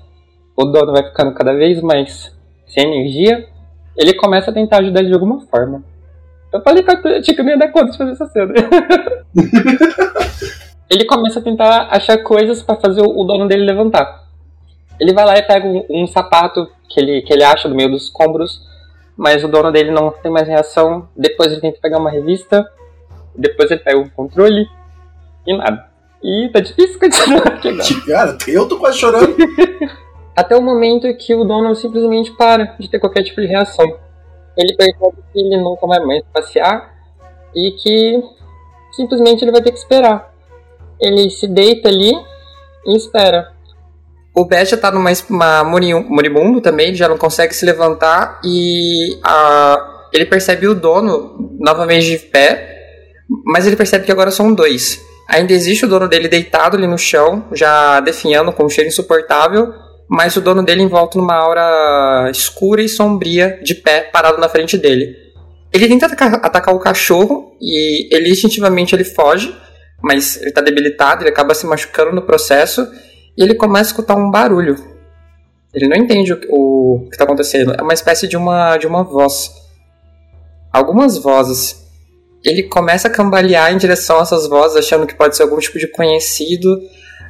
O 0.56 0.66
dono 0.66 0.92
vai 0.92 1.04
ficando 1.04 1.34
cada 1.34 1.54
vez 1.54 1.82
mais 1.82 2.36
sem 2.68 2.86
energia. 2.86 3.48
Ele 3.98 4.14
começa 4.14 4.52
a 4.52 4.54
tentar 4.54 4.80
ajudar 4.80 5.00
ele 5.00 5.10
de 5.10 5.14
alguma 5.14 5.42
forma. 5.48 5.84
Eu 6.52 6.62
falei 6.62 6.84
que 6.84 6.92
eu 6.92 7.22
tinha 7.22 7.36
que 7.36 7.42
ia 7.42 7.58
dar 7.58 7.72
conta 7.72 7.92
de 7.92 7.98
fazer 7.98 8.12
essa 8.12 8.28
cena. 8.28 8.54
ele 10.90 11.06
começa 11.06 11.40
a 11.40 11.42
tentar 11.42 11.88
achar 11.90 12.18
coisas 12.20 12.62
pra 12.62 12.76
fazer 12.76 13.02
o 13.02 13.24
dono 13.24 13.48
dele 13.48 13.66
levantar. 13.66 14.24
Ele 15.00 15.14
vai 15.14 15.26
lá 15.26 15.38
e 15.38 15.42
pega 15.42 15.68
um, 15.68 15.86
um 15.90 16.08
sapato 16.08 16.70
que 16.88 17.00
ele, 17.00 17.22
que 17.24 17.34
ele 17.34 17.44
acha 17.44 17.68
no 17.68 17.76
meio 17.76 17.90
dos 17.90 18.04
escombros, 18.04 18.62
mas 19.18 19.44
o 19.44 19.48
dono 19.48 19.72
dele 19.72 19.92
não 19.92 20.12
tem 20.12 20.32
mais 20.32 20.48
reação. 20.48 21.10
Depois 21.16 21.52
ele 21.52 21.62
tenta 21.62 21.80
pegar 21.82 21.98
uma 21.98 22.12
revista, 22.12 22.70
depois 23.36 23.72
ele 23.72 23.82
pega 23.82 23.98
um 23.98 24.10
controle 24.10 24.68
e 25.48 25.58
nada. 25.58 25.93
E 26.24 26.50
tá 26.54 26.60
difícil 26.62 27.00
continuar 27.00 27.48
aqui 27.48 27.68
agora. 27.70 27.84
Cara, 28.08 28.38
eu 28.48 28.68
tô 28.68 28.78
quase 28.80 28.98
chorando. 29.00 29.36
Até 30.36 30.56
o 30.56 30.62
momento 30.62 31.14
que 31.18 31.36
o 31.36 31.44
dono 31.44 31.76
simplesmente 31.76 32.32
para 32.32 32.76
de 32.80 32.90
ter 32.90 33.00
qualquer 33.00 33.24
tipo 33.24 33.42
de 33.42 33.48
reação. 33.48 33.86
Ele 34.58 34.76
percebe 34.76 35.18
que 35.32 35.40
ele 35.40 35.58
nunca 35.58 35.86
vai 35.86 36.00
mais 36.00 36.24
passear 36.34 36.92
e 37.56 37.72
que 37.72 38.24
simplesmente 38.94 39.44
ele 39.44 39.52
vai 39.52 39.62
ter 39.62 39.72
que 39.72 39.78
esperar. 39.78 40.32
Ele 41.00 41.30
se 41.30 41.48
deita 41.48 41.90
ali 41.90 42.14
e 42.86 42.96
espera. 42.96 43.52
O 44.36 44.46
Beth 44.46 44.66
já 44.66 44.78
tá 44.78 44.92
numa 44.92 45.12
uma 45.30 45.64
mori- 45.64 45.94
moribundo 45.94 46.62
também, 46.62 46.88
ele 46.88 46.96
já 46.96 47.08
não 47.08 47.18
consegue 47.18 47.54
se 47.54 47.66
levantar 47.66 48.40
e 48.44 49.20
a- 49.24 50.08
ele 50.12 50.26
percebe 50.26 50.68
o 50.68 50.74
dono 50.74 51.56
novamente 51.60 52.06
de 52.08 52.18
pé, 52.18 52.80
mas 53.46 53.68
ele 53.68 53.76
percebe 53.76 54.06
que 54.06 54.12
agora 54.12 54.32
são 54.32 54.54
dois. 54.54 55.00
Ainda 55.28 55.54
existe 55.54 55.86
o 55.86 55.88
dono 55.88 56.08
dele 56.08 56.28
deitado 56.28 56.76
ali 56.76 56.88
no 56.88 56.98
chão, 56.98 57.46
já 57.54 58.00
definhando 58.00 58.52
com 58.52 58.66
um 58.66 58.70
cheiro 58.70 58.90
insuportável, 58.90 59.74
mas 60.10 60.36
o 60.36 60.42
dono 60.42 60.64
dele 60.64 60.84
envolto 60.84 61.18
numa 61.18 61.36
aura 61.36 62.30
escura 62.30 62.82
e 62.82 62.90
sombria, 62.90 63.60
de 63.64 63.74
pé, 63.74 64.02
parado 64.02 64.40
na 64.40 64.50
frente 64.50 64.78
dele. 64.78 65.16
Ele 65.72 65.88
tenta 65.88 66.06
atacar, 66.06 66.76
o 66.76 66.80
cachorro 66.80 67.58
e 67.60 68.14
ele 68.16 68.30
instintivamente 68.30 68.94
ele 68.94 69.04
foge, 69.04 69.56
mas 70.04 70.40
ele 70.40 70.52
tá 70.52 70.62
debilitado, 70.62 71.24
ele 71.24 71.32
acaba 71.32 71.56
se 71.56 71.66
machucando 71.66 72.12
no 72.12 72.22
processo 72.22 72.88
e 73.36 73.42
ele 73.42 73.56
começa 73.56 73.90
a 73.90 73.92
escutar 73.92 74.16
um 74.16 74.30
barulho. 74.30 74.76
Ele 75.74 75.88
não 75.88 75.98
entende 75.98 76.38
o, 76.50 77.08
que 77.12 77.18
tá 77.18 77.24
acontecendo, 77.24 77.74
é 77.74 77.82
uma 77.82 77.94
espécie 77.94 78.28
de 78.28 78.38
uma, 78.38 78.78
de 78.78 78.86
uma 78.86 79.04
voz. 79.04 79.50
Algumas 80.72 81.18
vozes. 81.18 81.83
Ele 82.44 82.64
começa 82.64 83.08
a 83.08 83.12
cambalear 83.12 83.72
em 83.72 83.78
direção 83.78 84.20
a 84.20 84.24
essas 84.24 84.48
vozes, 84.48 84.78
achando 84.78 85.08
que 85.08 85.16
pode 85.16 85.36
ser 85.36 85.44
algum 85.44 85.58
tipo 85.58 85.80
de 85.80 85.88
conhecido, 85.88 86.82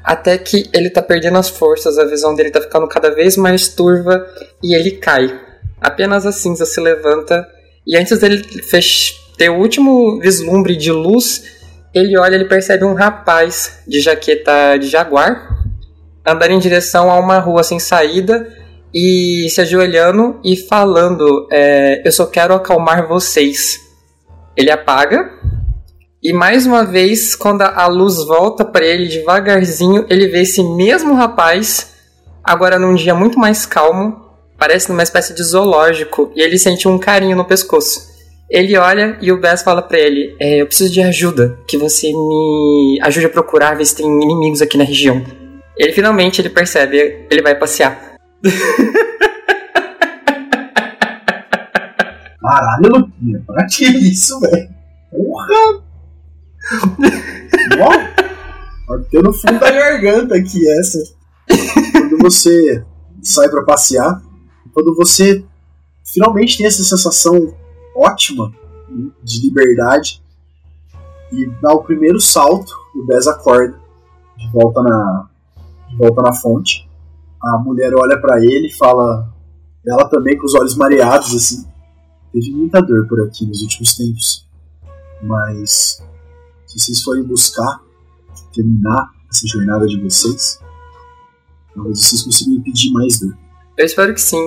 até 0.03 0.37
que 0.37 0.69
ele 0.73 0.89
tá 0.89 1.01
perdendo 1.01 1.37
as 1.37 1.49
forças, 1.49 1.97
a 1.97 2.05
visão 2.05 2.35
dele 2.35 2.51
tá 2.51 2.59
ficando 2.59 2.87
cada 2.87 3.09
vez 3.13 3.37
mais 3.37 3.67
turva 3.67 4.25
e 4.61 4.75
ele 4.75 4.91
cai. 4.91 5.39
Apenas 5.79 6.25
a 6.25 6.31
cinza 6.31 6.65
se 6.65 6.79
levanta 6.81 7.47
e 7.85 7.95
antes 7.95 8.19
dele 8.19 8.43
ter 9.37 9.49
o 9.49 9.57
último 9.57 10.19
vislumbre 10.19 10.75
de 10.75 10.91
luz, 10.91 11.43
ele 11.93 12.17
olha 12.17 12.37
e 12.37 12.47
percebe 12.47 12.85
um 12.85 12.93
rapaz 12.93 13.79
de 13.87 13.99
jaqueta 13.99 14.77
de 14.77 14.87
jaguar 14.87 15.63
andando 16.25 16.51
em 16.51 16.59
direção 16.59 17.11
a 17.11 17.19
uma 17.19 17.39
rua 17.39 17.63
sem 17.63 17.79
saída 17.79 18.47
e 18.93 19.47
se 19.49 19.61
ajoelhando 19.61 20.39
e 20.43 20.55
falando: 20.55 21.47
é, 21.51 22.01
Eu 22.05 22.11
só 22.11 22.25
quero 22.25 22.53
acalmar 22.53 23.07
vocês. 23.07 23.81
Ele 24.55 24.71
apaga 24.71 25.31
e 26.23 26.31
mais 26.31 26.65
uma 26.65 26.85
vez, 26.85 27.35
quando 27.35 27.63
a 27.63 27.85
luz 27.87 28.15
volta 28.25 28.63
para 28.63 28.85
ele 28.85 29.09
devagarzinho, 29.09 30.05
ele 30.09 30.29
vê 30.29 30.43
esse 30.43 30.63
mesmo 30.63 31.13
rapaz, 31.15 31.95
agora 32.41 32.79
num 32.79 32.95
dia 32.95 33.13
muito 33.13 33.37
mais 33.37 33.65
calmo, 33.65 34.23
parece 34.57 34.89
numa 34.89 35.03
espécie 35.03 35.35
de 35.35 35.43
zoológico, 35.43 36.31
e 36.33 36.41
ele 36.41 36.57
sente 36.57 36.87
um 36.87 36.97
carinho 36.97 37.35
no 37.35 37.43
pescoço. 37.43 38.09
Ele 38.49 38.77
olha 38.77 39.17
e 39.19 39.33
o 39.33 39.37
Bess 39.37 39.63
fala 39.63 39.81
pra 39.81 39.99
ele: 39.99 40.33
é, 40.39 40.61
Eu 40.61 40.65
preciso 40.65 40.93
de 40.93 41.01
ajuda, 41.01 41.59
que 41.67 41.77
você 41.77 42.09
me 42.13 42.99
ajude 43.01 43.25
a 43.25 43.29
procurar, 43.29 43.75
ver 43.75 43.83
se 43.83 43.97
tem 43.97 44.05
inimigos 44.05 44.61
aqui 44.61 44.77
na 44.77 44.85
região. 44.85 45.21
Ele 45.77 45.91
finalmente 45.91 46.39
ele 46.39 46.49
percebe, 46.49 47.25
ele 47.29 47.41
vai 47.41 47.55
passear. 47.55 48.15
Caralho, 52.43 52.89
Luquinha, 52.89 53.41
pra 53.47 53.65
que 53.65 53.85
isso, 53.85 54.37
velho? 54.41 54.69
Porra! 55.09 55.81
Ó, 57.79 58.97
bateu 58.97 59.23
no 59.23 59.31
fundo 59.31 59.59
da 59.59 59.71
garganta 59.71 60.35
aqui 60.35 60.69
essa. 60.69 60.99
Quando 61.93 62.17
você 62.17 62.83
sai 63.21 63.47
pra 63.47 63.63
passear, 63.63 64.21
quando 64.73 64.93
você 64.93 65.43
finalmente 66.03 66.57
tem 66.57 66.67
essa 66.67 66.83
sensação 66.83 67.55
ótima 67.95 68.51
de 69.23 69.47
liberdade 69.47 70.21
e 71.31 71.49
dá 71.61 71.73
o 71.73 71.83
primeiro 71.83 72.19
salto, 72.19 72.73
o 72.93 73.05
Bez 73.05 73.25
acorda 73.25 73.73
de 74.37 74.51
volta 74.51 74.81
na, 74.83 75.29
de 75.89 75.97
volta 75.97 76.21
na 76.21 76.33
fonte. 76.33 76.89
A 77.41 77.57
mulher 77.57 77.93
olha 77.95 78.19
pra 78.19 78.37
ele 78.39 78.67
e 78.67 78.73
fala, 78.73 79.33
ela 79.87 80.09
também 80.09 80.37
com 80.37 80.45
os 80.45 80.53
olhos 80.53 80.75
mareados 80.75 81.33
assim. 81.33 81.72
Teve 82.33 82.51
muita 82.51 82.81
dor 82.81 83.07
por 83.07 83.21
aqui 83.21 83.45
nos 83.45 83.61
últimos 83.61 83.95
tempos, 83.95 84.47
mas 85.21 86.01
se 86.65 86.79
vocês 86.79 87.03
forem 87.03 87.23
buscar 87.23 87.79
terminar 88.51 89.11
essa 89.31 89.47
jornada 89.47 89.85
de 89.85 90.01
vocês, 90.01 90.59
talvez 91.75 91.99
vocês 91.99 92.23
consigam 92.23 92.55
impedir 92.55 92.91
mais 92.91 93.19
dor. 93.19 93.37
Eu 93.77 93.85
espero 93.85 94.13
que 94.15 94.21
sim. 94.21 94.41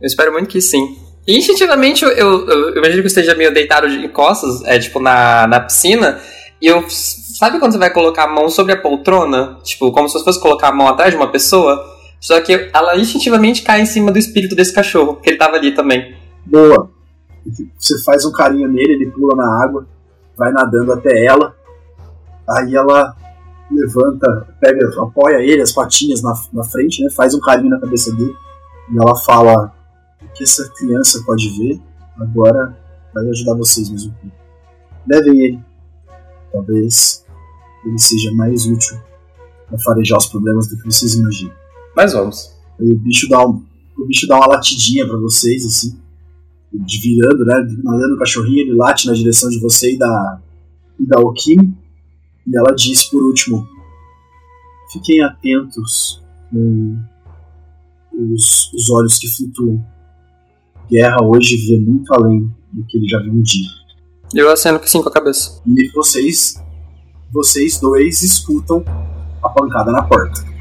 Eu 0.00 0.06
espero 0.06 0.32
muito 0.32 0.48
que 0.48 0.62
sim. 0.62 0.96
E 1.26 1.36
instintivamente 1.36 2.02
eu, 2.04 2.10
eu, 2.10 2.48
eu 2.48 2.78
imagino 2.78 3.02
que 3.02 3.06
eu 3.06 3.06
esteja 3.06 3.34
meio 3.34 3.52
deitado 3.52 3.86
de 3.86 4.08
costas, 4.08 4.64
é 4.64 4.78
tipo 4.78 4.98
na, 4.98 5.46
na 5.46 5.60
piscina, 5.60 6.18
e 6.60 6.66
eu. 6.66 6.84
Sabe 6.88 7.58
quando 7.58 7.72
você 7.72 7.78
vai 7.78 7.92
colocar 7.92 8.24
a 8.24 8.28
mão 8.34 8.48
sobre 8.48 8.72
a 8.72 8.80
poltrona? 8.80 9.58
Tipo, 9.62 9.92
como 9.92 10.08
se 10.08 10.14
você 10.14 10.24
fosse 10.24 10.40
colocar 10.40 10.68
a 10.68 10.72
mão 10.72 10.88
atrás 10.88 11.10
de 11.10 11.16
uma 11.16 11.30
pessoa? 11.30 11.84
Só 12.18 12.40
que 12.40 12.70
ela 12.72 12.96
instintivamente 12.96 13.62
cai 13.62 13.82
em 13.82 13.86
cima 13.86 14.10
do 14.10 14.18
espírito 14.18 14.56
desse 14.56 14.72
cachorro, 14.72 15.16
que 15.16 15.28
ele 15.28 15.36
tava 15.36 15.56
ali 15.56 15.72
também. 15.72 16.16
Boa! 16.48 16.90
Você 17.78 17.98
faz 18.02 18.24
um 18.24 18.32
carinho 18.32 18.68
nele, 18.68 18.92
ele 18.92 19.10
pula 19.10 19.36
na 19.36 19.62
água, 19.62 19.86
vai 20.36 20.50
nadando 20.50 20.92
até 20.92 21.24
ela, 21.24 21.54
aí 22.48 22.74
ela 22.74 23.14
levanta, 23.70 24.48
pega, 24.60 24.88
apoia 25.02 25.42
ele, 25.42 25.60
as 25.60 25.72
patinhas 25.72 26.22
na, 26.22 26.32
na 26.52 26.64
frente, 26.64 27.02
né? 27.02 27.10
Faz 27.10 27.34
um 27.34 27.40
carinho 27.40 27.70
na 27.70 27.80
cabeça 27.80 28.14
dele, 28.14 28.34
e 28.90 28.98
ela 28.98 29.14
fala: 29.16 29.72
O 30.22 30.32
que 30.32 30.42
essa 30.42 30.68
criança 30.70 31.22
pode 31.24 31.48
ver, 31.58 31.80
agora 32.18 32.76
vai 33.14 33.28
ajudar 33.28 33.54
vocês 33.54 33.88
pouco. 33.88 34.36
Levem 35.06 35.40
ele. 35.40 35.64
Talvez 36.52 37.24
ele 37.84 37.98
seja 37.98 38.32
mais 38.32 38.66
útil 38.66 38.98
para 39.66 39.78
farejar 39.78 40.18
os 40.18 40.26
problemas 40.26 40.66
do 40.68 40.78
que 40.78 40.84
vocês 40.84 41.14
imaginam. 41.14 41.54
Mas 41.94 42.12
vamos. 42.12 42.56
Aí 42.80 42.90
o 42.90 42.98
bicho 42.98 43.28
dá, 43.28 43.46
um, 43.46 43.62
o 43.98 44.06
bicho 44.06 44.26
dá 44.26 44.36
uma 44.36 44.46
latidinha 44.46 45.06
pra 45.06 45.18
vocês, 45.18 45.64
assim, 45.66 45.98
de 46.72 47.00
virando, 47.00 47.44
né? 47.44 47.54
Nadando 47.82 48.14
o 48.14 48.18
cachorrinho, 48.18 48.60
ele 48.60 48.74
late 48.74 49.06
na 49.06 49.14
direção 49.14 49.48
de 49.48 49.58
você 49.58 49.94
e 49.94 49.98
da, 49.98 50.40
e 50.98 51.06
da 51.06 51.20
Okimi. 51.20 51.74
E 52.46 52.56
ela 52.56 52.74
diz 52.74 53.04
por 53.04 53.22
último: 53.22 53.66
Fiquem 54.92 55.22
atentos 55.22 56.22
com 56.50 56.98
os, 58.12 58.72
os 58.72 58.90
olhos 58.90 59.18
que 59.18 59.28
flutuam. 59.28 59.84
Guerra 60.90 61.22
hoje 61.22 61.56
vê 61.66 61.78
muito 61.78 62.12
além 62.14 62.50
do 62.72 62.84
que 62.86 62.96
ele 62.96 63.08
já 63.08 63.20
viu 63.20 63.32
um 63.32 63.42
dia. 63.42 63.68
Eu 64.34 64.50
aceno 64.50 64.80
que 64.80 64.90
sim 64.90 65.02
com 65.02 65.08
a 65.08 65.12
cabeça. 65.12 65.62
E 65.66 65.88
vocês, 65.90 66.62
vocês 67.32 67.78
dois 67.78 68.22
escutam 68.22 68.84
a 69.42 69.48
pancada 69.48 69.92
na 69.92 70.02
porta. 70.02 70.57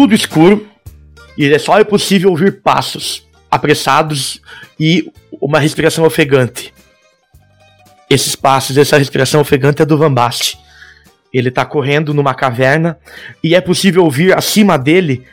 Tudo 0.00 0.14
escuro 0.14 0.66
e 1.36 1.46
é 1.52 1.58
só 1.58 1.78
é 1.78 1.84
possível 1.84 2.30
ouvir 2.30 2.62
passos 2.62 3.22
apressados 3.50 4.40
e 4.78 5.12
uma 5.30 5.58
respiração 5.58 6.06
ofegante. 6.06 6.72
Esses 8.08 8.34
passos, 8.34 8.78
essa 8.78 8.96
respiração 8.96 9.42
ofegante 9.42 9.82
é 9.82 9.84
do 9.84 9.98
Van. 9.98 10.14
Ele 11.30 11.50
tá 11.50 11.66
correndo 11.66 12.14
numa 12.14 12.32
caverna 12.32 12.98
e 13.44 13.54
é 13.54 13.60
possível 13.60 14.02
ouvir 14.02 14.34
acima 14.34 14.78
dele, 14.78 15.26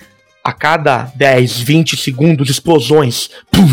a 0.43 0.51
cada 0.51 1.13
10, 1.15 1.61
20 1.61 1.95
segundos, 1.95 2.49
explosões. 2.49 3.29
Pum, 3.49 3.69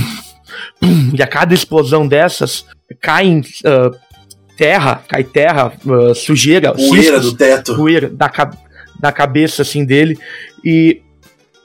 pum, 0.80 1.10
e 1.12 1.20
a 1.20 1.26
cada 1.26 1.52
explosão 1.52 2.06
dessas, 2.06 2.64
caem 3.00 3.40
uh, 3.40 3.98
terra, 4.56 5.02
cai 5.08 5.24
terra, 5.24 5.72
uh, 5.84 6.14
sujeira, 6.14 6.72
Poeira 6.72 7.18
ciscos, 7.18 7.32
do 7.32 7.36
teto. 7.36 7.74
poeira 7.74 8.08
da, 8.08 8.28
da 9.00 9.12
cabeça 9.12 9.62
assim 9.62 9.84
dele 9.84 10.18
e 10.64 11.00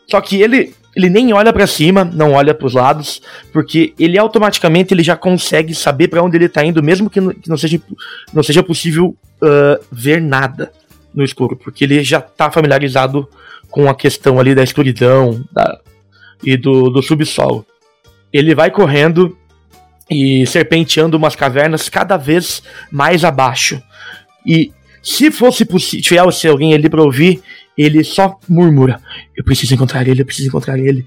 só 0.08 0.20
que 0.22 0.42
ele 0.42 0.74
ele 0.96 1.08
nem 1.08 1.32
olha 1.32 1.54
pra 1.54 1.68
cima, 1.68 2.04
não 2.04 2.34
olha 2.34 2.54
pros 2.54 2.74
lados, 2.74 3.22
porque 3.54 3.94
ele 3.98 4.18
automaticamente 4.18 4.94
ele 4.94 5.04
já 5.04 5.16
consegue 5.16 5.74
saber 5.74 6.08
pra 6.08 6.22
onde 6.22 6.36
ele 6.36 6.50
tá 6.50 6.66
indo, 6.66 6.82
mesmo 6.84 7.10
que, 7.10 7.22
não- 7.22 7.32
que 7.34 7.48
não 7.48 7.56
seja 7.58 7.80
não 8.34 8.42
seja 8.44 8.64
possível 8.64 9.16
ah, 9.42 9.80
ver 9.92 10.20
nada 10.22 10.72
no 11.14 11.24
escuro, 11.24 11.56
porque 11.56 11.84
ele 11.86 12.04
já 12.04 12.20
tá 12.20 12.50
familiarizado 12.52 13.30
com 13.70 13.88
a 13.88 13.94
questão 13.96 14.40
ali 14.40 14.54
da 14.56 14.64
escuridão 14.64 15.42
da- 15.52 15.80
e 16.44 16.58
do, 16.58 16.90
do 16.90 17.02
subsolo. 17.04 17.66
Ele 18.34 18.56
vai 18.56 18.72
correndo 18.72 19.38
e 20.10 20.46
serpenteando 20.48 21.18
umas 21.18 21.36
cavernas 21.36 21.88
cada 21.88 22.18
vez 22.18 22.64
mais 22.92 23.24
abaixo. 23.24 23.82
E 24.46 24.72
se 25.10 25.32
fosse 25.32 25.66
possível, 25.66 26.04
tivesse 26.04 26.48
alguém 26.48 26.74
ali 26.74 26.88
pra 26.88 27.02
ouvir, 27.02 27.42
ele 27.76 28.04
só 28.04 28.40
murmura: 28.48 29.02
Eu 29.36 29.44
preciso 29.44 29.74
encontrar 29.74 30.08
ele, 30.08 30.22
eu 30.22 30.26
preciso 30.26 30.50
encontrar 30.50 30.78
ele. 30.78 31.04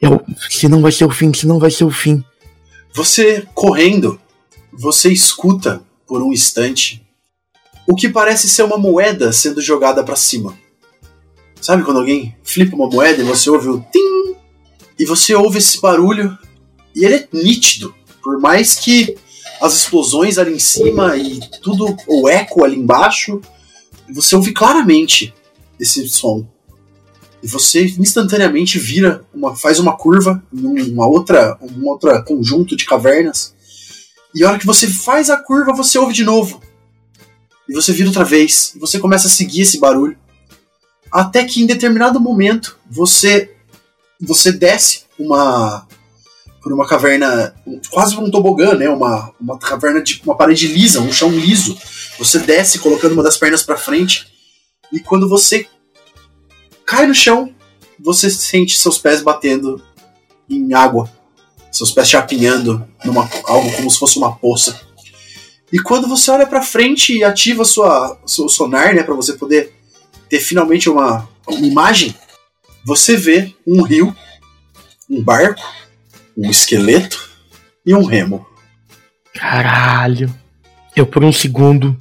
Eu, 0.00 0.22
senão 0.50 0.82
vai 0.82 0.92
ser 0.92 1.06
o 1.06 1.10
fim, 1.10 1.32
senão 1.32 1.58
vai 1.58 1.70
ser 1.70 1.84
o 1.84 1.90
fim. 1.90 2.22
Você 2.92 3.46
correndo, 3.54 4.20
você 4.70 5.10
escuta 5.10 5.82
por 6.06 6.22
um 6.22 6.30
instante 6.30 7.02
o 7.88 7.94
que 7.94 8.08
parece 8.08 8.50
ser 8.50 8.64
uma 8.64 8.76
moeda 8.76 9.32
sendo 9.32 9.62
jogada 9.62 10.04
pra 10.04 10.14
cima. 10.14 10.54
Sabe 11.58 11.84
quando 11.84 11.98
alguém 11.98 12.36
flipa 12.44 12.76
uma 12.76 12.88
moeda 12.88 13.22
e 13.22 13.24
você 13.24 13.48
ouve 13.48 13.68
o 13.68 13.80
tim? 13.90 14.36
E 14.98 15.06
você 15.06 15.34
ouve 15.34 15.58
esse 15.58 15.80
barulho 15.80 16.36
e 16.94 17.04
ele 17.04 17.14
é 17.14 17.28
nítido. 17.32 17.94
Por 18.22 18.38
mais 18.40 18.74
que 18.74 19.16
as 19.60 19.74
explosões 19.74 20.38
ali 20.38 20.54
em 20.54 20.58
cima 20.58 21.16
e 21.16 21.40
tudo, 21.62 21.96
o 22.06 22.28
eco 22.28 22.64
ali 22.64 22.76
embaixo, 22.76 23.40
você 24.12 24.36
ouve 24.36 24.52
claramente 24.52 25.34
esse 25.78 26.08
som. 26.08 26.46
E 27.42 27.46
você 27.46 27.84
instantaneamente 27.98 28.78
vira, 28.78 29.24
uma, 29.32 29.54
faz 29.54 29.78
uma 29.78 29.96
curva 29.96 30.42
em 30.52 30.92
uma 30.92 31.06
outra, 31.06 31.56
um 31.60 31.86
outro 31.86 32.10
conjunto 32.24 32.76
de 32.76 32.84
cavernas. 32.84 33.54
E 34.34 34.42
a 34.42 34.48
hora 34.48 34.58
que 34.58 34.66
você 34.66 34.88
faz 34.88 35.30
a 35.30 35.36
curva, 35.36 35.72
você 35.72 35.98
ouve 35.98 36.12
de 36.12 36.24
novo. 36.24 36.60
E 37.68 37.74
você 37.74 37.92
vira 37.92 38.08
outra 38.08 38.24
vez. 38.24 38.72
E 38.74 38.78
você 38.78 38.98
começa 38.98 39.28
a 39.28 39.30
seguir 39.30 39.62
esse 39.62 39.78
barulho. 39.78 40.16
Até 41.10 41.44
que 41.44 41.62
em 41.62 41.66
determinado 41.66 42.20
momento 42.20 42.78
você 42.90 43.52
você 44.20 44.50
desce 44.50 45.04
uma 45.18 45.85
por 46.66 46.72
uma 46.72 46.84
caverna 46.84 47.54
quase 47.92 48.16
um 48.16 48.28
tobogã, 48.28 48.74
né? 48.74 48.88
Uma, 48.88 49.32
uma 49.40 49.56
caverna 49.56 50.02
de 50.02 50.20
uma 50.24 50.36
parede 50.36 50.66
lisa, 50.66 51.00
um 51.00 51.12
chão 51.12 51.30
liso. 51.30 51.78
Você 52.18 52.40
desce 52.40 52.80
colocando 52.80 53.12
uma 53.12 53.22
das 53.22 53.36
pernas 53.36 53.62
para 53.62 53.76
frente 53.76 54.26
e 54.92 54.98
quando 54.98 55.28
você 55.28 55.68
cai 56.84 57.06
no 57.06 57.14
chão, 57.14 57.54
você 58.00 58.28
sente 58.28 58.76
seus 58.76 58.98
pés 58.98 59.22
batendo 59.22 59.80
em 60.50 60.74
água, 60.74 61.08
seus 61.70 61.92
pés 61.92 62.08
chapinhando 62.08 62.84
numa 63.04 63.30
algo 63.44 63.70
como 63.76 63.88
se 63.88 64.00
fosse 64.00 64.18
uma 64.18 64.34
poça. 64.34 64.80
E 65.72 65.78
quando 65.78 66.08
você 66.08 66.32
olha 66.32 66.48
para 66.48 66.64
frente 66.64 67.16
e 67.16 67.22
ativa 67.22 67.64
sua 67.64 68.18
seu 68.26 68.48
sonar, 68.48 68.92
né, 68.92 69.04
para 69.04 69.14
você 69.14 69.34
poder 69.34 69.72
ter 70.28 70.40
finalmente 70.40 70.90
uma, 70.90 71.28
uma 71.46 71.64
imagem, 71.64 72.12
você 72.84 73.16
vê 73.16 73.54
um 73.64 73.82
rio, 73.82 74.12
um 75.08 75.22
barco, 75.22 75.62
um 76.36 76.50
esqueleto 76.50 77.30
e 77.84 77.94
um 77.94 78.04
remo. 78.04 78.46
Caralho. 79.32 80.32
Eu 80.94 81.06
por 81.06 81.24
um 81.24 81.32
segundo 81.32 81.96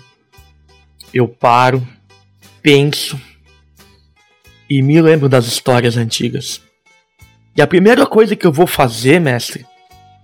eu 1.14 1.28
paro, 1.30 1.86
penso 2.62 3.20
e 4.70 4.82
me 4.82 5.02
lembro 5.02 5.30
das 5.30 5.46
histórias 5.46 5.96
antigas. 5.96 6.62
E 7.56 7.62
a 7.62 7.68
primeira 7.68 8.06
coisa 8.06 8.36
que 8.36 8.46
eu 8.46 8.52
vou 8.52 8.68
fazer, 8.68 9.22
mestre, 9.22 9.66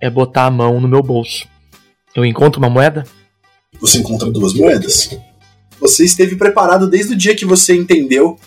é 0.01 0.09
botar 0.09 0.47
a 0.47 0.51
mão 0.51 0.82
no 0.82 0.88
meu 0.88 1.01
bolso. 1.01 1.47
Eu 2.14 2.26
encontro 2.26 2.59
uma 2.59 2.70
moeda? 2.70 3.05
Você 3.80 3.99
encontra 3.99 4.30
duas 4.30 4.53
moedas. 4.53 5.18
Você 5.80 6.03
esteve 6.03 6.36
preparado 6.36 6.89
desde 6.89 7.14
o 7.14 7.18
dia 7.18 7.36
que 7.36 7.45
você 7.45 7.74
entendeu 7.74 8.38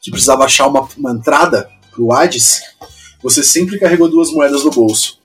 que 0.00 0.10
precisava 0.10 0.44
achar 0.44 0.66
uma, 0.66 0.88
uma 0.96 1.12
entrada 1.12 1.68
pro 1.90 2.12
Hades. 2.12 2.62
Você 3.22 3.42
sempre 3.42 3.78
carregou 3.78 4.08
duas 4.08 4.30
moedas 4.32 4.64
no 4.64 4.70
bolso. 4.70 5.20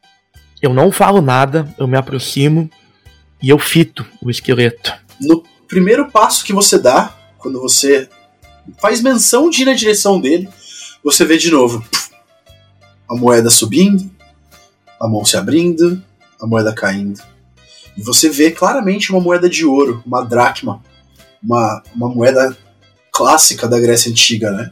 Eu 0.62 0.74
não 0.74 0.92
falo 0.92 1.22
nada, 1.22 1.74
eu 1.78 1.88
me 1.88 1.98
aproximo 1.98 2.70
e 3.42 3.50
eu 3.50 3.60
fito 3.60 4.06
o 4.22 4.30
esqueleto. 4.30 4.94
No 5.22 5.44
primeiro 5.68 6.10
passo 6.12 6.44
que 6.44 6.54
você 6.54 6.78
dá, 6.78 7.16
quando 7.38 7.62
você 7.62 8.10
faz 8.80 9.02
menção 9.02 9.50
de 9.50 9.62
ir 9.62 9.66
na 9.66 9.74
direção 9.74 10.20
dele, 10.20 10.50
você 11.04 11.24
vê 11.24 11.38
de 11.38 11.52
novo 11.52 11.86
a 13.08 13.16
moeda 13.16 13.50
subindo, 13.50 14.10
a 15.00 15.08
mão 15.08 15.24
se 15.24 15.38
abrindo, 15.38 16.02
a 16.42 16.48
moeda 16.48 16.74
caindo. 16.74 17.22
E 17.96 18.02
você 18.02 18.30
vê 18.30 18.52
claramente 18.52 19.12
uma 19.12 19.22
moeda 19.22 19.50
de 19.50 19.66
ouro, 19.66 20.02
uma 20.06 20.24
dracma, 20.24 20.84
uma, 21.42 21.84
uma 21.96 22.10
moeda 22.10 22.58
clássica 23.12 23.68
da 23.68 23.80
Grécia 23.80 24.12
Antiga, 24.12 24.52
né? 24.52 24.72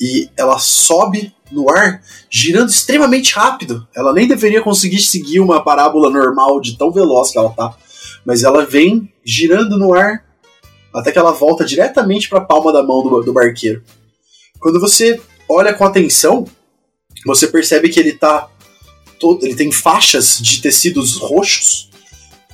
E 0.00 0.30
ela 0.36 0.58
sobe 0.58 1.34
no 1.54 1.70
ar, 1.70 2.02
girando 2.28 2.68
extremamente 2.68 3.34
rápido. 3.34 3.86
Ela 3.94 4.12
nem 4.12 4.26
deveria 4.26 4.60
conseguir 4.60 5.00
seguir 5.00 5.40
uma 5.40 5.62
parábola 5.62 6.10
normal 6.10 6.60
de 6.60 6.76
tão 6.76 6.90
veloz 6.90 7.30
que 7.30 7.38
ela 7.38 7.50
tá. 7.50 7.74
Mas 8.24 8.42
ela 8.42 8.66
vem 8.66 9.12
girando 9.24 9.78
no 9.78 9.94
ar 9.94 10.24
até 10.94 11.10
que 11.10 11.18
ela 11.18 11.32
volta 11.32 11.64
diretamente 11.64 12.28
para 12.28 12.38
a 12.38 12.44
palma 12.44 12.72
da 12.72 12.82
mão 12.82 13.02
do, 13.02 13.22
do 13.22 13.32
barqueiro. 13.32 13.82
Quando 14.60 14.80
você 14.80 15.20
olha 15.48 15.74
com 15.74 15.84
atenção, 15.84 16.46
você 17.26 17.48
percebe 17.48 17.88
que 17.88 17.98
ele 17.98 18.12
tá 18.12 18.48
todo, 19.18 19.44
ele 19.44 19.54
tem 19.54 19.72
faixas 19.72 20.38
de 20.38 20.60
tecidos 20.60 21.16
roxos, 21.16 21.90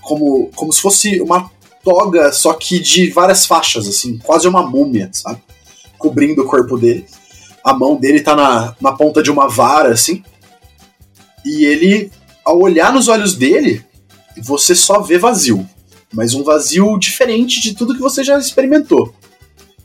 como, 0.01 0.51
como 0.55 0.73
se 0.73 0.81
fosse 0.81 1.21
uma 1.21 1.51
toga, 1.85 2.33
só 2.33 2.55
que 2.55 2.79
de 2.81 3.11
várias 3.11 3.47
faixas, 3.47 3.89
assim, 3.89 4.19
quase 4.19 4.49
uma 4.49 4.63
múmia, 4.63 5.11
sabe? 5.13 5.41
Cobrindo 5.99 6.43
o 6.43 6.47
corpo 6.47 6.79
dele. 6.79 7.07
A 7.65 7.75
mão 7.75 7.97
dele 7.97 8.21
tá 8.21 8.35
na, 8.35 8.75
na 8.81 8.93
ponta 8.93 9.23
de 9.23 9.31
uma 9.31 9.49
vara, 9.49 9.93
assim. 9.93 10.23
E 11.45 11.65
ele, 11.65 12.11
ao 12.45 12.59
olhar 12.61 12.93
nos 12.93 13.09
olhos 13.09 13.35
dele, 13.35 13.85
você 14.43 14.75
só 14.75 15.01
vê 15.01 15.19
vazio. 15.19 15.69
Mas 16.13 16.35
um 16.35 16.43
vazio 16.43 16.99
diferente 16.99 17.61
de 17.61 17.75
tudo 17.75 17.95
que 17.95 18.01
você 18.01 18.25
já 18.25 18.39
experimentou. 18.39 19.15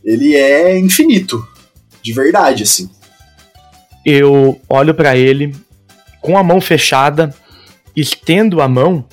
Ele 0.04 0.36
é 0.36 0.78
infinito. 0.78 1.46
De 2.02 2.14
verdade, 2.14 2.64
assim. 2.64 2.90
Eu 4.06 4.60
olho 4.70 4.94
pra 4.94 5.18
ele 5.18 5.56
com 6.22 6.38
a 6.38 6.44
mão 6.44 6.62
fechada, 6.62 7.34
estendo 7.96 8.62
a 8.62 8.68
mão 8.68 9.06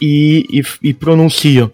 e, 0.00 0.44
e, 0.50 0.88
e 0.88 0.94
pronuncio. 0.94 1.70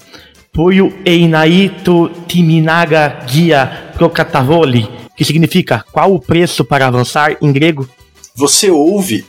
Puyo 0.52 0.92
Einaito 1.04 2.10
Timinaga 2.26 3.24
Guia 3.26 3.92
Procatavoli, 3.94 4.88
que 5.22 5.26
significa 5.26 5.84
qual 5.92 6.14
o 6.14 6.20
preço 6.20 6.64
para 6.64 6.86
avançar 6.86 7.36
em 7.40 7.52
grego? 7.52 7.88
Você 8.34 8.70
ouve 8.70 9.24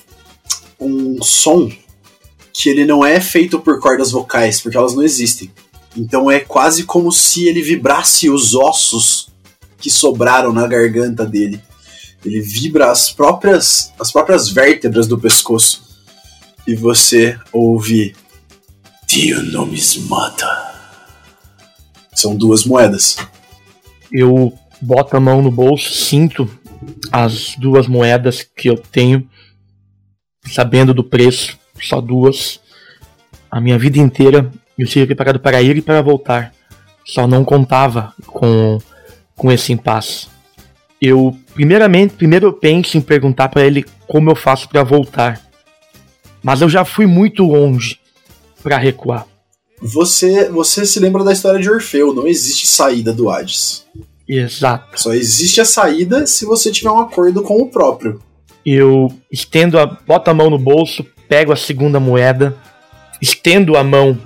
um 0.80 1.22
som 1.22 1.72
que 2.52 2.70
ele 2.70 2.86
não 2.86 3.06
é 3.06 3.20
feito 3.20 3.60
por 3.60 3.80
cordas 3.80 4.12
vocais, 4.12 4.60
porque 4.60 4.78
elas 4.78 4.96
não 4.96 5.04
existem. 5.04 5.52
Então 5.96 6.30
é 6.30 6.40
quase 6.40 6.84
como 6.84 7.12
se 7.12 7.48
ele 7.48 7.62
vibrasse 7.62 8.30
os 8.30 8.56
ossos 8.56 9.30
que 9.78 9.90
sobraram 9.90 10.52
na 10.52 10.66
garganta 10.66 11.26
dele. 11.26 11.62
Ele 12.26 12.42
vibra 12.42 12.90
as 12.90 13.12
próprias 13.12 13.92
as 14.00 14.12
próprias 14.12 14.50
vértebras 14.50 15.08
do 15.08 15.20
pescoço. 15.20 15.84
E 16.66 16.76
você 16.76 17.38
ouve 17.52 18.16
Tio 19.06 19.44
Numismata. 19.44 20.48
São 22.16 22.36
duas 22.36 22.64
moedas. 22.64 23.18
Eu 24.12 24.58
boto 24.84 25.16
a 25.16 25.20
mão 25.20 25.42
no 25.42 25.50
bolso, 25.50 25.92
sinto 25.94 26.50
as 27.12 27.56
duas 27.58 27.88
moedas 27.88 28.44
que 28.44 28.70
eu 28.70 28.78
tenho, 28.78 29.28
sabendo 30.46 30.94
do 30.94 31.04
preço, 31.04 31.58
só 31.82 32.02
duas. 32.02 32.60
A 33.50 33.62
minha 33.62 33.78
vida 33.78 33.98
inteira 33.98 34.52
eu 34.78 34.86
estive 34.86 35.08
preparado 35.08 35.40
para 35.40 35.62
ir 35.62 35.78
e 35.78 35.82
para 35.82 36.02
voltar. 36.02 36.54
Só 37.06 37.28
não 37.28 37.46
contava 37.46 38.14
com, 38.26 38.80
com 39.36 39.52
esse 39.52 39.72
impasse. 39.72 40.28
Eu, 41.02 41.38
primeiramente, 41.54 42.16
primeiro 42.16 42.48
eu 42.48 42.54
penso 42.54 42.98
em 42.98 43.02
perguntar 43.02 43.50
para 43.50 43.66
ele 43.66 43.86
como 44.08 44.30
eu 44.32 44.36
faço 44.36 44.68
para 44.70 44.84
voltar. 44.84 45.42
Mas 46.42 46.62
eu 46.62 46.70
já 46.70 46.84
fui 46.84 47.06
muito 47.06 47.44
longe 47.44 48.00
para 48.62 48.78
recuar. 48.78 49.28
Você, 49.82 50.50
você 50.50 50.86
se 50.86 51.00
lembra 51.00 51.24
da 51.24 51.34
história 51.34 51.60
de 51.60 51.70
Orfeu, 51.70 52.14
não 52.14 52.26
existe 52.26 52.66
saída 52.66 53.14
do 53.14 53.30
Hades. 53.30 53.86
Exato. 54.28 55.00
Só 55.00 55.14
existe 55.14 55.60
a 55.60 55.66
saída 55.66 56.26
se 56.26 56.46
você 56.46 56.72
tiver 56.72 56.92
um 56.92 57.00
acordo 57.00 57.42
com 57.42 57.62
o 57.62 57.70
próprio. 57.70 58.22
Eu 58.66 59.12
estendo 59.32 59.78
a. 59.78 59.86
boto 59.86 60.30
a 60.30 60.34
mão 60.34 60.50
no 60.50 60.58
bolso, 60.58 61.06
pego 61.28 61.52
a 61.52 61.56
segunda 61.56 62.00
moeda, 62.00 62.56
estendo 63.22 63.76
a 63.76 63.84
mão 63.84 64.18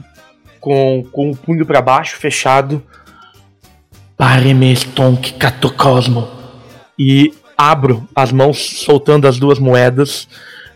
com, 0.59 1.03
com 1.11 1.31
o 1.31 1.35
punho 1.35 1.65
para 1.65 1.81
baixo, 1.81 2.17
fechado. 2.17 2.83
Paremestonk 4.15 5.33
Catocosmo. 5.33 6.27
E 6.97 7.33
abro 7.57 8.07
as 8.15 8.31
mãos, 8.31 8.57
soltando 8.57 9.27
as 9.27 9.37
duas 9.37 9.59
moedas. 9.59 10.27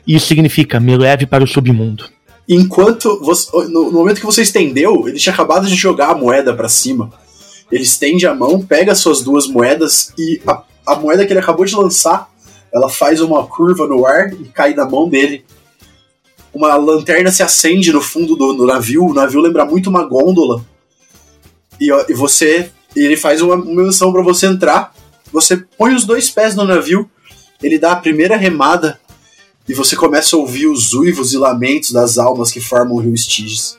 Isso 0.07 0.27
significa: 0.27 0.79
me 0.79 0.97
leve 0.97 1.25
para 1.25 1.43
o 1.43 1.47
submundo. 1.47 2.05
Enquanto 2.49 3.19
você, 3.21 3.49
no 3.67 3.91
momento 3.91 4.19
que 4.19 4.25
você 4.25 4.41
estendeu, 4.41 5.07
ele 5.07 5.17
tinha 5.17 5.33
acabado 5.33 5.67
de 5.67 5.75
jogar 5.75 6.09
a 6.09 6.15
moeda 6.15 6.53
para 6.53 6.67
cima. 6.67 7.11
Ele 7.71 7.83
estende 7.83 8.27
a 8.27 8.35
mão, 8.35 8.61
pega 8.61 8.91
as 8.91 8.99
suas 8.99 9.21
duas 9.21 9.47
moedas 9.47 10.13
e 10.17 10.41
a, 10.45 10.63
a 10.85 10.95
moeda 10.95 11.25
que 11.25 11.31
ele 11.31 11.39
acabou 11.39 11.65
de 11.65 11.75
lançar, 11.75 12.29
ela 12.73 12.89
faz 12.89 13.21
uma 13.21 13.45
curva 13.45 13.87
no 13.87 14.05
ar 14.05 14.33
e 14.33 14.45
cai 14.45 14.73
na 14.73 14.85
mão 14.85 15.09
dele. 15.09 15.45
Uma 16.53 16.75
lanterna 16.75 17.31
se 17.31 17.43
acende 17.43 17.91
no 17.91 18.01
fundo 18.01 18.35
do, 18.35 18.53
do 18.53 18.65
navio. 18.65 19.05
O 19.05 19.13
navio 19.13 19.39
lembra 19.39 19.65
muito 19.65 19.89
uma 19.89 20.03
gôndola. 20.05 20.65
E, 21.79 21.89
e 22.09 22.13
você, 22.13 22.71
ele 22.95 23.15
faz 23.15 23.41
uma, 23.41 23.55
uma 23.55 23.83
menção 23.83 24.11
para 24.11 24.21
você 24.21 24.47
entrar. 24.47 24.93
Você 25.31 25.57
põe 25.77 25.93
os 25.93 26.05
dois 26.05 26.29
pés 26.29 26.55
no 26.55 26.65
navio. 26.65 27.09
Ele 27.61 27.77
dá 27.77 27.93
a 27.93 27.97
primeira 27.97 28.35
remada 28.35 28.99
e 29.67 29.73
você 29.73 29.95
começa 29.95 30.35
a 30.35 30.39
ouvir 30.39 30.67
os 30.67 30.93
uivos 30.93 31.33
e 31.33 31.37
lamentos 31.37 31.91
das 31.91 32.17
almas 32.17 32.51
que 32.51 32.59
formam 32.59 32.95
o 32.95 32.99
rio 32.99 33.13
Estiges. 33.13 33.77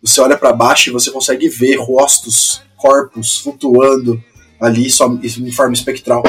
Você 0.00 0.20
olha 0.20 0.38
para 0.38 0.52
baixo 0.52 0.88
e 0.88 0.92
você 0.92 1.10
consegue 1.10 1.48
ver 1.48 1.76
rostos, 1.76 2.62
corpos 2.78 3.38
flutuando 3.40 4.22
ali 4.60 4.90
só 4.90 5.06
em 5.22 5.52
forma 5.52 5.74
espectral. 5.74 6.22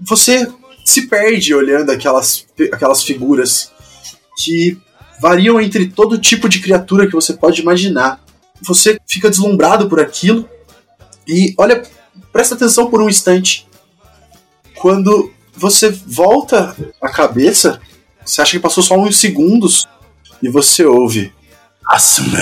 Você 0.00 0.50
se 0.84 1.06
perde 1.06 1.54
olhando 1.54 1.90
aquelas, 1.90 2.46
aquelas 2.72 3.02
figuras 3.02 3.70
que 4.38 4.76
variam 5.20 5.60
entre 5.60 5.86
todo 5.88 6.18
tipo 6.18 6.48
de 6.48 6.60
criatura 6.60 7.06
que 7.06 7.12
você 7.12 7.34
pode 7.34 7.60
imaginar. 7.60 8.20
Você 8.62 8.98
fica 9.06 9.30
deslumbrado 9.30 9.88
por 9.88 10.00
aquilo 10.00 10.48
e 11.26 11.54
olha, 11.56 11.82
presta 12.32 12.54
atenção 12.54 12.90
por 12.90 13.00
um 13.00 13.08
instante. 13.08 13.68
Quando 14.74 15.30
você 15.54 15.90
volta 15.90 16.74
a 17.00 17.08
cabeça, 17.10 17.80
você 18.24 18.40
acha 18.40 18.52
que 18.52 18.60
passou 18.60 18.82
só 18.82 18.96
uns 18.96 19.18
segundos 19.18 19.86
e 20.42 20.48
você 20.48 20.84
ouve 20.84 21.32
Asme, 21.90 22.38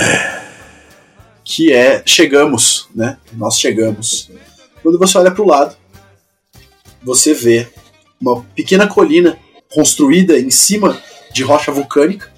que 1.49 1.73
é 1.73 2.03
chegamos, 2.05 2.87
né? 2.93 3.17
Nós 3.33 3.59
chegamos. 3.59 4.29
Quando 4.83 4.99
você 4.99 5.17
olha 5.17 5.31
para 5.31 5.41
o 5.41 5.47
lado, 5.47 5.75
você 7.03 7.33
vê 7.33 7.67
uma 8.21 8.43
pequena 8.55 8.85
colina 8.85 9.35
construída 9.73 10.37
em 10.37 10.51
cima 10.51 11.01
de 11.33 11.41
rocha 11.41 11.71
vulcânica, 11.71 12.31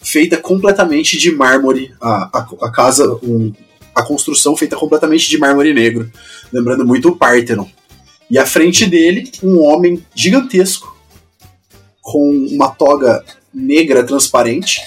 feita 0.00 0.38
completamente 0.38 1.18
de 1.18 1.30
mármore. 1.30 1.94
A, 2.00 2.38
a, 2.38 2.48
a 2.62 2.72
casa, 2.72 3.06
um, 3.22 3.52
a 3.94 4.02
construção 4.02 4.56
feita 4.56 4.74
completamente 4.74 5.28
de 5.28 5.36
mármore 5.36 5.74
negro, 5.74 6.10
lembrando 6.50 6.86
muito 6.86 7.10
o 7.10 7.16
Parthenon. 7.16 7.66
E 8.30 8.38
à 8.38 8.46
frente 8.46 8.86
dele, 8.86 9.30
um 9.42 9.60
homem 9.62 10.02
gigantesco, 10.14 10.96
com 12.00 12.30
uma 12.50 12.70
toga 12.70 13.22
negra 13.52 14.02
transparente 14.02 14.80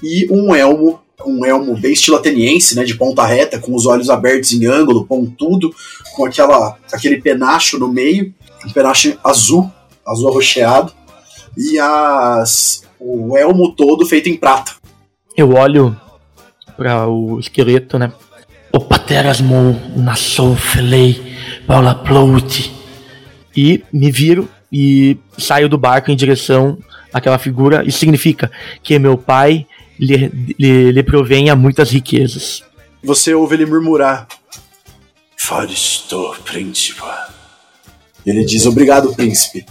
e 0.00 0.28
um 0.30 0.54
elmo, 0.54 1.00
um 1.24 1.44
elmo 1.44 1.76
bem 1.76 1.92
estilo 1.92 2.16
ateniense, 2.16 2.76
né, 2.76 2.84
de 2.84 2.94
ponta 2.94 3.24
reta, 3.24 3.58
com 3.58 3.74
os 3.74 3.86
olhos 3.86 4.08
abertos 4.08 4.52
em 4.52 4.66
ângulo, 4.66 5.04
pontudo, 5.04 5.74
com 6.14 6.24
aquela, 6.24 6.76
aquele 6.92 7.20
penacho 7.20 7.78
no 7.78 7.88
meio, 7.88 8.32
um 8.64 8.70
penacho 8.70 9.18
azul, 9.22 9.70
azul 10.06 10.30
arroxeado, 10.30 10.92
e 11.56 11.78
as, 11.78 12.84
o 13.00 13.36
elmo 13.36 13.74
todo 13.74 14.06
feito 14.06 14.28
em 14.28 14.36
prata. 14.36 14.72
Eu 15.36 15.54
olho 15.54 15.96
para 16.76 17.08
o 17.08 17.38
esqueleto, 17.40 17.98
né? 17.98 18.12
O 18.72 18.80
Paterasmo 18.80 19.80
nasceu 19.96 20.54
felei 20.54 21.36
Paula 21.66 21.94
Plout 21.94 22.72
e 23.56 23.82
me 23.92 24.10
viro 24.10 24.48
e 24.70 25.16
saio 25.36 25.68
do 25.68 25.78
barco 25.78 26.10
em 26.10 26.16
direção 26.16 26.78
àquela 27.12 27.38
figura. 27.38 27.82
Isso 27.84 27.98
significa 27.98 28.50
que 28.82 28.98
meu 28.98 29.16
pai 29.16 29.66
lhe, 29.98 30.28
lhe, 30.58 30.92
lhe 30.92 31.02
provém 31.02 31.50
a 31.50 31.56
muitas 31.56 31.90
riquezas. 31.90 32.62
Você 33.02 33.34
ouve 33.34 33.56
ele 33.56 33.66
murmurar: 33.66 34.26
Faristo, 35.36 36.34
príncipe. 36.44 37.02
Ele 38.24 38.44
diz: 38.44 38.66
Obrigado, 38.66 39.14
príncipe. 39.14 39.64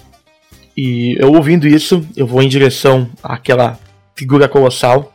E 0.75 1.15
eu 1.19 1.34
ouvindo 1.34 1.67
isso, 1.67 2.05
eu 2.15 2.28
vou 2.28 2.41
em 2.41 2.47
direção 2.47 3.09
àquela 3.23 3.80
figura 4.15 4.47
colossal, 4.47 5.13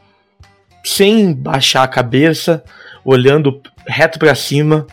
sem 0.84 1.32
baixar 1.32 1.84
a 1.84 1.88
cabeça, 1.88 2.64
olhando 3.04 3.60
reto 3.86 4.18
para 4.18 4.34
cima, 4.34 4.86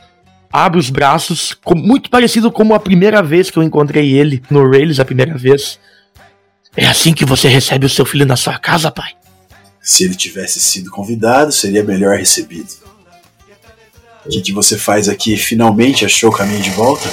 abre 0.52 0.80
os 0.80 0.90
braços, 0.90 1.56
muito 1.76 2.10
parecido 2.10 2.52
como 2.52 2.74
a 2.74 2.80
primeira 2.80 3.22
vez 3.22 3.50
que 3.50 3.58
eu 3.58 3.64
encontrei 3.64 4.14
ele 4.16 4.42
no 4.50 4.70
Rails, 4.70 5.00
a 5.00 5.06
primeira 5.06 5.38
vez. 5.38 5.80
É 6.76 6.88
assim 6.88 7.14
que 7.14 7.26
você 7.26 7.48
recebe 7.48 7.86
o 7.86 7.90
seu 7.90 8.06
filho 8.06 8.26
na 8.26 8.36
sua 8.36 8.58
casa, 8.58 8.92
pai? 8.92 9.12
Se 9.90 10.04
ele 10.04 10.14
tivesse 10.14 10.60
sido 10.60 10.92
convidado, 10.92 11.52
seria 11.52 11.84
melhor 11.84 12.16
recebido. 12.16 12.70
O 14.24 14.30
que, 14.30 14.40
que 14.40 14.54
você 14.54 14.78
faz 14.78 15.10
aqui? 15.10 15.36
Finalmente 15.36 16.06
achou 16.06 16.30
o 16.30 16.34
caminho 16.34 16.62
de 16.62 16.70
volta? 16.70 17.10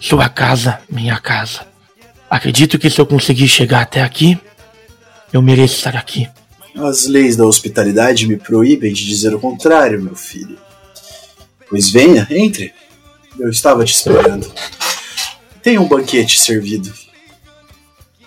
Sua 0.00 0.28
casa, 0.28 0.78
minha 0.88 1.18
casa. 1.18 1.66
Acredito 2.30 2.78
que 2.78 2.88
se 2.88 3.00
eu 3.00 3.06
conseguir 3.06 3.48
chegar 3.48 3.80
até 3.80 4.02
aqui, 4.04 4.38
eu 5.32 5.42
mereço 5.42 5.78
estar 5.78 5.96
aqui. 5.96 6.28
As 6.76 7.06
leis 7.06 7.34
da 7.34 7.44
hospitalidade 7.44 8.28
me 8.28 8.36
proíbem 8.36 8.92
de 8.92 9.04
dizer 9.04 9.34
o 9.34 9.40
contrário, 9.40 10.00
meu 10.00 10.14
filho. 10.14 10.56
Pois 11.68 11.90
venha, 11.90 12.24
entre. 12.30 12.72
Eu 13.36 13.50
estava 13.50 13.84
te 13.84 13.92
esperando. 13.92 14.48
Tem 15.60 15.76
um 15.76 15.88
banquete 15.88 16.38
servido. 16.38 16.94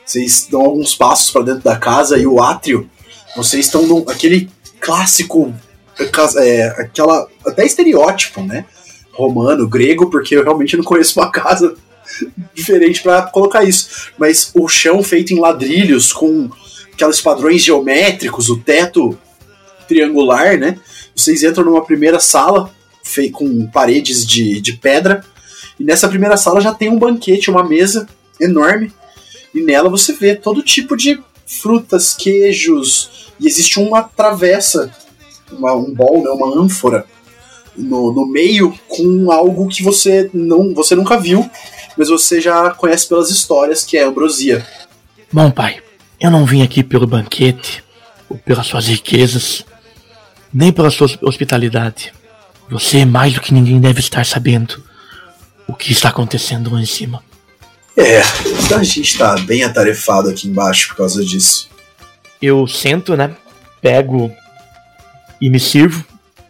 Vocês 0.06 0.50
dão 0.52 0.64
alguns 0.64 0.94
passos 0.94 1.32
para 1.32 1.44
dentro 1.44 1.64
da 1.64 1.78
casa 1.78 2.18
e 2.18 2.28
o 2.28 2.44
átrio. 2.44 2.90
Vocês 3.36 3.66
estão 3.66 3.86
no 3.86 4.10
aquele 4.10 4.50
clássico, 4.80 5.54
é, 6.38 6.68
aquela 6.78 7.28
até 7.46 7.66
estereótipo, 7.66 8.42
né? 8.42 8.66
Romano, 9.12 9.68
grego, 9.68 10.10
porque 10.10 10.36
eu 10.36 10.44
realmente 10.44 10.78
não 10.78 10.84
conheço 10.84 11.20
uma 11.20 11.30
casa 11.32 11.76
diferente 12.54 13.02
para 13.02 13.24
colocar 13.24 13.64
isso. 13.64 14.12
Mas 14.18 14.52
o 14.54 14.68
chão 14.68 15.04
feito 15.04 15.34
em 15.34 15.40
ladrilhos 15.40 16.12
com 16.12 16.50
aqueles 16.94 17.22
padrões 17.22 17.62
geométricos, 17.62 18.50
o 18.50 18.58
teto 18.58 19.18
triangular, 19.88 20.58
né? 20.58 20.78
Vocês 21.16 21.44
entram 21.44 21.66
numa 21.66 21.84
primeira 21.84 22.20
sala 22.20 22.72
com 23.34 23.68
paredes 23.68 24.26
de, 24.26 24.62
de 24.62 24.74
pedra. 24.74 25.24
E 25.80 25.84
nessa 25.84 26.08
primeira 26.08 26.38
sala 26.38 26.62
já 26.62 26.74
tem 26.74 26.90
um 26.90 27.00
banquete, 27.00 27.50
uma 27.50 27.68
mesa 27.68 28.08
enorme. 28.40 28.92
E 29.54 29.62
nela 29.62 29.90
você 29.90 30.14
vê 30.14 30.36
todo 30.36 30.62
tipo 30.62 30.96
de 30.96 31.20
frutas, 31.50 32.14
queijos, 32.14 33.32
e 33.40 33.48
existe 33.48 33.80
uma 33.80 34.04
travessa, 34.04 34.96
uma, 35.52 35.74
um 35.74 35.92
bol, 35.92 36.24
né, 36.24 36.30
uma 36.30 36.56
ânfora 36.56 37.06
no, 37.76 38.14
no 38.14 38.28
meio 38.28 38.78
com 38.88 39.32
algo 39.32 39.68
que 39.68 39.82
você 39.82 40.30
não 40.32 40.76
você 40.76 40.96
nunca 40.96 41.20
viu, 41.20 41.50
mas 41.98 42.10
você 42.10 42.40
já 42.40 42.70
conhece 42.72 43.08
pelas 43.08 43.32
histórias, 43.32 43.84
que 43.84 43.98
é 43.98 44.04
a 44.04 44.08
ambrosia. 44.08 44.66
Bom, 45.32 45.50
pai, 45.50 45.82
eu 46.20 46.30
não 46.30 46.46
vim 46.46 46.62
aqui 46.62 46.84
pelo 46.84 47.08
banquete, 47.08 47.84
ou 48.30 48.38
pelas 48.38 48.68
suas 48.68 48.88
riquezas, 48.88 49.66
nem 50.54 50.72
pela 50.72 50.92
sua 50.92 51.08
hospitalidade. 51.24 52.14
Você, 52.70 53.06
mais 53.06 53.34
do 53.34 53.42
que 53.42 53.54
ninguém, 53.54 53.82
deve 53.82 54.00
estar 54.00 54.24
sabendo 54.24 54.84
o 55.68 55.74
que 55.74 55.92
está 55.92 56.10
acontecendo 56.10 56.72
lá 56.72 56.80
em 56.80 56.86
cima. 56.86 57.24
É, 58.00 58.22
a 58.74 58.84
gente 58.84 59.18
tá 59.18 59.38
bem 59.40 59.64
atarefado 59.64 60.30
aqui 60.30 60.48
embaixo 60.48 60.90
por 60.90 60.98
causa 60.98 61.24
disso. 61.24 61.70
Eu 62.42 62.66
sento, 62.66 63.18
né? 63.18 63.36
Pego 63.82 64.34
e 65.42 65.50
me 65.50 65.60
sirvo 65.60 66.06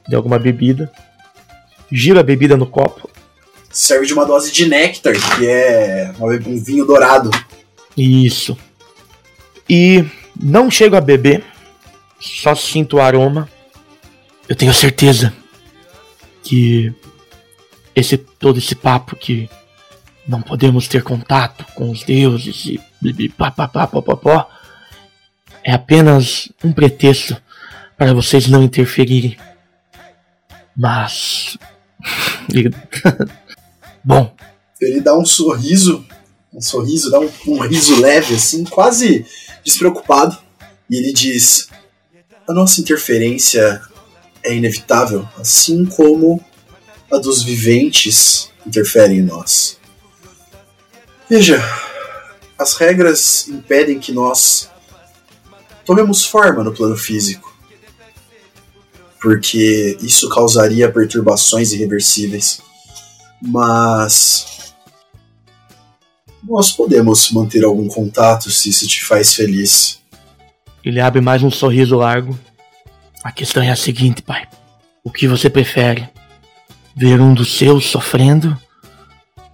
de 0.08 0.16
alguma 0.16 0.38
bebida. 0.38 0.92
Giro 1.92 2.20
a 2.20 2.24
bebida 2.24 2.56
no 2.56 2.68
copo. 2.68 3.10
Serve 3.72 4.06
de 4.06 4.14
uma 4.14 4.26
dose 4.26 4.52
de 4.52 4.68
néctar, 4.68 5.14
que 5.14 5.48
é 5.48 6.14
um 6.20 6.64
vinho 6.64 6.86
dourado. 6.86 7.32
Isso. 7.98 8.58
E 9.68 10.06
não 10.40 10.70
chego 10.70 10.96
a 10.96 11.02
beber, 11.02 11.44
só 12.20 12.54
sinto 12.54 12.98
o 12.98 13.02
aroma. 13.02 13.50
Eu 14.48 14.56
tenho 14.56 14.74
certeza 14.74 15.34
que 16.44 16.94
esse 17.96 18.18
todo 18.18 18.58
esse 18.58 18.76
papo 18.76 19.16
que 19.16 19.50
não 20.30 20.44
podemos 20.44 20.88
ter 20.88 21.02
contato 21.02 21.66
com 21.74 21.90
os 21.90 22.04
deuses 22.04 22.66
e 23.04 23.30
papapá, 23.30 23.90
é 25.64 25.74
apenas 25.74 26.50
um 26.64 26.72
pretexto 26.72 27.36
para 27.98 28.14
vocês 28.14 28.48
não 28.48 28.62
interferirem. 28.62 29.36
Mas. 30.78 31.58
Bom. 34.06 34.34
Ele 34.80 35.02
dá 35.02 35.18
um 35.18 35.26
sorriso, 35.26 36.06
um 36.54 36.62
sorriso, 36.62 37.10
dá 37.10 37.20
um, 37.20 37.30
um 37.48 37.60
riso 37.62 38.00
leve, 38.00 38.36
assim, 38.36 38.64
quase 38.64 39.26
despreocupado, 39.66 40.38
e 40.88 40.96
ele 40.96 41.12
diz: 41.12 41.70
A 42.48 42.54
nossa 42.54 42.80
interferência 42.80 43.82
é 44.44 44.56
inevitável, 44.56 45.28
assim 45.40 45.86
como 45.86 46.40
a 47.12 47.18
dos 47.18 47.42
viventes 47.42 48.52
interfere 48.66 49.16
em 49.16 49.24
nós. 49.24 49.79
Veja, 51.30 51.62
as 52.58 52.74
regras 52.74 53.48
impedem 53.48 54.00
que 54.00 54.12
nós 54.12 54.68
tomemos 55.86 56.26
forma 56.26 56.64
no 56.64 56.74
plano 56.74 56.98
físico, 56.98 57.56
porque 59.22 59.96
isso 60.02 60.28
causaria 60.30 60.92
perturbações 60.92 61.72
irreversíveis. 61.72 62.62
Mas 63.40 64.74
nós 66.44 66.72
podemos 66.72 67.30
manter 67.32 67.64
algum 67.64 67.88
contato 67.88 68.50
se 68.50 68.70
isso 68.70 68.88
te 68.88 69.06
faz 69.06 69.36
feliz. 69.36 70.02
Ele 70.84 71.00
abre 71.00 71.22
mais 71.22 71.44
um 71.44 71.52
sorriso 71.52 71.96
largo. 71.96 72.38
A 73.24 73.32
questão 73.32 73.62
é 73.62 73.70
a 73.70 73.76
seguinte, 73.76 74.24
pai. 74.24 74.48
O 75.04 75.12
que 75.12 75.28
você 75.28 75.48
prefere? 75.48 76.10
Ver 76.96 77.22
um 77.22 77.36
dos 77.36 77.56
seus 77.56 77.86
sofrendo 77.86 78.60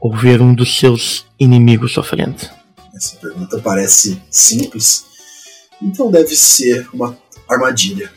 ou 0.05 0.15
ver 0.15 0.39
um 0.39 0.53
dos 0.53 0.77
seus 0.77 1.25
inimigos 1.39 1.93
sofrendo? 1.93 2.37
Essa 2.95 3.15
pergunta 3.15 3.57
parece 3.57 4.21
simples, 4.29 5.03
então 5.81 6.11
deve 6.11 6.35
ser 6.35 6.87
uma 6.93 7.17
armadilha. 7.49 8.13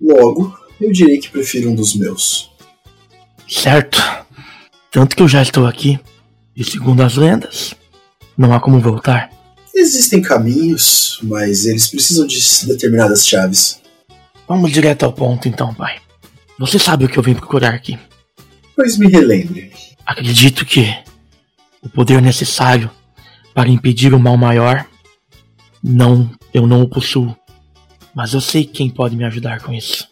Logo, 0.00 0.56
eu 0.80 0.92
direi 0.92 1.18
que 1.18 1.28
prefiro 1.28 1.70
um 1.70 1.74
dos 1.74 1.96
meus. 1.96 2.52
Certo. 3.48 4.00
Tanto 4.92 5.16
que 5.16 5.22
eu 5.22 5.26
já 5.26 5.42
estou 5.42 5.66
aqui, 5.66 5.98
e 6.54 6.62
segundo 6.62 7.02
as 7.02 7.16
lendas, 7.16 7.74
não 8.36 8.52
há 8.52 8.60
como 8.60 8.78
voltar. 8.78 9.28
Existem 9.74 10.22
caminhos, 10.22 11.18
mas 11.24 11.66
eles 11.66 11.88
precisam 11.88 12.28
de 12.28 12.40
determinadas 12.64 13.26
chaves. 13.26 13.80
Vamos 14.46 14.70
direto 14.70 15.02
ao 15.02 15.12
ponto 15.12 15.48
então, 15.48 15.74
pai. 15.74 15.98
Você 16.60 16.78
sabe 16.78 17.06
o 17.06 17.08
que 17.08 17.18
eu 17.18 17.24
vim 17.24 17.34
procurar 17.34 17.74
aqui. 17.74 17.98
Pois 18.76 18.96
me 18.96 19.08
relembre. 19.08 19.72
Acredito 20.06 20.64
que 20.64 21.07
o 21.82 21.88
poder 21.88 22.20
necessário 22.20 22.90
para 23.54 23.68
impedir 23.68 24.14
o 24.14 24.18
mal 24.18 24.36
maior, 24.36 24.86
não, 25.82 26.30
eu 26.52 26.66
não 26.66 26.82
o 26.82 26.88
possuo. 26.88 27.36
Mas 28.14 28.34
eu 28.34 28.40
sei 28.40 28.64
quem 28.64 28.90
pode 28.90 29.16
me 29.16 29.24
ajudar 29.24 29.60
com 29.62 29.72
isso. 29.72 30.08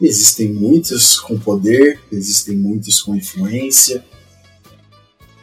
Existem 0.00 0.52
muitos 0.52 1.18
com 1.18 1.38
poder, 1.38 2.00
existem 2.10 2.56
muitos 2.56 3.02
com 3.02 3.14
influência, 3.14 4.04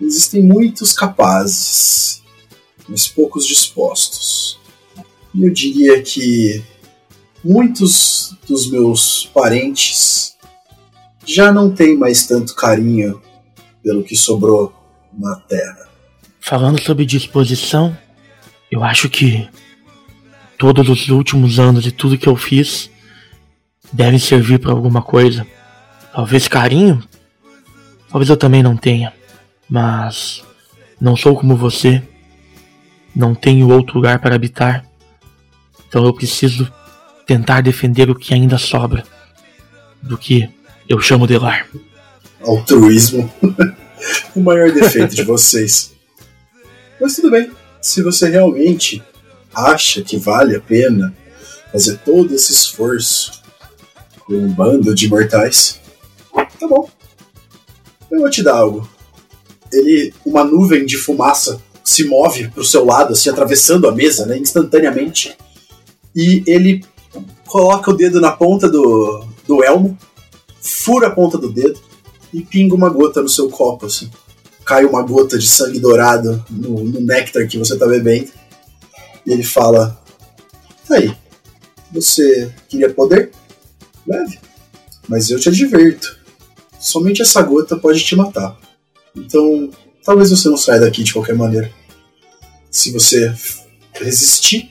existem 0.01 0.41
muitos 0.43 0.93
capazes, 0.93 2.23
mas 2.89 3.07
poucos 3.07 3.45
dispostos. 3.45 4.59
Eu 5.39 5.51
diria 5.51 6.01
que 6.01 6.63
muitos 7.43 8.35
dos 8.47 8.69
meus 8.69 9.29
parentes 9.33 10.35
já 11.25 11.51
não 11.51 11.73
tem 11.73 11.95
mais 11.95 12.25
tanto 12.25 12.55
carinho 12.55 13.21
pelo 13.83 14.03
que 14.03 14.15
sobrou 14.15 14.73
na 15.18 15.36
Terra. 15.47 15.89
Falando 16.39 16.80
sobre 16.80 17.05
disposição, 17.05 17.97
eu 18.72 18.84
acho 18.84 19.09
que 19.09 19.49
todos 20.57 20.88
os 20.89 21.09
últimos 21.09 21.59
anos 21.59 21.86
e 21.86 21.91
tudo 21.91 22.18
que 22.18 22.28
eu 22.28 22.36
fiz 22.36 22.89
devem 23.91 24.20
servir 24.20 24.59
para 24.59 24.72
alguma 24.72 25.01
coisa. 25.01 25.45
Talvez 26.13 26.47
carinho, 26.47 27.03
talvez 28.09 28.30
eu 28.30 28.38
também 28.38 28.63
não 28.63 28.78
tenha, 28.78 29.13
mas 29.70 30.43
não 30.99 31.15
sou 31.15 31.36
como 31.36 31.55
você, 31.55 32.01
não 33.15 33.36
tenho 33.36 33.70
outro 33.70 33.95
lugar 33.95 34.20
para 34.20 34.36
habitar, 34.36 34.86
então 35.88 36.05
eu 36.05 36.13
preciso 36.13 36.72
tentar 37.26 37.61
defender 37.61 38.09
o 38.09 38.15
que 38.15 38.34
ainda 38.34 38.57
sobra 38.57 39.03
do 40.01 40.18
que 40.18 40.49
eu 40.88 40.99
chamo 40.99 41.28
de 41.28 41.38
lar. 41.38 41.68
Altruísmo. 42.41 43.32
o 44.35 44.39
maior 44.39 44.71
defeito 44.71 45.15
de 45.15 45.23
vocês. 45.23 45.93
Mas 46.99 47.15
tudo 47.15 47.31
bem. 47.31 47.51
Se 47.81 48.01
você 48.01 48.29
realmente 48.29 49.03
acha 49.53 50.01
que 50.01 50.17
vale 50.17 50.55
a 50.55 50.61
pena 50.61 51.15
fazer 51.71 51.97
todo 51.97 52.33
esse 52.33 52.51
esforço 52.51 53.41
com 54.25 54.33
um 54.33 54.53
bando 54.53 54.93
de 54.93 55.07
mortais, 55.07 55.79
tá 56.33 56.67
bom. 56.67 56.89
Eu 58.11 58.21
vou 58.21 58.29
te 58.29 58.43
dar 58.43 58.55
algo. 58.55 58.87
Ele, 59.71 60.13
uma 60.25 60.43
nuvem 60.43 60.85
de 60.85 60.97
fumaça 60.97 61.61
se 61.83 62.05
move 62.05 62.49
pro 62.49 62.63
seu 62.63 62.85
lado, 62.85 63.13
assim, 63.13 63.29
atravessando 63.29 63.87
a 63.87 63.91
mesa, 63.91 64.25
né, 64.25 64.37
instantaneamente. 64.37 65.37
E 66.15 66.43
ele 66.45 66.83
coloca 67.45 67.91
o 67.91 67.95
dedo 67.95 68.19
na 68.19 68.31
ponta 68.31 68.69
do, 68.69 69.25
do 69.47 69.63
elmo 69.63 69.97
fura 70.61 71.07
a 71.07 71.11
ponta 71.11 71.37
do 71.37 71.51
dedo 71.51 71.79
e 72.38 72.43
pinga 72.43 72.75
uma 72.75 72.88
gota 72.88 73.19
no 73.19 73.27
seu 73.27 73.49
copo, 73.49 73.88
assim. 73.88 74.11
Cai 74.63 74.85
uma 74.85 75.01
gota 75.01 75.39
de 75.39 75.47
sangue 75.47 75.79
dourado 75.79 76.45
no, 76.47 76.83
no 76.83 77.01
néctar 77.01 77.47
que 77.47 77.57
você 77.57 77.75
tá 77.75 77.88
bebendo. 77.88 78.31
E 79.25 79.31
ele 79.31 79.43
fala: 79.43 79.99
Tá 80.88 80.97
aí, 80.97 81.11
você 81.91 82.53
queria 82.69 82.93
poder? 82.93 83.31
Leve. 84.05 84.39
Mas 85.07 85.31
eu 85.31 85.39
te 85.39 85.49
adverto: 85.49 86.15
somente 86.79 87.23
essa 87.23 87.41
gota 87.41 87.75
pode 87.75 88.03
te 88.03 88.15
matar. 88.15 88.55
Então, 89.15 89.71
talvez 90.05 90.29
você 90.29 90.47
não 90.47 90.57
saia 90.57 90.81
daqui 90.81 91.03
de 91.03 91.13
qualquer 91.13 91.35
maneira. 91.35 91.71
Se 92.69 92.91
você 92.91 93.33
resistir, 93.93 94.69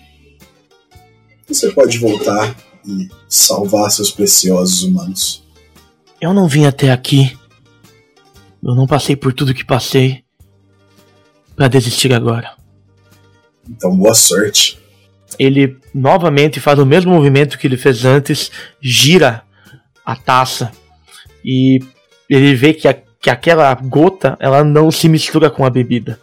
você 1.48 1.72
pode 1.72 1.98
voltar 1.98 2.56
e 2.86 3.08
salvar 3.28 3.90
seus 3.90 4.12
preciosos 4.12 4.84
humanos. 4.84 5.42
Eu 6.20 6.32
não 6.32 6.46
vim 6.46 6.64
até 6.64 6.92
aqui. 6.92 7.36
Eu 8.66 8.74
não 8.74 8.84
passei 8.84 9.14
por 9.14 9.32
tudo 9.32 9.54
que 9.54 9.64
passei 9.64 10.24
para 11.54 11.68
desistir 11.68 12.12
agora. 12.12 12.50
Então, 13.70 13.96
boa 13.96 14.12
sorte. 14.12 14.76
Ele 15.38 15.78
novamente 15.94 16.58
faz 16.58 16.76
o 16.80 16.84
mesmo 16.84 17.12
movimento 17.12 17.58
que 17.58 17.66
ele 17.68 17.76
fez 17.76 18.04
antes, 18.04 18.50
gira 18.80 19.44
a 20.04 20.16
taça 20.16 20.72
e 21.44 21.78
ele 22.28 22.56
vê 22.56 22.74
que, 22.74 22.88
a, 22.88 22.94
que 22.94 23.30
aquela 23.30 23.72
gota 23.74 24.36
ela 24.40 24.64
não 24.64 24.90
se 24.90 25.08
mistura 25.08 25.48
com 25.48 25.64
a 25.64 25.70
bebida. 25.70 26.18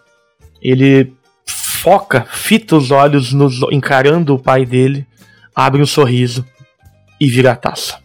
Ele 0.61 1.13
foca, 1.45 2.25
fita 2.29 2.75
os 2.75 2.91
olhos 2.91 3.31
nos, 3.31 3.61
encarando 3.71 4.35
o 4.35 4.39
pai 4.39 4.65
dele, 4.65 5.07
abre 5.55 5.81
um 5.81 5.85
sorriso 5.85 6.45
e 7.21 7.29
vira 7.29 7.53
a 7.53 7.55
taça. 7.55 7.99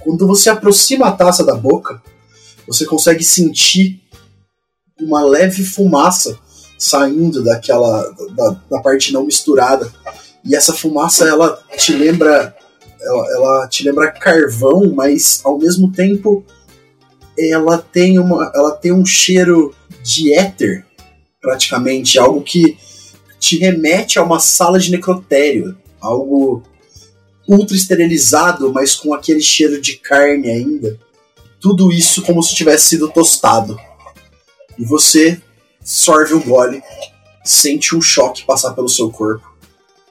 Quando 0.00 0.26
você 0.26 0.50
aproxima 0.50 1.06
a 1.06 1.12
taça 1.12 1.44
da 1.46 1.54
boca, 1.54 2.02
você 2.68 2.84
consegue 2.84 3.24
sentir 3.24 4.00
uma 5.00 5.24
leve 5.24 5.64
fumaça 5.64 6.38
saindo 6.78 7.42
daquela 7.42 8.02
da, 8.36 8.60
da 8.70 8.80
parte 8.80 9.12
não 9.12 9.24
misturada 9.24 9.90
E 10.44 10.54
essa 10.54 10.72
fumaça, 10.72 11.26
ela 11.26 11.60
te 11.76 11.92
lembra. 11.92 12.54
Ela, 13.00 13.32
ela 13.32 13.68
te 13.68 13.84
lembra 13.84 14.10
carvão, 14.10 14.92
mas 14.94 15.40
ao 15.44 15.56
mesmo 15.58 15.90
tempo 15.92 16.44
ela 17.38 17.78
tem, 17.78 18.18
uma, 18.18 18.50
ela 18.54 18.72
tem 18.72 18.92
um 18.92 19.06
cheiro 19.06 19.72
de 20.02 20.34
éter, 20.34 20.84
praticamente, 21.40 22.18
algo 22.18 22.42
que 22.42 22.76
te 23.38 23.56
remete 23.56 24.18
a 24.18 24.24
uma 24.24 24.40
sala 24.40 24.80
de 24.80 24.90
necrotério, 24.90 25.78
algo 26.00 26.64
ultra 27.48 27.76
esterilizado, 27.76 28.72
mas 28.72 28.96
com 28.96 29.14
aquele 29.14 29.40
cheiro 29.40 29.80
de 29.80 29.96
carne 29.96 30.50
ainda. 30.50 30.98
Tudo 31.60 31.92
isso 31.92 32.22
como 32.22 32.42
se 32.42 32.54
tivesse 32.54 32.90
sido 32.90 33.08
tostado. 33.10 33.78
E 34.78 34.84
você 34.84 35.40
sorve 35.82 36.34
o 36.34 36.42
gole, 36.42 36.82
sente 37.44 37.96
um 37.96 38.00
choque 38.00 38.44
passar 38.44 38.72
pelo 38.74 38.88
seu 38.88 39.10
corpo 39.10 39.46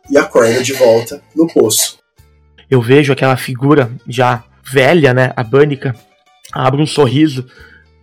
e 0.10 0.18
acorda 0.18 0.62
de 0.64 0.74
volta 0.74 1.22
no 1.36 1.48
poço. 1.48 1.98
Eu 2.70 2.82
vejo 2.82 3.14
aquela 3.14 3.38
figura 3.38 3.92
já 4.08 4.44
velha, 4.70 5.14
né, 5.14 5.32
a 5.36 5.44
Bânica, 5.44 5.96
abre 6.52 6.82
um 6.82 6.88
sorriso, 6.88 7.46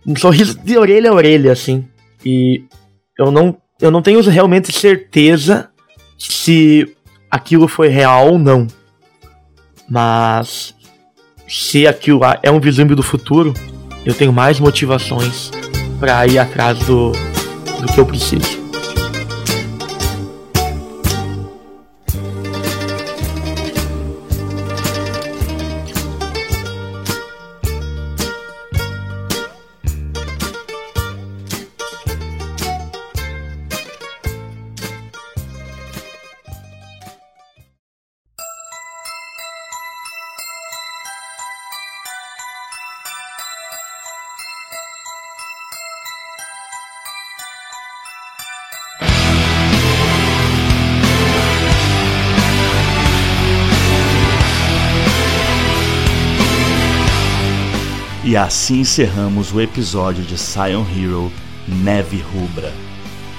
um 0.05 0.15
sorriso 0.15 0.57
de 0.57 0.77
orelha 0.77 1.11
a 1.11 1.13
orelha, 1.13 1.51
assim. 1.51 1.87
E 2.23 2.63
eu 3.17 3.31
não, 3.31 3.57
eu 3.79 3.91
não 3.91 4.01
tenho 4.01 4.21
realmente 4.21 4.71
certeza 4.71 5.69
se 6.17 6.95
aquilo 7.29 7.67
foi 7.67 7.89
real 7.89 8.31
ou 8.31 8.39
não. 8.39 8.67
Mas 9.87 10.73
se 11.47 11.85
aquilo 11.85 12.19
lá 12.19 12.39
é 12.41 12.51
um 12.51 12.59
vislumbre 12.59 12.95
do 12.95 13.03
futuro, 13.03 13.53
eu 14.05 14.13
tenho 14.13 14.33
mais 14.33 14.59
motivações 14.59 15.51
para 15.99 16.25
ir 16.27 16.37
atrás 16.37 16.77
do, 16.79 17.11
do 17.11 17.93
que 17.93 17.99
eu 17.99 18.05
preciso. 18.05 18.64
E 58.35 58.37
assim 58.37 58.81
encerramos 58.81 59.53
o 59.53 59.61
episódio 59.61 60.21
de 60.21 60.37
Scion 60.37 60.83
Hero 60.93 61.31
Neve 61.65 62.21
Rubra. 62.33 62.73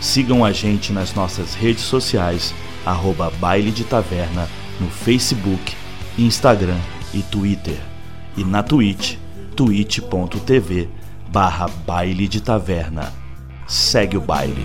Sigam 0.01 0.43
a 0.43 0.53
gente 0.53 0.91
nas 0.91 1.13
nossas 1.13 1.53
redes 1.53 1.83
sociais, 1.85 2.55
arroba 2.83 3.31
Baile 3.39 3.71
de 3.71 3.85
Taverna, 3.85 4.49
no 4.81 4.89
Facebook, 4.89 5.77
Instagram 6.17 6.79
e 7.13 7.21
Twitter. 7.21 7.77
E 8.39 8.43
na 8.43 8.63
Twitch, 8.63 9.19
twitch.tv 9.55 10.89
barra 11.29 11.69
Baile 11.87 12.27
de 12.27 12.41
Taverna. 12.41 13.13
Segue 13.67 14.17
o 14.17 14.21
baile. 14.23 14.65